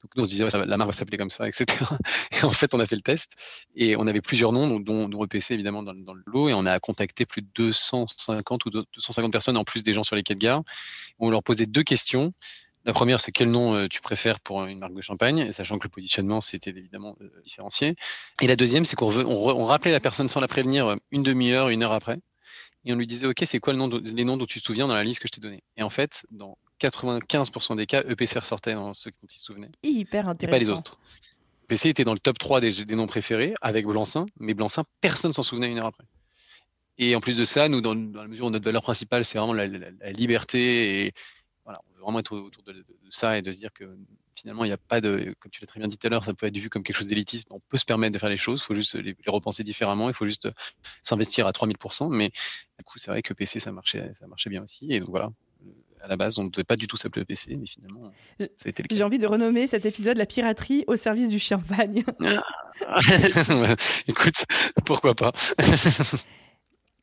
Donc 0.04 0.12
nous, 0.16 0.24
on 0.24 0.26
se 0.26 0.30
disait, 0.30 0.46
la 0.54 0.78
marque 0.78 0.90
va 0.90 0.94
s'appeler 0.94 1.18
comme 1.18 1.30
ça, 1.30 1.48
etc. 1.48 1.66
Et 2.32 2.44
en 2.44 2.52
fait, 2.52 2.74
on 2.74 2.80
a 2.80 2.86
fait 2.86 2.96
le 2.96 3.02
test 3.02 3.36
et 3.76 3.96
on 3.96 4.06
avait 4.06 4.22
plusieurs 4.22 4.52
noms, 4.52 4.80
dont, 4.80 5.08
dont 5.08 5.24
EPC 5.24 5.54
évidemment 5.54 5.82
dans, 5.82 5.94
dans, 5.94 6.14
le 6.14 6.24
lot, 6.26 6.50
et 6.50 6.54
on 6.54 6.66
a 6.66 6.80
contacté 6.80 7.26
plus 7.26 7.42
de 7.42 7.48
250 7.56 8.66
ou 8.66 8.70
250 8.70 9.32
personnes 9.32 9.58
en 9.58 9.64
plus 9.64 9.82
des 9.82 9.94
gens 9.94 10.04
sur 10.04 10.16
les 10.16 10.24
quais 10.24 10.36
de 10.36 10.40
gare. 10.40 10.62
On 11.20 11.30
leur 11.30 11.42
posait 11.42 11.66
deux 11.66 11.84
questions. 11.84 12.34
La 12.86 12.92
première, 12.92 13.22
c'est 13.22 13.32
quel 13.32 13.50
nom 13.50 13.76
euh, 13.76 13.88
tu 13.88 14.02
préfères 14.02 14.42
pour 14.42 14.66
une 14.66 14.80
marque 14.80 14.94
de 14.94 15.02
champagne, 15.02 15.52
sachant 15.54 15.78
que 15.78 15.86
le 15.86 15.90
positionnement, 15.90 16.42
c'était 16.42 16.72
évidemment 16.72 17.16
euh, 17.22 17.30
différencié. 17.46 17.96
Et 18.42 18.48
la 18.48 18.58
deuxième, 18.58 18.84
c'est 18.84 18.98
qu'on 18.98 19.16
on, 19.16 19.26
on 19.26 19.66
rappelait 19.66 19.94
la 19.94 20.02
personne 20.02 20.28
sans 20.28 20.42
la 20.42 20.50
prévenir 20.50 20.88
euh, 20.88 20.96
une 21.12 21.24
demi-heure, 21.24 21.70
une 21.70 21.82
heure 21.82 21.94
après, 21.94 22.20
et 22.86 22.94
on 22.94 22.96
lui 22.98 23.08
disait, 23.08 23.28
OK, 23.28 23.42
c'est 23.46 23.60
quoi 23.60 23.74
le 23.74 23.80
nom 23.80 23.88
les 23.88 24.26
noms 24.26 24.38
dont 24.38 24.46
tu 24.46 24.60
te 24.60 24.66
souviens 24.66 24.88
dans 24.88 24.94
la 24.94 25.04
liste 25.04 25.22
que 25.22 25.28
je 25.28 25.34
t'ai 25.34 25.42
donnée? 25.42 25.64
Et 25.78 25.84
en 25.84 25.90
fait, 25.90 26.26
dans 26.32 26.58
95% 26.88 27.76
des 27.76 27.86
cas, 27.86 28.04
EPC 28.04 28.40
ressortait 28.40 28.74
dans 28.74 28.94
ceux 28.94 29.12
dont 29.12 29.28
il 29.30 29.38
se 29.38 29.46
souvenait. 29.46 29.70
Hyper 29.84 30.28
intéressant. 30.28 30.56
Et 30.56 30.60
pas 30.60 30.64
les 30.64 30.70
autres. 30.70 31.00
EPC 31.70 31.90
était 31.90 32.04
dans 32.04 32.14
le 32.14 32.20
top 32.20 32.38
3 32.38 32.62
des, 32.62 32.86
des 32.86 32.96
noms 32.96 33.06
préférés 33.06 33.54
avec 33.62 33.86
Blanc-Seing, 33.86 34.26
mais 34.40 34.54
Blanc-Seing, 34.54 34.84
personne 35.02 35.34
s'en 35.34 35.44
souvenait 35.44 35.72
une 35.72 35.80
heure 35.80 35.88
après. 35.88 36.06
Et 36.98 37.16
en 37.16 37.22
plus 37.22 37.38
de 37.38 37.46
ça, 37.46 37.70
nous, 37.70 37.82
dans, 37.82 37.96
dans 37.96 38.22
la 38.22 38.28
mesure 38.28 38.46
où 38.46 38.50
notre 38.50 38.66
valeur 38.66 38.84
principale, 38.84 39.26
c'est 39.26 39.38
vraiment 39.38 39.54
la, 39.54 39.68
la, 39.68 39.90
la, 40.00 40.12
liberté 40.12 41.06
et 41.06 41.14
voilà, 41.64 41.80
on 41.88 41.96
veut 41.96 42.02
vraiment 42.02 42.20
être 42.20 42.38
autour 42.38 42.64
de, 42.64 42.74
de, 42.74 42.80
de, 42.80 43.10
ça 43.10 43.38
et 43.38 43.42
de 43.42 43.52
se 43.52 43.58
dire 43.58 43.74
que 43.74 43.98
finalement, 44.36 44.64
il 44.64 44.68
n'y 44.68 44.74
a 44.74 44.78
pas 44.78 45.02
de, 45.02 45.34
comme 45.40 45.52
tu 45.52 45.62
l'as 45.62 45.68
très 45.68 45.80
bien 45.80 45.88
dit 45.88 45.98
tout 45.98 46.06
à 46.06 46.10
l'heure, 46.10 46.24
ça 46.24 46.34
peut 46.34 46.46
être 46.46 46.58
vu 46.58 46.70
comme 46.70 46.84
quelque 46.84 46.98
chose 46.98 47.08
d'élitiste. 47.08 47.48
On 47.50 47.60
peut 47.62 47.78
se 47.78 47.86
permettre 47.86 48.14
de 48.14 48.20
faire 48.20 48.30
les 48.30 48.38
choses, 48.38 48.60
il 48.62 48.66
faut 48.66 48.74
juste 48.76 48.96
les, 48.96 49.16
les, 49.26 49.32
repenser 49.32 49.64
différemment, 49.64 50.10
il 50.10 50.14
faut 50.14 50.26
juste 50.26 50.50
s'investir 51.02 51.48
à 51.48 51.52
3000%. 51.52 52.10
Mais 52.10 52.30
du 52.78 52.84
coup, 52.86 53.00
c'est 53.00 53.10
vrai 53.10 53.24
que 53.24 53.34
PC, 53.34 53.60
ça 53.60 53.72
marchait, 53.72 54.12
ça 54.14 54.28
marchait 54.28 54.50
bien 54.50 54.62
aussi. 54.62 54.92
Et 54.92 55.00
donc 55.00 55.10
voilà, 55.10 55.32
à 56.04 56.08
la 56.10 56.18
base, 56.18 56.38
on 56.38 56.44
ne 56.44 56.50
devait 56.50 56.66
pas 56.66 56.76
du 56.76 56.88
tout 56.88 56.98
s'appeler 56.98 57.22
EPC, 57.22 57.56
mais 57.58 57.66
finalement, 57.66 58.12
ça 58.38 58.46
a 58.66 58.70
été 58.70 58.84
le 58.84 58.90
cas. 58.90 58.96
J'ai 58.96 59.04
envie 59.04 59.20
de 59.20 59.26
renommer 59.26 59.68
cet 59.68 59.86
épisode 59.86 60.18
La 60.18 60.26
piraterie 60.26 60.84
au 60.88 60.98
service 60.98 61.30
du 61.30 61.40
champagne. 61.40 62.04
Écoute, 64.08 64.46
pourquoi 64.86 65.16
pas 65.16 65.32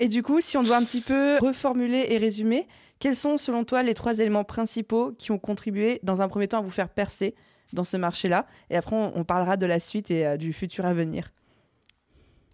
Et 0.00 0.08
du 0.08 0.22
coup, 0.22 0.42
si 0.42 0.58
on 0.58 0.62
doit 0.62 0.76
un 0.76 0.84
petit 0.84 1.00
peu 1.00 1.38
reformuler 1.40 2.06
et 2.10 2.18
résumer, 2.18 2.68
quels 2.98 3.16
sont 3.16 3.38
selon 3.38 3.64
toi 3.64 3.82
les 3.82 3.94
trois 3.94 4.18
éléments 4.18 4.44
principaux 4.44 5.12
qui 5.12 5.32
ont 5.32 5.38
contribué 5.38 6.00
dans 6.02 6.20
un 6.20 6.28
premier 6.28 6.48
temps 6.48 6.58
à 6.58 6.62
vous 6.62 6.70
faire 6.70 6.90
percer 6.90 7.34
dans 7.72 7.84
ce 7.84 7.96
marché-là? 7.96 8.46
Et 8.68 8.76
après, 8.76 8.96
on, 8.96 9.24
parlera 9.24 9.56
de 9.56 9.64
la 9.64 9.80
suite 9.80 10.10
et 10.10 10.26
euh, 10.26 10.36
du 10.36 10.52
futur 10.52 10.84
à 10.84 10.92
venir. 10.92 11.30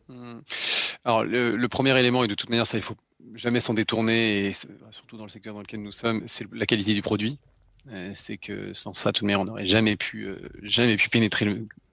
Hmm. 0.09 0.39
Alors, 1.05 1.25
le, 1.25 1.57
le, 1.57 1.69
premier 1.69 1.99
élément, 1.99 2.23
et 2.23 2.29
de 2.29 2.35
toute 2.35 2.51
manière, 2.51 2.69
ça, 2.69 2.79
il 2.79 2.85
faut 2.85 2.95
jamais 3.35 3.61
s'en 3.61 3.75
détourner, 3.75 4.47
et 4.47 4.53
surtout 4.91 5.17
dans 5.17 5.25
le 5.25 5.31
secteur 5.31 5.55
dans 5.55 5.61
lequel 5.61 5.83
nous 5.83 5.93
sommes, 5.93 6.23
c'est 6.27 6.47
la 6.53 6.67
qualité 6.67 6.95
du 6.95 7.03
produit. 7.03 7.39
c'est 8.15 8.39
que 8.39 8.75
sans 8.75 8.93
ça, 8.93 9.13
tout 9.13 9.25
de 9.25 9.27
même, 9.27 9.41
on 9.41 9.45
n'aurait 9.45 9.67
jamais 9.67 9.97
pu, 9.97 10.29
jamais 10.63 10.97
pu 10.97 11.09
pénétrer 11.09 11.47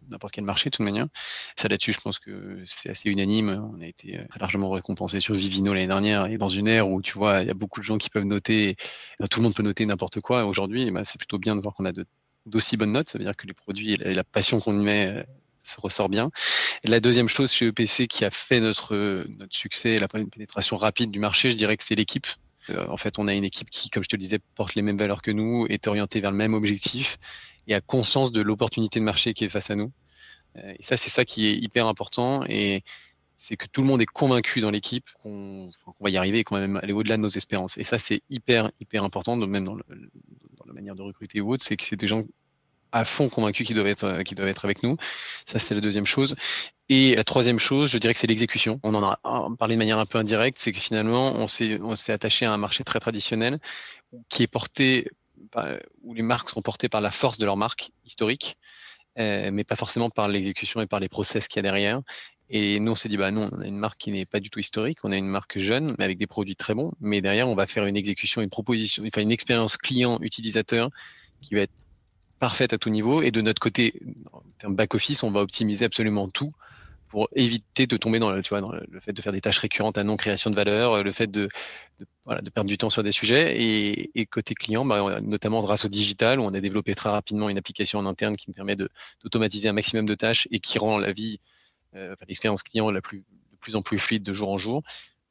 n'importe 0.10 0.34
quel 0.34 0.44
marché 0.44 0.70
de 0.70 0.76
toute 0.76 0.86
manière. 0.86 1.08
Ça 1.56 1.68
là-dessus, 1.68 1.94
je 1.94 2.00
pense 2.00 2.20
que 2.20 2.62
c'est 2.66 2.90
assez 2.90 3.10
unanime. 3.10 3.72
On 3.76 3.82
a 3.82 3.88
été 3.88 4.20
très 4.30 4.40
largement 4.40 4.70
récompensé 4.70 5.20
sur 5.20 5.34
Vivino 5.34 5.74
l'année 5.74 5.88
dernière 5.88 6.28
et 6.28 6.38
dans 6.38 6.48
une 6.48 6.68
ère 6.68 6.88
où 6.90 7.02
tu 7.02 7.14
vois, 7.14 7.42
il 7.42 7.48
y 7.48 7.52
a 7.52 7.56
beaucoup 7.56 7.80
de 7.80 7.86
gens 7.86 7.98
qui 7.98 8.10
peuvent 8.10 8.26
noter, 8.26 8.76
tout 9.30 9.40
le 9.40 9.44
monde 9.44 9.56
peut 9.56 9.64
noter 9.64 9.86
n'importe 9.86 10.22
quoi. 10.22 10.46
Aujourd'hui, 10.46 10.90
bah, 10.92 11.04
c'est 11.04 11.18
plutôt 11.18 11.38
bien 11.38 11.56
de 11.56 11.62
voir 11.62 11.74
qu'on 11.74 11.86
a 11.86 11.92
d'aussi 12.46 12.78
bonnes 12.78 12.92
notes. 12.92 13.10
Ça 13.10 13.18
veut 13.18 13.24
dire 13.24 13.36
que 13.36 13.48
les 13.48 13.54
produits 13.54 13.94
et 13.94 14.14
la, 14.14 14.24
passion 14.24 14.60
qu'on 14.60 14.80
y 14.80 14.84
met 14.84 15.26
se 15.64 15.80
ressort 15.80 16.10
bien. 16.10 16.32
La 16.84 17.00
deuxième 17.00 17.28
chose 17.28 17.52
chez 17.52 17.68
EPC 17.68 18.08
qui 18.08 18.26
a 18.26 18.32
fait 18.32 18.60
notre, 18.60 18.96
notre 19.40 19.56
succès, 19.56 19.98
la 19.98 20.08
pénétration 20.08 20.78
rapide 20.78 21.12
du 21.12 21.20
marché, 21.20 21.52
je 21.52 21.58
dirais 21.58 21.78
que 21.78 21.84
c'est 21.84 21.96
l'équipe. 21.96 22.28
Euh, 22.70 22.86
en 22.88 22.98
fait, 22.98 23.20
on 23.20 23.28
a 23.28 23.34
une 23.34 23.44
équipe 23.44 23.70
qui, 23.70 23.90
comme 23.90 24.04
je 24.04 24.10
te 24.10 24.16
le 24.16 24.22
disais, 24.22 24.40
porte 24.56 24.76
les 24.76 24.82
mêmes 24.82 24.98
valeurs 24.98 25.22
que 25.22 25.32
nous, 25.32 25.66
est 25.70 25.88
orientée 25.88 26.20
vers 26.20 26.32
le 26.32 26.38
même 26.38 26.54
objectif 26.54 27.18
et 27.68 27.74
a 27.74 27.82
conscience 27.82 28.32
de 28.32 28.42
l'opportunité 28.42 29.00
de 29.00 29.06
marché 29.06 29.34
qui 29.34 29.46
est 29.46 29.50
face 29.50 29.70
à 29.70 29.76
nous. 29.76 29.92
Euh, 30.58 30.74
et 30.78 30.84
ça, 30.84 30.98
c'est 30.98 31.10
ça 31.10 31.26
qui 31.26 31.48
est 31.48 31.56
hyper 31.56 31.88
important. 31.88 32.44
Et 32.48 32.84
c'est 33.36 33.58
que 33.58 33.66
tout 33.68 33.82
le 33.82 33.88
monde 33.88 34.02
est 34.02 34.06
convaincu 34.06 34.62
dans 34.62 34.70
l'équipe 34.70 35.10
qu'on 35.22 35.70
va 36.00 36.10
y 36.10 36.18
arriver 36.18 36.40
et 36.40 36.44
qu'on 36.44 36.56
va 36.56 36.62
même 36.62 36.78
aller 36.78 36.94
au-delà 36.94 37.18
de 37.18 37.22
nos 37.22 37.30
espérances. 37.30 37.78
Et 37.78 37.84
ça, 37.84 37.98
c'est 37.98 38.22
hyper, 38.30 38.72
hyper 38.80 39.04
important, 39.04 39.36
même 39.36 39.66
dans, 39.66 39.76
dans, 39.76 40.66
la 40.66 40.74
manière 40.74 40.96
de 40.96 41.02
recruter 41.02 41.42
ou 41.42 41.54
autre, 41.54 41.64
c'est 41.64 41.76
que 41.76 41.84
c'est 41.84 41.98
des 41.98 42.08
gens 42.08 42.24
à 42.94 43.04
fond 43.06 43.28
convaincus 43.28 43.66
qu'ils 43.68 43.76
doivent 43.76 43.88
être, 43.88 44.04
euh, 44.06 44.24
qu'ils 44.24 44.38
doivent 44.38 44.48
être 44.48 44.64
avec 44.64 44.84
nous. 44.84 44.96
Ça, 45.46 45.60
c'est 45.60 45.76
la 45.76 45.82
deuxième 45.82 46.06
chose. 46.06 46.36
Et 46.90 47.16
la 47.16 47.24
troisième 47.24 47.60
chose, 47.60 47.90
je 47.90 47.98
dirais 47.98 48.14
que 48.14 48.20
c'est 48.20 48.28
l'exécution. 48.28 48.80
On 48.84 48.94
en 48.94 49.04
a 49.04 49.20
parlé 49.58 49.76
de 49.76 49.80
manière 49.80 49.98
un 49.98 50.06
peu 50.06 50.20
indirecte, 50.20 50.58
c'est 50.60 50.72
que 50.72 50.80
finalement, 50.80 51.34
on 51.36 51.48
s'est, 51.48 51.80
on 51.82 51.96
s'est 51.96 52.14
attaché 52.14 52.46
à 52.46 52.54
un 52.54 52.58
marché 52.58 52.84
très 52.84 53.00
traditionnel 53.00 53.60
qui 54.30 54.44
est 54.44 54.48
porté, 54.48 55.10
où 56.04 56.14
les 56.14 56.22
marques 56.22 56.50
sont 56.50 56.62
portées 56.62 56.90
par 56.90 57.02
la 57.02 57.10
force 57.10 57.38
de 57.40 57.46
leur 57.46 57.58
marque 57.58 57.92
historique, 58.06 58.58
euh, 59.18 59.50
mais 59.52 59.64
pas 59.64 59.76
forcément 59.76 60.10
par 60.10 60.28
l'exécution 60.28 60.82
et 60.82 60.88
par 60.88 61.00
les 61.00 61.10
process 61.10 61.48
qu'il 61.48 61.58
y 61.58 61.60
a 61.60 61.64
derrière. 61.64 62.02
Et 62.50 62.80
nous, 62.80 62.92
on 62.92 62.96
s'est 62.96 63.10
dit, 63.10 63.18
bah 63.18 63.32
non, 63.32 63.50
on 63.52 63.62
a 63.62 63.66
une 63.66 63.78
marque 63.78 63.98
qui 63.98 64.12
n'est 64.12 64.26
pas 64.26 64.40
du 64.40 64.50
tout 64.50 64.60
historique, 64.60 65.00
on 65.04 65.12
a 65.12 65.18
une 65.18 65.28
marque 65.28 65.58
jeune, 65.58 65.96
mais 65.98 66.06
avec 66.06 66.18
des 66.18 66.28
produits 66.28 66.56
très 66.56 66.76
bons, 66.76 66.92
mais 67.00 67.22
derrière, 67.22 67.48
on 67.48 67.56
va 67.56 67.66
faire 67.66 67.86
une 67.86 67.96
exécution, 67.96 68.42
une 68.42 68.50
proposition, 68.50 69.04
enfin 69.08 69.22
une 69.22 69.32
expérience 69.32 69.78
client-utilisateur 69.78 70.90
qui 71.42 71.56
va 71.56 71.62
être 71.62 71.74
parfaite 72.40 72.74
à 72.74 72.78
tout 72.78 72.90
niveau. 72.90 73.22
Et 73.22 73.32
de 73.32 73.42
notre 73.42 73.60
côté, 73.60 73.94
en 74.32 74.42
termes 74.60 74.76
back-office, 74.76 75.24
on 75.24 75.32
va 75.32 75.42
optimiser 75.42 75.86
absolument 75.86 76.30
tout 76.30 76.54
pour 77.14 77.30
éviter 77.36 77.86
de 77.86 77.96
tomber 77.96 78.18
dans 78.18 78.32
le, 78.32 78.42
fait 78.42 79.14
de 79.14 79.22
faire 79.22 79.34
des 79.34 79.40
tâches 79.40 79.60
récurrentes 79.60 80.00
à 80.00 80.04
non-création 80.04 80.50
de 80.50 80.56
valeur, 80.56 81.04
le 81.04 81.12
fait 81.12 81.28
de, 81.28 81.48
perdre 82.26 82.68
du 82.68 82.80
temps 82.80 82.90
sur 82.90 83.04
des 83.04 83.12
sujets. 83.12 83.54
Et, 83.62 84.26
côté 84.26 84.56
client, 84.56 84.84
bah, 84.84 85.22
notamment 85.22 85.62
grâce 85.62 85.86
au 85.86 85.90
digital, 85.90 86.40
on 86.40 86.52
a 86.56 86.60
développé 86.60 86.96
très 86.96 87.10
rapidement 87.10 87.50
une 87.50 87.58
application 87.60 88.00
en 88.00 88.08
interne 88.08 88.36
qui 88.36 88.50
nous 88.50 88.56
permet 88.56 88.76
d'automatiser 89.22 89.70
un 89.70 89.74
maximum 89.74 90.08
de 90.08 90.16
tâches 90.16 90.48
et 90.50 90.60
qui 90.60 90.80
rend 90.80 90.98
la 90.98 91.12
vie, 91.12 91.40
euh, 91.96 92.16
l'expérience 92.28 92.64
client 92.64 92.90
la 92.90 93.02
plus, 93.02 93.20
de 93.20 93.58
plus 93.60 93.76
en 93.76 93.84
plus 93.84 94.00
fluide 94.00 94.24
de 94.24 94.34
jour 94.34 94.50
en 94.50 94.58
jour. 94.58 94.82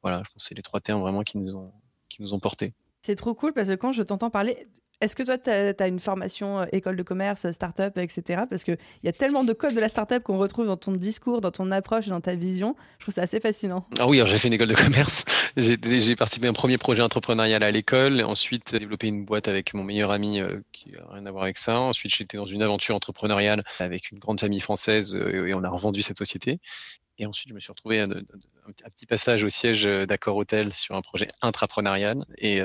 Voilà, 0.03 0.23
je 0.25 0.31
pense 0.31 0.43
que 0.43 0.47
c'est 0.47 0.55
les 0.55 0.63
trois 0.63 0.79
termes 0.79 1.01
vraiment 1.01 1.23
qui 1.23 1.37
nous 1.37 1.53
ont, 1.53 1.73
qui 2.07 2.21
nous 2.21 2.33
ont 2.33 2.39
portés. 2.39 2.73
C'est 3.01 3.15
trop 3.15 3.33
cool 3.33 3.51
parce 3.51 3.67
que 3.67 3.75
quand 3.75 3.91
je 3.91 4.03
t'entends 4.03 4.29
parler, 4.29 4.55
est-ce 5.03 5.15
que 5.15 5.23
toi, 5.23 5.37
tu 5.37 5.49
as, 5.49 5.87
une 5.87 5.99
formation 5.99 6.59
euh, 6.59 6.65
école 6.71 6.95
de 6.95 7.03
commerce, 7.03 7.49
start-up, 7.51 7.97
etc. 7.97 8.43
Parce 8.49 8.63
qu'il 8.63 8.77
y 9.03 9.09
a 9.09 9.11
tellement 9.11 9.43
de 9.43 9.53
codes 9.53 9.75
de 9.75 9.79
la 9.79 9.89
start-up 9.89 10.23
qu'on 10.23 10.37
retrouve 10.37 10.67
dans 10.67 10.77
ton 10.77 10.93
discours, 10.93 11.41
dans 11.41 11.51
ton 11.51 11.71
approche, 11.71 12.07
dans 12.07 12.21
ta 12.21 12.35
vision. 12.35 12.75
Je 12.99 13.05
trouve 13.05 13.13
ça 13.13 13.23
assez 13.23 13.39
fascinant. 13.39 13.85
Ah 13.99 14.07
oui, 14.07 14.21
j'ai 14.25 14.37
fait 14.37 14.47
une 14.47 14.53
école 14.53 14.69
de 14.69 14.75
commerce. 14.75 15.25
J'ai 15.57 16.15
participé 16.15 16.47
à 16.47 16.49
un 16.49 16.53
premier 16.53 16.77
projet 16.77 17.03
entrepreneurial 17.03 17.63
à 17.63 17.71
l'école. 17.71 18.21
Ensuite, 18.21 18.73
développé 18.73 19.07
une 19.07 19.25
boîte 19.25 19.47
avec 19.47 19.73
mon 19.73 19.83
meilleur 19.83 20.11
ami 20.11 20.39
euh, 20.39 20.61
qui 20.71 20.91
n'a 20.91 20.99
rien 21.11 21.25
à 21.25 21.31
voir 21.31 21.43
avec 21.43 21.57
ça. 21.57 21.79
Ensuite, 21.79 22.15
j'étais 22.15 22.37
dans 22.37 22.45
une 22.45 22.61
aventure 22.61 22.95
entrepreneuriale 22.95 23.63
avec 23.79 24.11
une 24.11 24.19
grande 24.19 24.39
famille 24.39 24.61
française 24.61 25.15
euh, 25.15 25.47
et 25.47 25.53
on 25.53 25.63
a 25.63 25.69
revendu 25.69 26.01
cette 26.01 26.17
société. 26.17 26.59
Et 27.19 27.25
ensuite, 27.25 27.49
je 27.49 27.53
me 27.53 27.59
suis 27.59 27.71
retrouvé 27.71 27.99
à, 27.99 28.05
un 28.67 28.89
petit 28.89 29.05
passage 29.05 29.43
au 29.43 29.49
siège 29.49 29.85
d'accord 29.85 30.37
hôtel 30.37 30.73
sur 30.73 30.95
un 30.95 31.01
projet 31.01 31.27
intrapreneurial 31.41 32.25
et, 32.37 32.57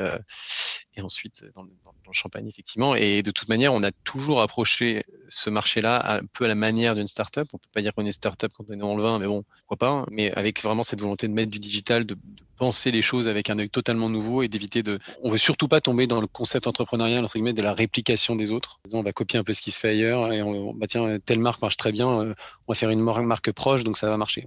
et 0.94 1.00
ensuite 1.00 1.44
dans 1.54 1.62
le, 1.62 1.70
Champagne, 2.12 2.48
effectivement. 2.48 2.94
Et 2.94 3.22
de 3.22 3.30
toute 3.30 3.48
manière, 3.48 3.72
on 3.74 3.82
a 3.82 3.90
toujours 4.04 4.40
approché 4.40 5.04
ce 5.28 5.50
marché-là 5.50 6.18
un 6.18 6.20
peu 6.32 6.44
à 6.44 6.48
la 6.48 6.54
manière 6.54 6.94
d'une 6.94 7.06
startup. 7.06 7.48
On 7.52 7.58
peut 7.58 7.68
pas 7.72 7.80
dire 7.80 7.92
qu'on 7.94 8.06
est 8.06 8.12
startup 8.12 8.50
quand 8.56 8.64
on 8.68 8.72
est 8.72 8.78
dans 8.78 8.96
le 8.96 9.02
vin, 9.02 9.18
mais 9.18 9.26
bon, 9.26 9.44
pourquoi 9.58 9.76
pas. 9.76 10.06
Mais 10.10 10.32
avec 10.32 10.62
vraiment 10.62 10.82
cette 10.82 11.00
volonté 11.00 11.28
de 11.28 11.32
mettre 11.32 11.50
du 11.50 11.58
digital, 11.58 12.06
de, 12.06 12.16
penser 12.56 12.90
les 12.90 13.02
choses 13.02 13.28
avec 13.28 13.50
un 13.50 13.58
œil 13.58 13.70
totalement 13.70 14.08
nouveau 14.08 14.42
et 14.42 14.48
d'éviter 14.48 14.82
de. 14.82 14.98
On 15.22 15.30
veut 15.30 15.38
surtout 15.38 15.68
pas 15.68 15.80
tomber 15.80 16.06
dans 16.06 16.20
le 16.20 16.26
concept 16.26 16.66
entrepreneurial 16.66 17.24
entre 17.24 17.34
guillemets 17.34 17.52
de 17.52 17.62
la 17.62 17.72
réplication 17.72 18.34
des 18.34 18.50
autres. 18.50 18.80
On 18.92 19.02
va 19.02 19.12
copier 19.12 19.38
un 19.38 19.44
peu 19.44 19.52
ce 19.52 19.62
qui 19.62 19.70
se 19.70 19.78
fait 19.78 19.90
ailleurs 19.90 20.32
et 20.32 20.42
on, 20.42 20.74
bah 20.74 20.86
tiens, 20.88 21.18
telle 21.24 21.38
marque 21.38 21.62
marche 21.62 21.76
très 21.76 21.92
bien, 21.92 22.08
euh, 22.08 22.34
on 22.66 22.72
va 22.72 22.74
faire 22.74 22.90
une 22.90 23.00
marque 23.00 23.52
proche, 23.52 23.84
donc 23.84 23.96
ça 23.96 24.08
va 24.08 24.16
marcher. 24.16 24.44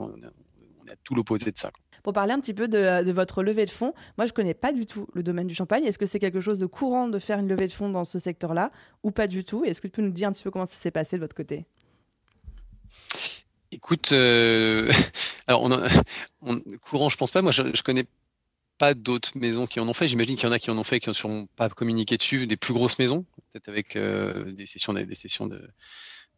Tout 1.04 1.16
l'opposé 1.16 1.52
de 1.52 1.58
ça 1.58 1.72
pour 2.04 2.14
parler 2.14 2.34
un 2.34 2.40
petit 2.40 2.54
peu 2.54 2.68
de, 2.68 3.12
votre 3.12 3.44
levée 3.44 3.66
de 3.66 3.70
fonds. 3.70 3.94
Moi, 4.18 4.26
je 4.26 4.32
ne 4.32 4.36
connais 4.36 4.54
pas 4.54 4.72
du 4.72 4.86
tout 4.86 5.08
le 5.14 5.24
domaine 5.24 5.48
du 5.48 5.56
champagne. 5.56 5.84
Est-ce 5.84 6.00
que 6.00 6.06
c'est 6.06 6.20
quelque 6.20 6.42
chose 6.42 6.60
de 6.60 6.66
courant 6.66 7.08
de 7.08 7.20
faire 7.20 7.40
une 7.40 7.48
levée 7.48 7.68
de 7.68 7.72
fonds 7.72 7.90
dans 7.90 8.06
ce 8.06 8.20
secteur-là 8.20 8.72
ou 9.04 9.12
pas 9.12 9.28
du 9.28 9.44
tout? 9.44 9.64
Est-ce 9.66 9.82
que 9.82 9.88
tu 9.88 9.92
peux 9.92 10.02
nous 10.02 10.12
dire 10.12 10.28
un 10.28 10.32
petit 10.32 10.44
peu 10.44 10.52
comment 10.52 10.66
ça 10.66 10.76
s'est 10.76 10.92
passé 10.92 11.18
de 11.18 11.22
votre 11.22 11.36
côté? 11.36 11.66
Écoute, 13.72 14.12
euh, 14.12 14.92
alors 15.48 15.64
on, 16.42 16.60
courant, 16.82 17.10
je 17.10 17.18
pense 17.18 17.32
pas. 17.32 17.42
Moi, 17.42 17.52
je, 17.52 17.82
connais 17.84 18.06
pas 18.78 18.94
d'autres 18.94 19.38
maisons 19.38 19.68
qui 19.68 19.80
en 19.80 19.88
ont 19.88 19.94
fait. 19.94 20.08
J'imagine 20.08 20.36
qu'il 20.36 20.46
y 20.48 20.50
en 20.50 20.54
a 20.54 20.60
qui 20.60 20.72
en 20.72 20.78
ont 20.78 20.84
fait, 20.84 21.00
qui 21.00 21.10
n'ont 21.28 21.48
pas 21.56 21.70
communiqué 21.70 22.18
dessus, 22.18 22.48
des 22.48 22.58
plus 22.58 22.74
grosses 22.74 22.98
maisons, 23.00 23.26
peut-être 23.52 23.70
avec 23.70 23.96
euh, 23.96 24.52
des 24.52 24.66
sessions, 24.66 24.94
des 24.94 25.16
sessions 25.16 25.46
de, 25.46 25.70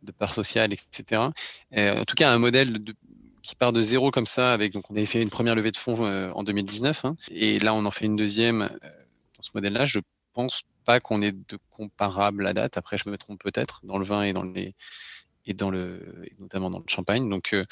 de 0.03 0.11
parts 0.11 0.33
sociales, 0.33 0.73
etc. 0.73 1.21
Euh, 1.75 2.01
en 2.01 2.05
tout 2.05 2.15
cas, 2.15 2.31
un 2.31 2.37
modèle 2.37 2.83
de, 2.83 2.93
qui 3.43 3.55
part 3.55 3.73
de 3.73 3.81
zéro 3.81 4.09
comme 4.09 4.25
ça. 4.25 4.53
Avec 4.53 4.73
donc 4.73 4.89
on 4.89 4.95
avait 4.95 5.05
fait 5.05 5.21
une 5.21 5.29
première 5.29 5.53
levée 5.53 5.71
de 5.71 5.77
fonds 5.77 6.03
euh, 6.05 6.31
en 6.31 6.43
2019 6.43 7.05
hein, 7.05 7.15
et 7.29 7.59
là 7.59 7.73
on 7.75 7.85
en 7.85 7.91
fait 7.91 8.05
une 8.05 8.15
deuxième 8.15 8.63
euh, 8.63 8.67
dans 9.35 9.43
ce 9.43 9.51
modèle-là. 9.53 9.85
Je 9.85 9.99
pense 10.33 10.63
pas 10.85 10.99
qu'on 10.99 11.21
ait 11.21 11.33
de 11.33 11.59
comparable 11.69 12.47
à 12.47 12.53
date. 12.53 12.77
Après, 12.77 12.97
je 12.97 13.07
me 13.07 13.17
trompe 13.17 13.43
peut-être 13.43 13.81
dans 13.83 13.99
le 13.99 14.05
vin 14.05 14.23
et 14.23 14.33
dans 14.33 14.43
les 14.43 14.73
et 15.45 15.53
dans 15.53 15.69
le 15.69 16.23
et 16.25 16.33
notamment 16.39 16.71
dans 16.71 16.79
le 16.79 16.85
champagne. 16.87 17.29
Donc 17.29 17.53
euh, 17.53 17.65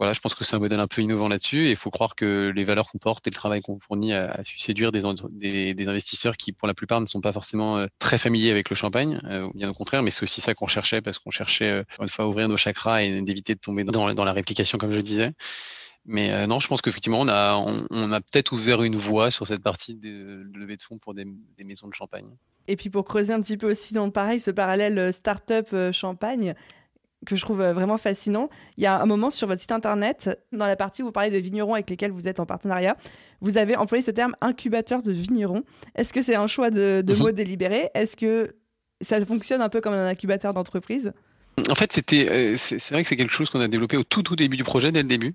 voilà, 0.00 0.14
je 0.14 0.20
pense 0.20 0.34
que 0.34 0.44
c'est 0.44 0.56
un 0.56 0.58
modèle 0.58 0.80
un 0.80 0.86
peu 0.86 1.02
innovant 1.02 1.28
là-dessus. 1.28 1.66
Et 1.66 1.72
il 1.72 1.76
faut 1.76 1.90
croire 1.90 2.14
que 2.14 2.50
les 2.56 2.64
valeurs 2.64 2.88
qu'on 2.88 2.96
porte 2.96 3.26
et 3.26 3.30
le 3.30 3.34
travail 3.34 3.60
qu'on 3.60 3.78
fournit 3.78 4.14
a, 4.14 4.42
su 4.44 4.58
séduire 4.58 4.92
des, 4.92 5.04
investisseurs 5.04 6.38
qui, 6.38 6.52
pour 6.52 6.66
la 6.66 6.72
plupart, 6.72 7.02
ne 7.02 7.06
sont 7.06 7.20
pas 7.20 7.32
forcément 7.32 7.76
euh, 7.76 7.86
très 7.98 8.16
familiers 8.16 8.50
avec 8.50 8.70
le 8.70 8.76
champagne, 8.76 9.20
euh, 9.26 9.46
bien 9.54 9.68
au 9.68 9.74
contraire. 9.74 10.02
Mais 10.02 10.10
c'est 10.10 10.22
aussi 10.22 10.40
ça 10.40 10.54
qu'on 10.54 10.68
cherchait, 10.68 11.02
parce 11.02 11.18
qu'on 11.18 11.30
cherchait, 11.30 11.68
euh, 11.68 11.84
une 12.00 12.08
fois, 12.08 12.24
à 12.24 12.28
ouvrir 12.28 12.48
nos 12.48 12.56
chakras 12.56 13.02
et 13.02 13.20
d'éviter 13.20 13.54
de 13.54 13.60
tomber 13.60 13.84
dans, 13.84 14.24
la 14.24 14.32
réplication, 14.32 14.78
comme 14.78 14.90
je 14.90 15.02
disais. 15.02 15.32
Mais 16.06 16.46
non, 16.46 16.60
je 16.60 16.68
pense 16.68 16.80
qu'effectivement, 16.80 17.20
on 17.20 17.28
a, 17.28 18.20
peut-être 18.22 18.52
ouvert 18.52 18.82
une 18.82 18.96
voie 18.96 19.30
sur 19.30 19.46
cette 19.46 19.62
partie 19.62 19.96
de, 19.96 20.46
levée 20.54 20.76
de 20.76 20.82
fonds 20.82 20.96
pour 20.96 21.12
des, 21.12 21.26
des, 21.58 21.64
maisons 21.64 21.88
de 21.88 21.94
champagne. 21.94 22.30
Et 22.68 22.76
puis 22.76 22.88
pour 22.88 23.04
creuser 23.04 23.34
un 23.34 23.42
petit 23.42 23.58
peu 23.58 23.70
aussi 23.70 23.92
dans 23.92 24.08
pareil, 24.08 24.40
ce 24.40 24.50
parallèle 24.50 25.12
start-up 25.12 25.68
champagne, 25.92 26.54
que 27.26 27.36
je 27.36 27.42
trouve 27.42 27.60
euh, 27.60 27.72
vraiment 27.72 27.98
fascinant. 27.98 28.48
Il 28.76 28.84
y 28.84 28.86
a 28.86 29.00
un 29.00 29.06
moment 29.06 29.30
sur 29.30 29.46
votre 29.46 29.60
site 29.60 29.72
internet, 29.72 30.38
dans 30.52 30.66
la 30.66 30.76
partie 30.76 31.02
où 31.02 31.06
vous 31.06 31.12
parlez 31.12 31.30
de 31.30 31.38
vignerons 31.38 31.74
avec 31.74 31.90
lesquels 31.90 32.12
vous 32.12 32.28
êtes 32.28 32.40
en 32.40 32.46
partenariat, 32.46 32.96
vous 33.40 33.58
avez 33.58 33.76
employé 33.76 34.02
ce 34.02 34.10
terme 34.10 34.34
incubateur 34.40 35.02
de 35.02 35.12
vignerons. 35.12 35.64
Est-ce 35.94 36.12
que 36.12 36.22
c'est 36.22 36.36
un 36.36 36.46
choix 36.46 36.70
de, 36.70 37.02
de 37.04 37.14
mhm. 37.14 37.18
mot 37.18 37.32
délibéré 37.32 37.90
Est-ce 37.94 38.16
que 38.16 38.56
ça 39.00 39.24
fonctionne 39.24 39.60
un 39.60 39.68
peu 39.68 39.80
comme 39.80 39.94
un 39.94 40.06
incubateur 40.06 40.54
d'entreprise? 40.54 41.12
En 41.68 41.74
fait, 41.74 41.92
c'était, 41.92 42.28
euh, 42.30 42.56
c'est 42.56 42.90
vrai 42.90 43.02
que 43.02 43.08
c'est 43.08 43.16
quelque 43.16 43.34
chose 43.34 43.50
qu'on 43.50 43.60
a 43.60 43.68
développé 43.68 43.96
au 43.96 44.04
tout, 44.04 44.22
tout 44.22 44.36
début 44.36 44.56
du 44.56 44.64
projet, 44.64 44.92
dès 44.92 45.02
le 45.02 45.08
début, 45.08 45.34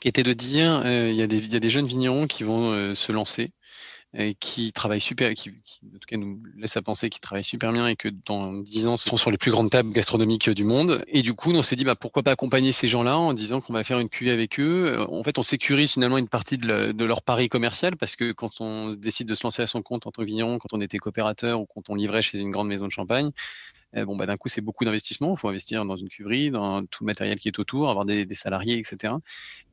qui 0.00 0.06
était 0.06 0.22
de 0.22 0.32
dire 0.32 0.82
euh, 0.84 1.10
il, 1.10 1.20
y 1.20 1.26
des, 1.26 1.38
il 1.38 1.52
y 1.52 1.56
a 1.56 1.60
des 1.60 1.70
jeunes 1.70 1.86
vignerons 1.86 2.26
qui 2.28 2.44
vont 2.44 2.94
se 2.94 3.10
lancer 3.10 3.50
qui 4.40 4.72
travaillent 4.72 5.00
super, 5.00 5.32
qui, 5.34 5.50
en 5.50 5.98
tout 5.98 6.06
cas 6.06 6.16
nous 6.16 6.42
laisse 6.56 6.76
à 6.76 6.82
penser 6.82 7.08
qu'ils 7.08 7.20
travaillent 7.20 7.44
super 7.44 7.72
bien 7.72 7.86
et 7.86 7.94
que 7.94 8.08
dans 8.26 8.52
10 8.52 8.88
ans, 8.88 8.96
seront 8.96 9.16
sur 9.16 9.30
les 9.30 9.38
plus 9.38 9.50
grandes 9.50 9.70
tables 9.70 9.92
gastronomiques 9.92 10.50
du 10.50 10.64
monde. 10.64 11.04
Et 11.06 11.22
du 11.22 11.34
coup, 11.34 11.52
on 11.52 11.62
s'est 11.62 11.76
dit, 11.76 11.84
bah, 11.84 11.94
pourquoi 11.94 12.22
pas 12.22 12.32
accompagner 12.32 12.72
ces 12.72 12.88
gens-là 12.88 13.16
en 13.16 13.32
disant 13.32 13.60
qu'on 13.60 13.72
va 13.72 13.84
faire 13.84 14.00
une 14.00 14.08
cuvée 14.08 14.32
avec 14.32 14.58
eux. 14.58 15.06
En 15.08 15.22
fait, 15.22 15.38
on 15.38 15.42
sécurise 15.42 15.92
finalement 15.92 16.18
une 16.18 16.28
partie 16.28 16.58
de, 16.58 16.92
de, 16.92 17.04
leur 17.04 17.22
pari 17.22 17.48
commercial 17.48 17.96
parce 17.96 18.16
que 18.16 18.32
quand 18.32 18.60
on 18.60 18.90
décide 18.90 19.28
de 19.28 19.34
se 19.34 19.44
lancer 19.44 19.62
à 19.62 19.66
son 19.66 19.82
compte 19.82 20.06
en 20.06 20.10
tant 20.10 20.22
que 20.22 20.26
vigneron, 20.26 20.58
quand 20.58 20.72
on 20.72 20.80
était 20.80 20.98
coopérateur 20.98 21.60
ou 21.60 21.66
quand 21.66 21.88
on 21.88 21.94
livrait 21.94 22.22
chez 22.22 22.38
une 22.38 22.50
grande 22.50 22.68
maison 22.68 22.86
de 22.86 22.92
champagne, 22.92 23.30
bon, 23.94 24.16
bah, 24.16 24.26
d'un 24.26 24.36
coup, 24.36 24.48
c'est 24.48 24.60
beaucoup 24.60 24.84
d'investissement. 24.84 25.32
Il 25.34 25.38
faut 25.38 25.48
investir 25.48 25.84
dans 25.84 25.96
une 25.96 26.08
cuverie, 26.08 26.50
dans 26.50 26.84
tout 26.86 27.04
le 27.04 27.06
matériel 27.06 27.38
qui 27.38 27.48
est 27.48 27.58
autour, 27.58 27.90
avoir 27.90 28.04
des, 28.04 28.26
salariés, 28.34 28.78
etc. 28.78 29.14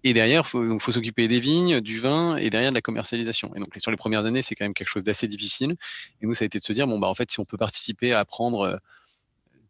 Et 0.03 0.13
derrière, 0.13 0.49
il 0.53 0.79
faut, 0.79 0.91
s'occuper 0.91 1.27
des 1.27 1.39
vignes, 1.39 1.81
du 1.81 1.99
vin 1.99 2.37
et 2.37 2.49
derrière 2.49 2.71
de 2.71 2.75
la 2.75 2.81
commercialisation. 2.81 3.53
Et 3.55 3.59
donc, 3.59 3.73
sur 3.77 3.91
les 3.91 3.97
premières 3.97 4.25
années, 4.25 4.41
c'est 4.41 4.55
quand 4.55 4.65
même 4.65 4.73
quelque 4.73 4.89
chose 4.89 5.03
d'assez 5.03 5.27
difficile. 5.27 5.75
Et 6.21 6.27
nous, 6.27 6.33
ça 6.33 6.43
a 6.43 6.47
été 6.47 6.59
de 6.59 6.63
se 6.63 6.73
dire, 6.73 6.87
bon, 6.87 6.99
bah, 6.99 7.07
en 7.07 7.15
fait, 7.15 7.29
si 7.31 7.39
on 7.39 7.45
peut 7.45 7.57
participer 7.57 8.13
à 8.13 8.23
prendre 8.25 8.79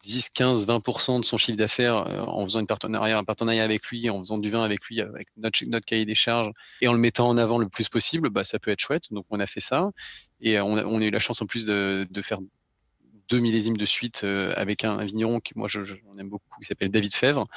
10, 0.05 0.29
15, 0.29 0.67
20% 0.67 1.19
de 1.19 1.25
son 1.25 1.37
chiffre 1.37 1.57
d'affaires 1.57 1.95
en 2.27 2.43
faisant 2.45 2.59
une 2.59 2.67
partenariat, 2.67 3.17
un 3.17 3.23
partenariat 3.23 3.63
avec 3.63 3.87
lui, 3.87 4.09
en 4.09 4.19
faisant 4.19 4.37
du 4.37 4.51
vin 4.51 4.63
avec 4.63 4.85
lui, 4.85 5.01
avec 5.01 5.27
notre, 5.37 5.65
notre, 5.67 5.85
cahier 5.85 6.05
des 6.05 6.15
charges 6.15 6.51
et 6.81 6.87
en 6.87 6.93
le 6.93 6.99
mettant 6.99 7.27
en 7.27 7.37
avant 7.37 7.57
le 7.57 7.67
plus 7.67 7.89
possible, 7.89 8.29
bah, 8.29 8.43
ça 8.43 8.59
peut 8.59 8.69
être 8.69 8.79
chouette. 8.79 9.11
Donc 9.11 9.25
on 9.31 9.39
a 9.39 9.47
fait 9.47 9.59
ça 9.59 9.89
et 10.41 10.59
on 10.59 10.77
a, 10.77 10.85
on 10.85 11.01
a 11.01 11.05
eu 11.05 11.09
la 11.09 11.19
chance 11.19 11.41
en 11.41 11.47
plus 11.47 11.65
de, 11.65 12.07
de 12.09 12.21
faire 12.21 12.39
deux 13.29 13.39
millésimes 13.39 13.77
de 13.77 13.85
suite 13.85 14.23
avec 14.23 14.83
un, 14.83 15.03
vigneron 15.03 15.39
qui 15.39 15.53
moi 15.55 15.67
je, 15.67 15.83
je, 15.83 15.95
on 16.11 16.17
aime 16.17 16.29
beaucoup, 16.29 16.59
qui 16.59 16.65
s'appelle 16.65 16.89
David 16.89 17.13
Fèvre 17.13 17.47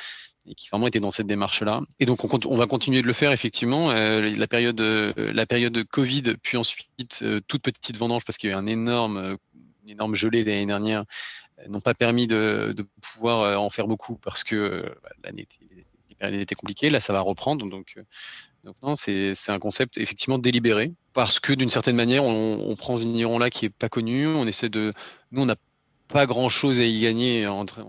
et 0.49 0.55
qui 0.55 0.69
vraiment 0.69 0.87
était 0.87 1.01
dans 1.01 1.11
cette 1.11 1.27
démarche-là. 1.27 1.83
Et 2.01 2.07
donc 2.07 2.25
on, 2.25 2.57
va 2.57 2.67
continuer 2.67 3.03
de 3.03 3.07
le 3.07 3.13
faire 3.13 3.33
effectivement. 3.33 3.91
Euh, 3.91 4.21
la 4.21 4.47
période, 4.47 4.81
euh, 4.81 5.13
la 5.33 5.47
période 5.47 5.73
de 5.73 5.83
Covid, 5.83 6.35
puis 6.43 6.57
ensuite 6.57 7.21
euh, 7.23 7.41
toute 7.47 7.63
petite 7.63 7.97
vendange 7.97 8.25
parce 8.25 8.39
qu'il 8.39 8.51
y 8.51 8.53
a 8.53 8.57
eu 8.57 8.59
un 8.59 8.67
énorme, 8.67 9.37
une 9.85 9.91
énorme 9.91 10.15
gelée 10.15 10.45
l'année 10.45 10.67
dernière, 10.67 11.05
n'ont 11.69 11.81
pas 11.81 11.95
permis 11.95 12.27
de, 12.27 12.73
de, 12.77 12.87
pouvoir 13.01 13.61
en 13.61 13.69
faire 13.69 13.89
beaucoup 13.89 14.17
parce 14.17 14.45
que 14.45 14.95
bah, 15.03 15.11
l'année 15.25 15.43
était, 15.43 16.41
était 16.41 16.55
compliquée. 16.55 16.89
Là, 16.89 17.01
ça 17.01 17.13
va 17.13 17.21
reprendre. 17.21 17.69
Donc, 17.69 17.97
donc 18.65 18.77
non, 18.83 18.97
c'est 18.97 19.33
un 19.49 19.59
concept 19.59 19.99
effectivement 19.99 20.39
délibéré 20.39 20.93
parce 21.15 21.41
que 21.41 21.53
d'une 21.53 21.71
certaine 21.71 21.97
manière, 21.97 22.25
on, 22.25 22.71
on, 22.71 22.77
prend 22.77 22.97
ce 22.97 23.03
vigneron 23.03 23.39
là 23.39 23.51
qui 23.51 23.67
est 23.67 23.71
pas 23.71 23.89
connu. 23.89 24.27
On 24.27 24.47
essaie 24.47 24.69
de, 24.69 24.93
nous, 25.33 25.43
on 25.43 25.47
n'a 25.47 25.57
pas 26.09 26.27
grand 26.27 26.49
chose 26.49 26.81
à 26.81 26.85
y 26.85 27.01
gagner 27.01 27.47
entre, 27.47 27.85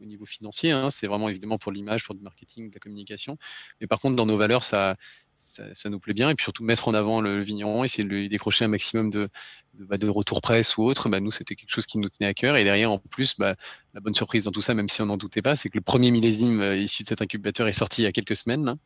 au 0.00 0.04
niveau 0.04 0.26
financier. 0.26 0.70
Hein, 0.70 0.90
c'est 0.90 1.06
vraiment 1.06 1.28
évidemment 1.28 1.58
pour 1.58 1.72
l'image, 1.72 2.04
pour 2.04 2.14
le 2.14 2.20
marketing, 2.20 2.68
de 2.70 2.74
la 2.74 2.80
communication. 2.80 3.38
Mais 3.80 3.86
par 3.86 4.00
contre, 4.00 4.16
dans 4.16 4.26
nos 4.26 4.36
valeurs, 4.36 4.62
ça, 4.62 4.96
ça, 5.34 5.90
nous 5.90 5.98
plaît 5.98 6.14
bien. 6.14 6.30
Et 6.30 6.34
puis 6.34 6.44
surtout 6.44 6.64
mettre 6.64 6.88
en 6.88 6.94
avant 6.94 7.20
le, 7.20 7.40
vigneron, 7.40 7.84
essayer 7.84 8.04
de 8.04 8.08
lui 8.08 8.28
décrocher 8.28 8.64
un 8.64 8.68
maximum 8.68 9.10
de, 9.10 9.28
de, 9.74 9.84
bah, 9.84 9.96
retour 10.08 10.40
presse 10.40 10.76
ou 10.76 10.84
autre. 10.84 11.08
Bah, 11.08 11.20
nous, 11.20 11.30
c'était 11.30 11.54
quelque 11.54 11.70
chose 11.70 11.86
qui 11.86 11.98
nous 11.98 12.08
tenait 12.08 12.28
à 12.28 12.34
cœur. 12.34 12.56
Et 12.56 12.64
derrière, 12.64 12.90
en 12.90 12.98
plus, 12.98 13.36
bah, 13.38 13.56
la 13.94 14.00
bonne 14.00 14.14
surprise 14.14 14.44
dans 14.44 14.52
tout 14.52 14.60
ça, 14.60 14.74
même 14.74 14.88
si 14.88 15.02
on 15.02 15.06
n'en 15.06 15.16
doutait 15.16 15.42
pas, 15.42 15.56
c'est 15.56 15.68
que 15.68 15.78
le 15.78 15.82
premier 15.82 16.10
millésime 16.10 16.60
euh, 16.60 16.76
issu 16.76 17.02
de 17.02 17.08
cet 17.08 17.22
incubateur 17.22 17.68
est 17.68 17.72
sorti 17.72 18.02
il 18.02 18.04
y 18.04 18.08
a 18.08 18.12
quelques 18.12 18.36
semaines 18.36 18.64
là, 18.64 18.76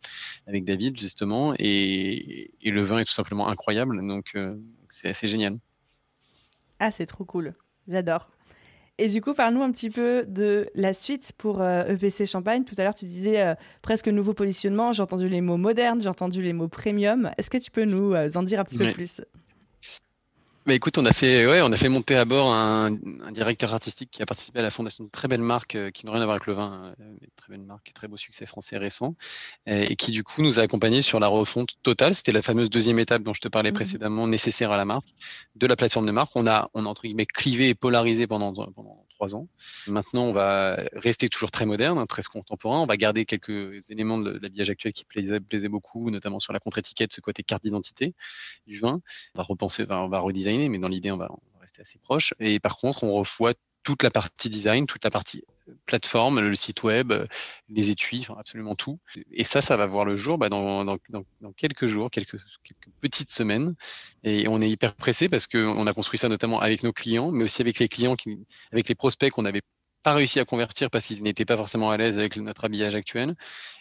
avec 0.46 0.64
David 0.64 0.98
justement. 0.98 1.54
Et, 1.58 2.52
et, 2.60 2.70
le 2.70 2.82
vin 2.82 2.98
est 2.98 3.04
tout 3.04 3.12
simplement 3.12 3.48
incroyable. 3.48 4.06
Donc, 4.06 4.32
euh, 4.34 4.56
c'est 4.88 5.08
assez 5.08 5.28
génial. 5.28 5.54
Ah, 6.78 6.90
c'est 6.90 7.06
trop 7.06 7.24
cool. 7.24 7.54
J'adore. 7.88 8.33
Et 8.98 9.08
du 9.08 9.20
coup, 9.20 9.34
parle-nous 9.34 9.62
un 9.62 9.72
petit 9.72 9.90
peu 9.90 10.24
de 10.28 10.66
la 10.76 10.94
suite 10.94 11.32
pour 11.36 11.56
EPC 11.56 12.20
euh, 12.20 12.24
e 12.24 12.26
Champagne. 12.26 12.64
Tout 12.64 12.76
à 12.78 12.84
l'heure, 12.84 12.94
tu 12.94 13.06
disais 13.06 13.40
euh, 13.40 13.54
presque 13.82 14.06
nouveau 14.06 14.34
positionnement. 14.34 14.92
J'ai 14.92 15.02
entendu 15.02 15.28
les 15.28 15.40
mots 15.40 15.56
modernes, 15.56 16.00
j'ai 16.00 16.08
entendu 16.08 16.42
les 16.42 16.52
mots 16.52 16.68
premium. 16.68 17.30
Est-ce 17.36 17.50
que 17.50 17.58
tu 17.58 17.72
peux 17.72 17.84
nous 17.84 18.14
euh, 18.14 18.28
en 18.36 18.44
dire 18.44 18.60
un 18.60 18.64
petit 18.64 18.78
peu 18.78 18.90
plus? 18.90 19.20
Bah 20.66 20.72
écoute, 20.72 20.96
on 20.96 21.04
a 21.04 21.12
fait, 21.12 21.46
ouais, 21.46 21.60
on 21.60 21.70
a 21.72 21.76
fait 21.76 21.90
monter 21.90 22.16
à 22.16 22.24
bord 22.24 22.52
un, 22.52 22.86
un, 22.86 23.32
directeur 23.32 23.74
artistique 23.74 24.10
qui 24.10 24.22
a 24.22 24.26
participé 24.26 24.60
à 24.60 24.62
la 24.62 24.70
fondation 24.70 25.04
de 25.04 25.10
très 25.10 25.28
belles 25.28 25.42
marques 25.42 25.74
euh, 25.74 25.90
qui 25.90 26.06
n'ont 26.06 26.12
rien 26.12 26.22
à 26.22 26.24
voir 26.24 26.36
avec 26.36 26.46
le 26.46 26.54
vin, 26.54 26.94
euh, 27.00 27.16
très 27.36 27.52
belles 27.52 27.66
marques, 27.66 27.92
très 27.94 28.08
beau 28.08 28.16
succès 28.16 28.46
français 28.46 28.78
récent, 28.78 29.14
et, 29.66 29.92
et, 29.92 29.96
qui 29.96 30.10
du 30.10 30.24
coup 30.24 30.40
nous 30.40 30.58
a 30.58 30.62
accompagnés 30.62 31.02
sur 31.02 31.20
la 31.20 31.28
refonte 31.28 31.74
totale. 31.82 32.14
C'était 32.14 32.32
la 32.32 32.40
fameuse 32.40 32.70
deuxième 32.70 32.98
étape 32.98 33.22
dont 33.22 33.34
je 33.34 33.42
te 33.42 33.48
parlais 33.48 33.72
mmh. 33.72 33.74
précédemment, 33.74 34.26
nécessaire 34.26 34.72
à 34.72 34.78
la 34.78 34.86
marque, 34.86 35.08
de 35.54 35.66
la 35.66 35.76
plateforme 35.76 36.06
de 36.06 36.12
marque. 36.12 36.30
On 36.34 36.46
a, 36.46 36.70
on 36.72 36.86
a 36.86 36.88
entre 36.88 37.02
guillemets 37.02 37.26
clivé 37.26 37.68
et 37.68 37.74
polarisé 37.74 38.26
pendant, 38.26 38.54
pendant 38.54 39.04
trois 39.14 39.34
ans. 39.34 39.48
Maintenant, 39.86 40.24
on 40.24 40.32
va 40.32 40.76
rester 40.92 41.28
toujours 41.28 41.50
très 41.50 41.66
moderne, 41.66 41.98
hein, 41.98 42.06
très 42.06 42.22
contemporain. 42.22 42.80
On 42.80 42.86
va 42.86 42.96
garder 42.96 43.24
quelques 43.24 43.90
éléments 43.90 44.18
de 44.18 44.38
l'habillage 44.42 44.70
actuel 44.70 44.92
qui 44.92 45.04
plaisaient, 45.04 45.68
beaucoup, 45.68 46.10
notamment 46.10 46.40
sur 46.40 46.52
la 46.52 46.60
contre-étiquette, 46.60 47.12
ce 47.12 47.20
côté 47.20 47.42
carte 47.42 47.64
d'identité 47.64 48.14
du 48.66 48.78
vin. 48.78 49.00
On 49.34 49.38
va 49.38 49.44
repenser, 49.44 49.86
on 49.88 50.08
va 50.08 50.18
redesigner, 50.18 50.68
mais 50.68 50.78
dans 50.78 50.88
l'idée, 50.88 51.10
on 51.10 51.16
va, 51.16 51.30
on 51.30 51.56
va 51.56 51.62
rester 51.62 51.80
assez 51.80 51.98
proche. 51.98 52.34
Et 52.40 52.60
par 52.60 52.76
contre, 52.76 53.04
on 53.04 53.12
revoit 53.12 53.54
toute 53.84 54.02
la 54.02 54.10
partie 54.10 54.48
design, 54.48 54.86
toute 54.86 55.04
la 55.04 55.10
partie 55.10 55.44
plateforme, 55.86 56.40
le 56.40 56.54
site 56.54 56.82
web, 56.82 57.12
les 57.68 57.90
étuis, 57.90 58.20
enfin 58.20 58.38
absolument 58.38 58.74
tout. 58.74 58.98
Et 59.30 59.44
ça, 59.44 59.60
ça 59.60 59.76
va 59.76 59.86
voir 59.86 60.04
le 60.04 60.16
jour 60.16 60.38
bah, 60.38 60.48
dans, 60.48 60.84
dans, 60.84 60.98
dans, 61.10 61.52
quelques 61.52 61.86
jours, 61.86 62.10
quelques, 62.10 62.38
quelques, 62.62 62.90
petites 63.00 63.30
semaines. 63.30 63.74
Et 64.24 64.48
on 64.48 64.60
est 64.60 64.70
hyper 64.70 64.94
pressé 64.94 65.28
parce 65.28 65.46
qu'on 65.46 65.86
a 65.86 65.92
construit 65.92 66.18
ça 66.18 66.28
notamment 66.28 66.60
avec 66.60 66.82
nos 66.82 66.92
clients, 66.92 67.30
mais 67.30 67.44
aussi 67.44 67.62
avec 67.62 67.78
les 67.78 67.88
clients, 67.88 68.16
qui, 68.16 68.44
avec 68.72 68.88
les 68.88 68.94
prospects 68.94 69.30
qu'on 69.30 69.42
n'avait 69.42 69.62
pas 70.04 70.14
réussi 70.14 70.38
à 70.38 70.44
convertir 70.44 70.90
parce 70.90 71.06
qu'ils 71.06 71.22
n'étaient 71.22 71.46
pas 71.46 71.56
forcément 71.56 71.90
à 71.90 71.96
l'aise 71.96 72.18
avec 72.18 72.36
notre 72.36 72.64
habillage 72.64 72.94
actuel, 72.94 73.34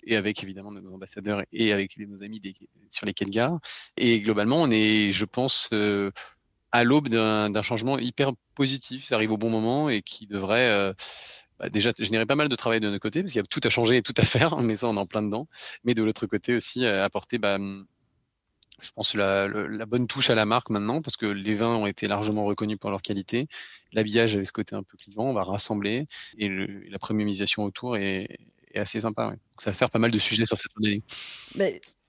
et 0.05 0.15
avec 0.15 0.41
évidemment 0.41 0.71
nos 0.71 0.93
ambassadeurs 0.93 1.43
et 1.51 1.73
avec 1.73 1.97
nos 1.97 2.23
amis 2.23 2.39
des, 2.39 2.55
sur 2.89 3.05
les 3.05 3.13
quais 3.13 3.25
de. 3.25 3.59
Et 3.97 4.21
globalement, 4.21 4.61
on 4.61 4.71
est, 4.71 5.11
je 5.11 5.25
pense, 5.25 5.69
euh, 5.73 6.11
à 6.73 6.83
l'aube 6.83 7.07
d'un 7.07 7.61
changement 7.61 7.97
hyper 7.99 8.31
positif. 8.55 9.05
Ça 9.05 9.15
arrive 9.15 9.31
au 9.31 9.37
bon 9.37 9.49
moment 9.49 9.89
et 9.89 10.01
qui 10.01 10.25
devrait 10.25 10.69
euh, 10.69 10.91
bah 11.59 11.69
déjà 11.69 11.91
générer 11.97 12.25
pas 12.25 12.35
mal 12.35 12.49
de 12.49 12.55
travail 12.55 12.81
de 12.81 12.89
notre 12.89 13.01
côté, 13.01 13.21
parce 13.21 13.31
qu'il 13.31 13.39
y 13.39 13.43
a 13.43 13.45
tout 13.45 13.61
à 13.63 13.69
changer 13.69 13.97
et 13.97 14.01
tout 14.01 14.13
à 14.17 14.23
faire, 14.25 14.57
mais 14.57 14.75
ça 14.75 14.87
on 14.87 14.95
est 14.95 14.99
en 14.99 15.05
plein 15.05 15.21
dedans. 15.21 15.47
Mais 15.85 15.93
de 15.93 16.03
l'autre 16.03 16.25
côté 16.25 16.55
aussi, 16.55 16.83
euh, 16.83 17.03
apporter, 17.03 17.37
bah, 17.37 17.59
je 18.81 18.91
pense, 18.95 19.13
la, 19.13 19.47
la, 19.47 19.85
bonne 19.85 20.07
touche 20.07 20.31
à 20.31 20.35
la 20.35 20.45
marque 20.45 20.71
maintenant, 20.71 21.01
parce 21.01 21.15
que 21.15 21.27
les 21.27 21.55
vins 21.55 21.75
ont 21.75 21.85
été 21.85 22.07
largement 22.07 22.43
reconnus 22.43 22.79
pour 22.79 22.89
leur 22.89 23.03
qualité. 23.03 23.47
L'habillage 23.93 24.35
avait 24.35 24.43
ce 24.43 24.51
côté 24.51 24.75
un 24.75 24.83
peu 24.83 24.97
clivant, 24.97 25.25
on 25.25 25.33
va 25.33 25.43
rassembler, 25.43 26.07
et 26.39 26.47
le, 26.47 26.81
la 26.89 26.97
premiumisation 26.97 27.63
autour 27.63 27.97
est, 27.97 28.39
est 28.73 28.79
assez 28.79 28.99
sympa. 28.99 29.27
Ouais. 29.27 29.35
Donc 29.35 29.61
ça 29.61 29.69
va 29.69 29.77
faire 29.77 29.91
pas 29.91 29.99
mal 29.99 30.09
de 30.09 30.17
sujets 30.17 30.45
sur 30.45 30.57
cette 30.57 30.75
année. 30.77 31.03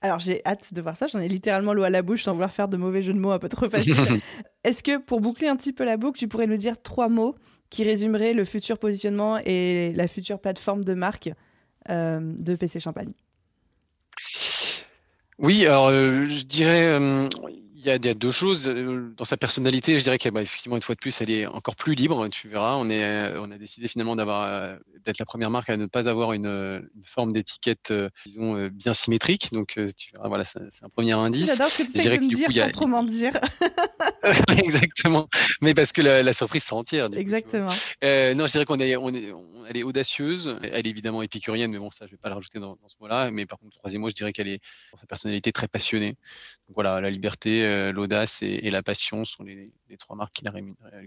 Alors 0.01 0.19
j'ai 0.19 0.41
hâte 0.45 0.73
de 0.73 0.81
voir 0.81 0.97
ça, 0.97 1.07
j'en 1.07 1.19
ai 1.19 1.27
littéralement 1.27 1.73
l'eau 1.73 1.83
à 1.83 1.89
la 1.89 2.01
bouche 2.01 2.23
sans 2.23 2.33
vouloir 2.33 2.51
faire 2.51 2.67
de 2.67 2.77
mauvais 2.77 3.01
jeux 3.01 3.13
de 3.13 3.19
mots 3.19 3.31
un 3.31 3.39
peu 3.39 3.49
trop 3.49 3.69
facile. 3.69 3.95
Est-ce 4.63 4.83
que 4.83 5.03
pour 5.03 5.21
boucler 5.21 5.47
un 5.47 5.55
petit 5.55 5.73
peu 5.73 5.85
la 5.85 5.97
boucle, 5.97 6.19
tu 6.19 6.27
pourrais 6.27 6.47
nous 6.47 6.57
dire 6.57 6.81
trois 6.81 7.09
mots 7.09 7.35
qui 7.69 7.83
résumeraient 7.83 8.33
le 8.33 8.45
futur 8.45 8.77
positionnement 8.77 9.39
et 9.45 9.93
la 9.93 10.07
future 10.07 10.39
plateforme 10.39 10.83
de 10.83 10.93
marque 10.93 11.29
euh, 11.89 12.19
de 12.37 12.55
PC 12.55 12.79
Champagne? 12.79 13.13
Oui, 15.37 15.65
alors 15.65 15.87
euh, 15.87 16.27
je 16.29 16.45
dirais, 16.45 16.83
euh, 16.83 17.27
y, 17.87 17.91
a, 17.91 17.95
il 17.95 18.05
y, 18.05 18.09
a, 18.09 18.13
deux 18.13 18.31
choses. 18.31 18.67
Euh, 18.67 19.13
dans 19.17 19.25
sa 19.25 19.37
personnalité, 19.37 19.97
je 19.97 20.03
dirais 20.03 20.17
qu'effectivement, 20.17 20.75
une 20.75 20.81
fois 20.81 20.95
de 20.95 20.99
plus, 20.99 21.21
elle 21.21 21.29
est 21.29 21.45
encore 21.45 21.75
plus 21.75 21.95
libre. 21.95 22.27
Tu 22.29 22.47
verras, 22.47 22.75
on, 22.75 22.89
est, 22.89 23.37
on 23.37 23.51
a 23.51 23.57
décidé 23.57 23.87
finalement 23.87 24.15
d'avoir 24.15 24.43
euh, 24.43 24.75
d'être 25.03 25.19
la 25.19 25.25
première 25.25 25.49
marque 25.49 25.69
à 25.69 25.77
ne 25.77 25.85
pas 25.85 26.09
avoir 26.09 26.33
une, 26.33 26.45
une 26.45 27.03
forme 27.03 27.33
d'étiquette, 27.33 27.91
euh, 27.91 28.09
disons, 28.25 28.67
bien 28.67 28.93
symétrique. 28.93 29.51
Donc, 29.51 29.79
tu 29.97 30.11
verras, 30.13 30.27
voilà, 30.27 30.43
c'est 30.43 30.83
un 30.83 30.89
premier 30.89 31.13
indice. 31.13 31.47
J'adore 31.47 31.69
ce 31.69 31.83
que 31.83 31.87
tu 31.87 32.01
sais 32.01 32.17
me 32.17 32.29
dire 32.29 32.51
sans 32.51 32.69
trop 32.71 32.87
m'en 32.87 33.03
dire. 33.03 33.33
Exactement. 34.57 35.27
Mais 35.61 35.73
parce 35.73 35.91
que 35.91 36.01
la, 36.01 36.23
la 36.23 36.33
surprise 36.33 36.63
sera 36.63 36.77
entière. 36.77 37.09
Exactement. 37.15 37.71
Euh, 38.03 38.33
non, 38.33 38.47
je 38.47 38.53
dirais 38.53 38.65
qu'on 38.65 38.79
est, 38.79 38.95
on 38.95 39.13
est, 39.13 39.31
on, 39.31 39.65
elle 39.67 39.77
est 39.77 39.83
audacieuse. 39.83 40.57
Elle 40.63 40.87
est 40.87 40.89
évidemment 40.89 41.21
épicurienne, 41.21 41.71
mais 41.71 41.79
bon, 41.79 41.91
ça, 41.91 42.05
je 42.05 42.11
vais 42.11 42.17
pas 42.17 42.29
la 42.29 42.35
rajouter 42.35 42.59
dans, 42.59 42.77
dans 42.81 42.89
ce 42.89 42.95
mot-là. 42.99 43.31
Mais 43.31 43.45
par 43.45 43.59
contre, 43.59 43.71
le 43.75 43.77
troisième 43.79 44.01
mot, 44.01 44.09
je 44.09 44.15
dirais 44.15 44.33
qu'elle 44.33 44.47
est, 44.47 44.61
dans 44.91 44.97
sa 44.97 45.05
personnalité, 45.05 45.51
très 45.51 45.67
passionnée. 45.67 46.15
Donc 46.67 46.75
voilà, 46.75 47.01
la 47.01 47.09
liberté, 47.09 47.91
l'audace 47.91 48.41
et, 48.41 48.59
et, 48.63 48.71
la 48.71 48.83
passion 48.83 49.25
sont 49.25 49.43
les, 49.43 49.71
les 49.89 49.97
trois 49.97 50.15
marques 50.15 50.33
qui, 50.33 50.45
la, 50.45 50.51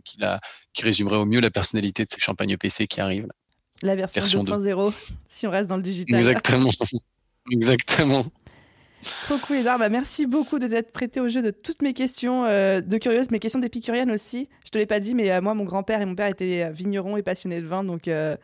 qui, 0.05 0.19
la, 0.19 0.41
qui 0.73 0.83
résumeraient 0.83 1.17
au 1.17 1.27
mieux 1.27 1.41
la 1.41 1.51
personnalité 1.51 2.05
de 2.05 2.11
ces 2.11 2.21
champagnes 2.21 2.51
EPC 2.51 2.87
qui 2.87 3.01
arrivent. 3.01 3.27
Là. 3.27 3.35
La 3.83 3.95
version, 3.95 4.21
version 4.21 4.45
2.0, 4.45 4.93
si 5.29 5.47
on 5.47 5.51
reste 5.51 5.69
dans 5.69 5.77
le 5.77 5.83
digital. 5.83 6.19
Exactement. 6.19 6.71
Exactement. 7.51 8.27
Trop 9.23 9.39
cool, 9.39 9.57
Edouard. 9.57 9.79
Bah, 9.79 9.89
merci 9.89 10.27
beaucoup 10.27 10.59
de 10.59 10.67
t'être 10.67 10.93
prêté 10.93 11.21
au 11.21 11.29
jeu 11.29 11.43
de 11.43 11.51
toutes 11.51 11.83
mes 11.83 11.95
questions 11.95 12.45
euh, 12.45 12.81
de 12.81 12.99
curieuse, 12.99 13.31
mes 13.31 13.39
questions 13.39 13.61
d'épicurienne 13.61 14.11
aussi. 14.11 14.49
Je 14.65 14.71
te 14.71 14.79
l'ai 14.79 14.87
pas 14.87 15.01
dit, 15.01 15.15
mais 15.15 15.31
euh, 15.31 15.41
moi, 15.41 15.55
mon 15.55 15.65
grand-père 15.65 16.01
et 16.01 16.07
mon 16.07 16.15
père 16.15 16.29
étaient 16.29 16.71
vignerons 16.73 17.17
et 17.17 17.23
passionnés 17.23 17.61
de 17.61 17.67
vin, 17.67 17.85
donc 17.85 18.09
euh, 18.09 18.37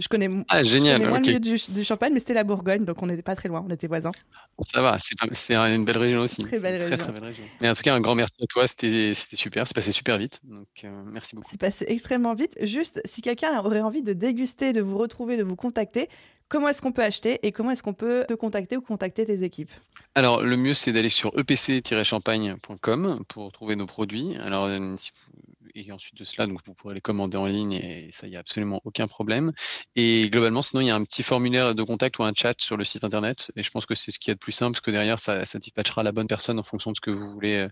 je 0.00 0.08
connais, 0.08 0.30
ah, 0.48 0.62
génial, 0.62 0.94
je 0.94 0.98
connais 0.98 1.10
moins 1.10 1.18
okay. 1.18 1.32
le 1.32 1.38
milieu 1.40 1.56
du, 1.58 1.72
du, 1.72 1.84
champagne, 1.84 2.14
mais 2.14 2.20
c'était 2.20 2.32
la 2.32 2.42
Bourgogne, 2.42 2.86
donc 2.86 3.02
on 3.02 3.06
n'était 3.06 3.22
pas 3.22 3.36
très 3.36 3.50
loin, 3.50 3.62
on 3.68 3.70
était 3.70 3.86
voisins. 3.86 4.12
Ça 4.72 4.80
va, 4.80 4.96
c'est 5.32 5.54
une 5.54 5.84
belle 5.84 5.98
région 5.98 6.22
aussi. 6.22 6.42
Très 6.42 6.58
belle 6.58 6.80
région. 6.80 6.96
Très, 6.96 7.04
très 7.04 7.12
belle 7.12 7.28
région. 7.28 7.44
Mais 7.60 7.68
en 7.68 7.74
tout 7.74 7.82
cas, 7.82 7.94
un 7.94 8.00
grand 8.00 8.14
merci 8.14 8.36
à 8.42 8.46
toi, 8.46 8.66
c'était 8.66 9.12
super, 9.14 9.66
c'est 9.66 9.74
passé 9.74 9.92
super 9.92 10.16
vite, 10.16 10.40
donc 10.44 10.68
euh, 10.84 11.02
merci 11.04 11.36
beaucoup. 11.36 11.48
C'est 11.50 11.60
passé 11.60 11.84
extrêmement 11.88 12.34
vite. 12.34 12.56
Juste, 12.62 13.02
si 13.04 13.20
quelqu'un 13.20 13.58
aurait 13.58 13.82
envie 13.82 14.02
de 14.02 14.14
déguster, 14.14 14.72
de 14.72 14.80
vous 14.80 14.96
retrouver, 14.96 15.36
de 15.36 15.44
vous 15.44 15.56
contacter, 15.56 16.08
comment 16.48 16.68
est-ce 16.68 16.80
qu'on 16.80 16.92
peut 16.92 17.04
acheter 17.04 17.38
et 17.42 17.52
comment 17.52 17.72
est-ce 17.72 17.82
qu'on 17.82 17.92
peut 17.92 18.24
te 18.26 18.34
contacter 18.34 18.78
ou 18.78 18.80
contacter 18.80 19.26
tes 19.26 19.44
équipes? 19.44 19.72
Alors, 20.16 20.42
le 20.42 20.56
mieux, 20.56 20.74
c'est 20.74 20.92
d'aller 20.92 21.08
sur 21.08 21.32
epc-champagne.com 21.38 23.24
pour 23.28 23.52
trouver 23.52 23.76
nos 23.76 23.86
produits. 23.86 24.36
Alors, 24.36 24.64
euh, 24.64 24.96
et 25.74 25.92
ensuite 25.92 26.16
de 26.16 26.24
cela, 26.24 26.48
donc 26.48 26.60
vous 26.66 26.74
pourrez 26.74 26.94
les 26.94 27.00
commander 27.00 27.36
en 27.36 27.46
ligne 27.46 27.74
et 27.74 28.08
ça, 28.10 28.26
il 28.26 28.30
n'y 28.30 28.36
a 28.36 28.40
absolument 28.40 28.80
aucun 28.84 29.06
problème. 29.06 29.52
Et 29.94 30.28
globalement, 30.28 30.62
sinon, 30.62 30.80
il 30.82 30.88
y 30.88 30.90
a 30.90 30.96
un 30.96 31.04
petit 31.04 31.22
formulaire 31.22 31.76
de 31.76 31.82
contact 31.84 32.18
ou 32.18 32.24
un 32.24 32.32
chat 32.34 32.60
sur 32.60 32.76
le 32.76 32.82
site 32.82 33.04
internet. 33.04 33.52
Et 33.54 33.62
je 33.62 33.70
pense 33.70 33.86
que 33.86 33.94
c'est 33.94 34.10
ce 34.10 34.18
qui 34.18 34.30
est 34.30 34.34
le 34.34 34.38
plus 34.38 34.50
simple, 34.50 34.72
parce 34.72 34.80
que 34.80 34.90
derrière, 34.90 35.20
ça, 35.20 35.44
ça 35.44 35.60
dispatchera 35.60 36.02
la 36.02 36.10
bonne 36.10 36.26
personne 36.26 36.58
en 36.58 36.64
fonction 36.64 36.90
de 36.90 36.96
ce 36.96 37.00
que 37.00 37.12
vous 37.12 37.30
voulez, 37.30 37.68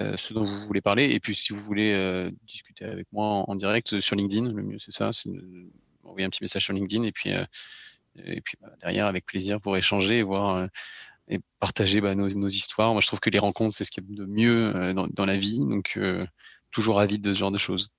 euh, 0.00 0.16
ce 0.18 0.34
dont 0.34 0.42
vous 0.42 0.66
voulez 0.66 0.80
parler. 0.80 1.04
Et 1.04 1.20
puis, 1.20 1.36
si 1.36 1.52
vous 1.52 1.62
voulez 1.62 1.92
euh, 1.92 2.30
discuter 2.46 2.84
avec 2.84 3.06
moi 3.12 3.44
en, 3.48 3.54
direct 3.54 4.00
sur 4.00 4.16
LinkedIn, 4.16 4.52
le 4.52 4.62
mieux 4.62 4.78
c'est 4.78 4.92
ça, 4.92 5.12
c'est 5.12 5.30
envoyer 6.02 6.26
un 6.26 6.30
petit 6.30 6.42
message 6.42 6.64
sur 6.64 6.72
LinkedIn 6.72 7.04
et 7.04 7.12
puis, 7.12 7.32
euh, 7.32 7.44
et 8.24 8.40
puis 8.40 8.56
bah, 8.60 8.70
derrière, 8.80 9.06
avec 9.06 9.24
plaisir 9.24 9.60
pour 9.60 9.76
échanger 9.76 10.18
et 10.18 10.22
voir 10.22 10.68
et 11.30 11.40
partager 11.58 12.00
bah, 12.00 12.14
nos, 12.14 12.28
nos, 12.28 12.48
histoires. 12.48 12.92
Moi, 12.92 13.00
je 13.00 13.06
trouve 13.06 13.20
que 13.20 13.30
les 13.30 13.38
rencontres, 13.38 13.74
c'est 13.74 13.84
ce 13.84 13.90
qu'il 13.90 14.04
y 14.04 14.12
a 14.12 14.16
de 14.16 14.26
mieux 14.26 14.92
dans, 14.94 15.06
dans, 15.06 15.24
la 15.24 15.38
vie. 15.38 15.60
Donc, 15.60 15.98
toujours 16.70 17.00
avide 17.00 17.22
de 17.22 17.32
ce 17.32 17.38
genre 17.38 17.52
de 17.52 17.58
choses. 17.58 17.90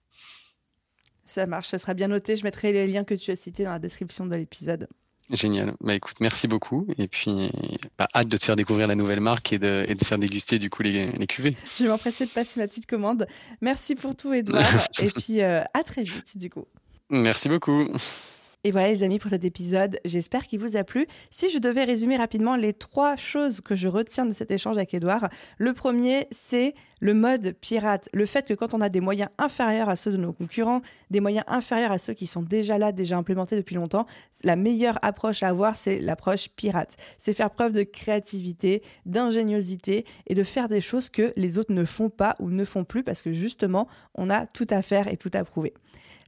Ça 1.26 1.48
marche, 1.48 1.70
ça 1.70 1.78
sera 1.78 1.94
bien 1.94 2.10
noté. 2.10 2.36
Je 2.36 2.44
mettrai 2.44 2.74
les 2.74 2.88
liens 2.88 3.04
que 3.04 3.16
tu 3.16 3.32
as 3.32 3.36
cités 3.36 3.64
dans 3.64 3.72
la 3.72 3.80
description 3.80 4.26
de 4.26 4.36
l'épisode. 4.36 4.88
Génial. 5.32 5.76
Bah 5.80 5.96
écoute, 5.96 6.18
merci 6.20 6.48
beaucoup. 6.48 6.86
Et 6.98 7.08
puis, 7.08 7.52
bah, 7.98 8.08
hâte 8.14 8.28
de 8.28 8.36
te 8.36 8.44
faire 8.44 8.58
découvrir 8.58 8.88
la 8.88 8.96
nouvelle 8.96 9.22
marque 9.22 9.54
et 9.54 9.60
de, 9.60 9.86
et 9.88 9.96
de 9.96 10.04
faire 10.04 10.18
déguster 10.18 10.60
du 10.60 10.70
coup 10.70 10.84
les, 10.84 11.12
les 11.12 11.28
cuvées. 11.28 11.56
Je 11.78 11.84
vais 11.84 11.90
m'empresser 11.90 12.26
de 12.26 12.32
passer 12.32 12.60
ma 12.60 12.68
petite 12.68 12.86
commande. 12.86 13.28
Merci 13.62 13.96
pour 13.96 14.16
tout, 14.16 14.34
Edouard. 14.34 14.66
et 15.00 15.10
puis, 15.10 15.42
euh, 15.42 15.62
à 15.74 15.84
très 15.84 16.04
vite, 16.04 16.38
du 16.38 16.50
coup. 16.50 16.66
Merci 17.10 17.48
beaucoup. 17.48 17.88
Et 18.64 18.70
voilà 18.70 18.89
les 18.89 19.01
amis 19.01 19.18
pour 19.18 19.32
cet 19.32 19.43
épisode, 19.43 19.99
j'espère 20.05 20.45
qu'il 20.45 20.59
vous 20.59 20.78
a 20.78 20.84
plu. 20.84 21.07
Si 21.32 21.49
je 21.49 21.57
devais 21.57 21.84
résumer 21.84 22.16
rapidement 22.16 22.55
les 22.55 22.74
trois 22.74 23.16
choses 23.16 23.59
que 23.59 23.76
je 23.76 23.88
retiens 23.88 24.28
de 24.28 24.34
cet 24.34 24.51
échange 24.51 24.78
avec 24.78 24.93
Edouard, 24.93 25.30
le 25.57 25.74
premier 25.74 26.28
c'est 26.30 26.76
le 26.99 27.16
mode 27.16 27.55
pirate, 27.59 28.07
le 28.14 28.28
fait 28.28 28.47
que 28.47 28.53
quand 28.53 28.76
on 28.76 28.82
a 28.82 28.89
des 28.89 28.99
moyens 28.99 29.32
inférieurs 29.39 29.89
à 29.89 29.95
ceux 29.95 30.12
de 30.12 30.18
nos 30.18 30.32
concurrents, 30.32 30.82
des 31.09 31.22
moyens 31.22 31.43
inférieurs 31.47 31.91
à 31.91 31.97
ceux 31.97 32.14
qui 32.14 32.28
sont 32.28 32.43
déjà 32.43 32.78
là, 32.78 32.91
déjà 32.91 33.18
implémentés 33.18 33.55
depuis 33.55 33.74
longtemps, 33.74 34.05
la 34.43 34.55
meilleure 34.55 34.99
approche 35.01 35.41
à 35.41 35.47
avoir 35.47 35.76
c'est 35.76 35.99
l'approche 35.99 36.49
pirate. 36.49 36.97
C'est 37.18 37.34
faire 37.34 37.49
preuve 37.49 37.74
de 37.74 37.82
créativité, 37.82 38.84
d'ingéniosité 39.07 40.05
et 40.28 40.36
de 40.36 40.43
faire 40.43 40.70
des 40.70 40.82
choses 40.82 41.09
que 41.09 41.34
les 41.36 41.57
autres 41.57 41.74
ne 41.74 41.84
font 41.84 42.12
pas 42.12 42.36
ou 42.38 42.51
ne 42.51 42.64
font 42.64 42.84
plus 42.84 43.03
parce 43.03 43.24
que 43.24 43.34
justement 43.34 43.88
on 44.14 44.30
a 44.30 44.45
tout 44.45 44.68
à 44.70 44.84
faire 44.84 45.07
et 45.07 45.18
tout 45.18 45.32
à 45.34 45.43
prouver. 45.43 45.74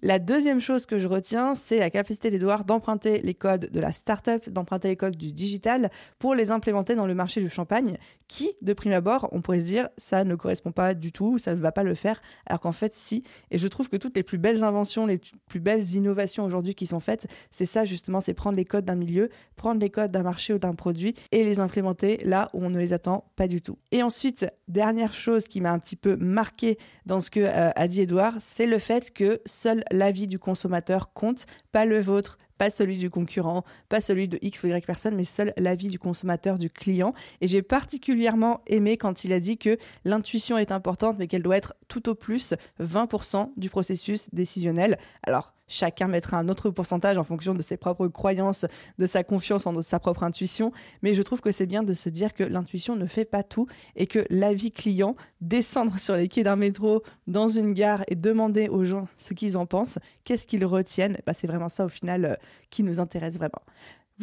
La 0.05 0.19
deuxième 0.19 0.59
chose 0.59 0.85
que 0.85 0.99
je 0.99 1.07
retiens, 1.07 1.55
c'est 1.55 1.79
la 1.79 1.89
capacité 1.89 2.29
d'Edouard 2.29 2.65
d'emprunter 2.65 3.21
les 3.21 3.33
codes 3.33 3.69
de 3.71 3.79
la 3.79 3.93
startup, 3.93 4.49
d'emprunter 4.49 4.89
les 4.89 4.97
codes 4.97 5.15
du 5.15 5.31
digital 5.31 5.89
pour 6.19 6.35
les 6.35 6.51
implémenter 6.51 6.95
dans 6.95 7.07
le 7.07 7.15
marché 7.15 7.39
du 7.39 7.47
champagne, 7.47 7.97
qui, 8.27 8.51
de 8.61 8.73
prime 8.73 8.91
abord, 8.91 9.29
on 9.31 9.41
pourrait 9.41 9.61
se 9.61 9.65
dire, 9.65 9.87
ça 9.95 10.25
ne 10.25 10.35
correspond 10.35 10.73
pas 10.73 10.93
du 10.93 11.13
tout, 11.13 11.39
ça 11.39 11.55
ne 11.55 11.61
va 11.61 11.71
pas 11.71 11.83
le 11.83 11.95
faire, 11.95 12.21
alors 12.45 12.59
qu'en 12.59 12.73
fait, 12.73 12.93
si. 12.93 13.23
Et 13.49 13.57
je 13.57 13.65
trouve 13.69 13.87
que 13.87 13.95
toutes 13.95 14.17
les 14.17 14.23
plus 14.23 14.37
belles 14.37 14.65
inventions, 14.65 15.05
les 15.05 15.21
plus 15.47 15.61
belles 15.61 15.93
innovations 15.93 16.43
aujourd'hui 16.43 16.75
qui 16.75 16.85
sont 16.85 16.99
faites, 16.99 17.27
c'est 17.49 17.65
ça 17.65 17.85
justement, 17.85 18.19
c'est 18.19 18.33
prendre 18.33 18.57
les 18.57 18.65
codes 18.65 18.83
d'un 18.83 18.95
milieu, 18.95 19.29
prendre 19.55 19.79
les 19.79 19.89
codes 19.89 20.11
d'un 20.11 20.23
marché 20.23 20.53
ou 20.53 20.59
d'un 20.59 20.75
produit 20.75 21.13
et 21.31 21.45
les 21.45 21.61
implémenter 21.61 22.17
là 22.25 22.49
où 22.51 22.61
on 22.61 22.69
ne 22.69 22.77
les 22.77 22.91
attend 22.91 23.31
pas 23.37 23.47
du 23.47 23.61
tout. 23.61 23.77
Et 23.93 24.03
ensuite, 24.03 24.47
dernière 24.67 25.13
chose 25.13 25.45
qui 25.45 25.61
m'a 25.61 25.71
un 25.71 25.79
petit 25.79 25.95
peu 25.95 26.17
marqué 26.17 26.77
dans 27.05 27.21
ce 27.21 27.31
que 27.31 27.39
euh, 27.39 27.69
a 27.73 27.87
dit 27.87 28.01
Edouard, 28.01 28.35
c'est 28.39 28.65
le 28.65 28.79
fait 28.79 29.13
que 29.13 29.39
seul 29.45 29.85
l'avis 29.93 30.27
du 30.27 30.39
consommateur 30.39 31.13
compte, 31.13 31.45
pas 31.71 31.85
le 31.85 32.01
vôtre, 32.01 32.37
pas 32.57 32.69
celui 32.69 32.97
du 32.97 33.09
concurrent, 33.09 33.63
pas 33.89 34.01
celui 34.01 34.27
de 34.27 34.39
X 34.41 34.63
ou 34.63 34.67
Y 34.67 34.85
personne, 34.85 35.15
mais 35.15 35.25
seul 35.25 35.53
l'avis 35.57 35.87
du 35.87 35.99
consommateur, 35.99 36.57
du 36.57 36.69
client. 36.69 37.13
Et 37.41 37.47
j'ai 37.47 37.61
particulièrement 37.61 38.61
aimé 38.67 38.97
quand 38.97 39.23
il 39.23 39.33
a 39.33 39.39
dit 39.39 39.57
que 39.57 39.77
l'intuition 40.05 40.57
est 40.57 40.71
importante, 40.71 41.17
mais 41.19 41.27
qu'elle 41.27 41.43
doit 41.43 41.57
être 41.57 41.75
tout 41.87 42.09
au 42.09 42.15
plus 42.15 42.53
20% 42.81 43.51
du 43.57 43.69
processus 43.69 44.29
décisionnel. 44.33 44.97
Alors, 45.23 45.53
Chacun 45.73 46.07
mettra 46.07 46.37
un 46.37 46.49
autre 46.49 46.69
pourcentage 46.69 47.17
en 47.17 47.23
fonction 47.23 47.55
de 47.55 47.63
ses 47.63 47.77
propres 47.77 48.07
croyances, 48.07 48.67
de 48.99 49.07
sa 49.07 49.23
confiance 49.23 49.65
en 49.65 49.81
sa 49.81 49.99
propre 49.99 50.21
intuition. 50.21 50.71
Mais 51.01 51.15
je 51.15 51.23
trouve 51.23 51.41
que 51.41 51.51
c'est 51.51 51.65
bien 51.65 51.81
de 51.81 51.95
se 51.95 52.09
dire 52.09 52.35
que 52.35 52.43
l'intuition 52.43 52.95
ne 52.95 53.07
fait 53.07 53.25
pas 53.25 53.41
tout 53.41 53.65
et 53.95 54.05
que 54.05 54.23
l'avis 54.29 54.71
client, 54.71 55.15
descendre 55.41 55.97
sur 55.97 56.15
les 56.15 56.27
quais 56.27 56.43
d'un 56.43 56.57
métro, 56.57 57.01
dans 57.25 57.47
une 57.47 57.73
gare 57.73 58.03
et 58.07 58.15
demander 58.15 58.69
aux 58.69 58.83
gens 58.83 59.07
ce 59.17 59.33
qu'ils 59.33 59.57
en 59.57 59.65
pensent, 59.65 59.97
qu'est-ce 60.25 60.45
qu'ils 60.45 60.63
retiennent, 60.63 61.17
bah, 61.25 61.33
c'est 61.33 61.47
vraiment 61.47 61.69
ça 61.69 61.85
au 61.85 61.89
final 61.89 62.25
euh, 62.25 62.35
qui 62.69 62.83
nous 62.83 62.99
intéresse 62.99 63.37
vraiment. 63.37 63.63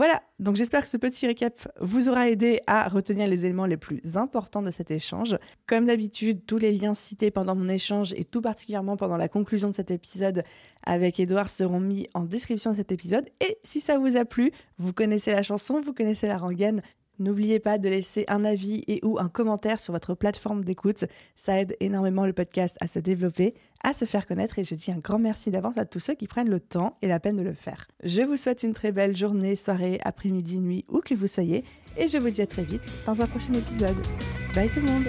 Voilà, 0.01 0.23
donc 0.39 0.57
j'espère 0.57 0.81
que 0.81 0.89
ce 0.89 0.97
petit 0.97 1.27
récap 1.27 1.53
vous 1.79 2.09
aura 2.09 2.31
aidé 2.31 2.61
à 2.67 2.89
retenir 2.89 3.29
les 3.29 3.45
éléments 3.45 3.67
les 3.67 3.77
plus 3.77 4.01
importants 4.17 4.63
de 4.63 4.71
cet 4.71 4.91
échange. 4.91 5.37
Comme 5.67 5.85
d'habitude, 5.85 6.47
tous 6.47 6.57
les 6.57 6.73
liens 6.73 6.95
cités 6.95 7.31
pendant 7.31 7.55
mon 7.55 7.69
échange 7.69 8.15
et 8.17 8.25
tout 8.25 8.41
particulièrement 8.41 8.97
pendant 8.97 9.19
la 9.19 9.29
conclusion 9.29 9.69
de 9.69 9.75
cet 9.75 9.91
épisode 9.91 10.43
avec 10.87 11.21
Edouard 11.21 11.51
seront 11.51 11.81
mis 11.81 12.09
en 12.15 12.25
description 12.25 12.71
de 12.71 12.77
cet 12.77 12.93
épisode. 12.93 13.29
Et 13.47 13.59
si 13.63 13.79
ça 13.79 13.99
vous 13.99 14.17
a 14.17 14.25
plu, 14.25 14.53
vous 14.79 14.95
connaissez 14.95 15.33
la 15.33 15.43
chanson, 15.43 15.83
vous 15.83 15.93
connaissez 15.93 16.27
la 16.27 16.39
rengaine, 16.39 16.81
N'oubliez 17.21 17.61
pas 17.61 17.77
de 17.77 17.89
laisser 17.89 18.25
un 18.29 18.47
avis 18.47 18.83
et 18.89 19.01
ou 19.05 19.19
un 19.19 19.29
commentaire 19.29 19.79
sur 19.79 19.93
votre 19.93 20.15
plateforme 20.15 20.65
d'écoute. 20.65 21.05
Ça 21.37 21.61
aide 21.61 21.77
énormément 21.79 22.25
le 22.25 22.33
podcast 22.33 22.79
à 22.81 22.87
se 22.87 22.99
développer, 22.99 23.55
à 23.85 23.93
se 23.93 24.07
faire 24.07 24.27
connaître 24.27 24.59
et 24.59 24.65
je 24.65 24.75
dis 24.75 24.91
un 24.91 24.99
grand 24.99 25.19
merci 25.19 25.51
d'avance 25.51 25.77
à 25.77 25.85
tous 25.85 26.01
ceux 26.01 26.15
qui 26.15 26.27
prennent 26.27 26.49
le 26.49 26.61
temps 26.61 26.97
et 27.03 27.09
la 27.09 27.21
peine 27.21 27.37
de 27.37 27.43
le 27.43 27.53
faire. 27.53 27.89
Je 28.03 28.23
vous 28.23 28.39
souhaite 28.39 28.63
une 28.63 28.73
très 28.73 28.91
belle 28.91 29.15
journée, 29.15 29.55
soirée, 29.55 30.01
après-midi, 30.03 30.61
nuit, 30.61 30.87
où 30.89 31.01
que 31.01 31.15
vous 31.15 31.27
soyez 31.27 31.63
et 31.99 32.09
je 32.09 32.17
vous 32.17 32.31
dis 32.31 32.41
à 32.41 32.47
très 32.47 32.65
vite 32.65 32.91
dans 33.07 33.21
un 33.21 33.27
prochain 33.27 33.53
épisode. 33.53 33.97
Bye 34.55 34.71
tout 34.71 34.81
le 34.81 34.87
monde 34.87 35.05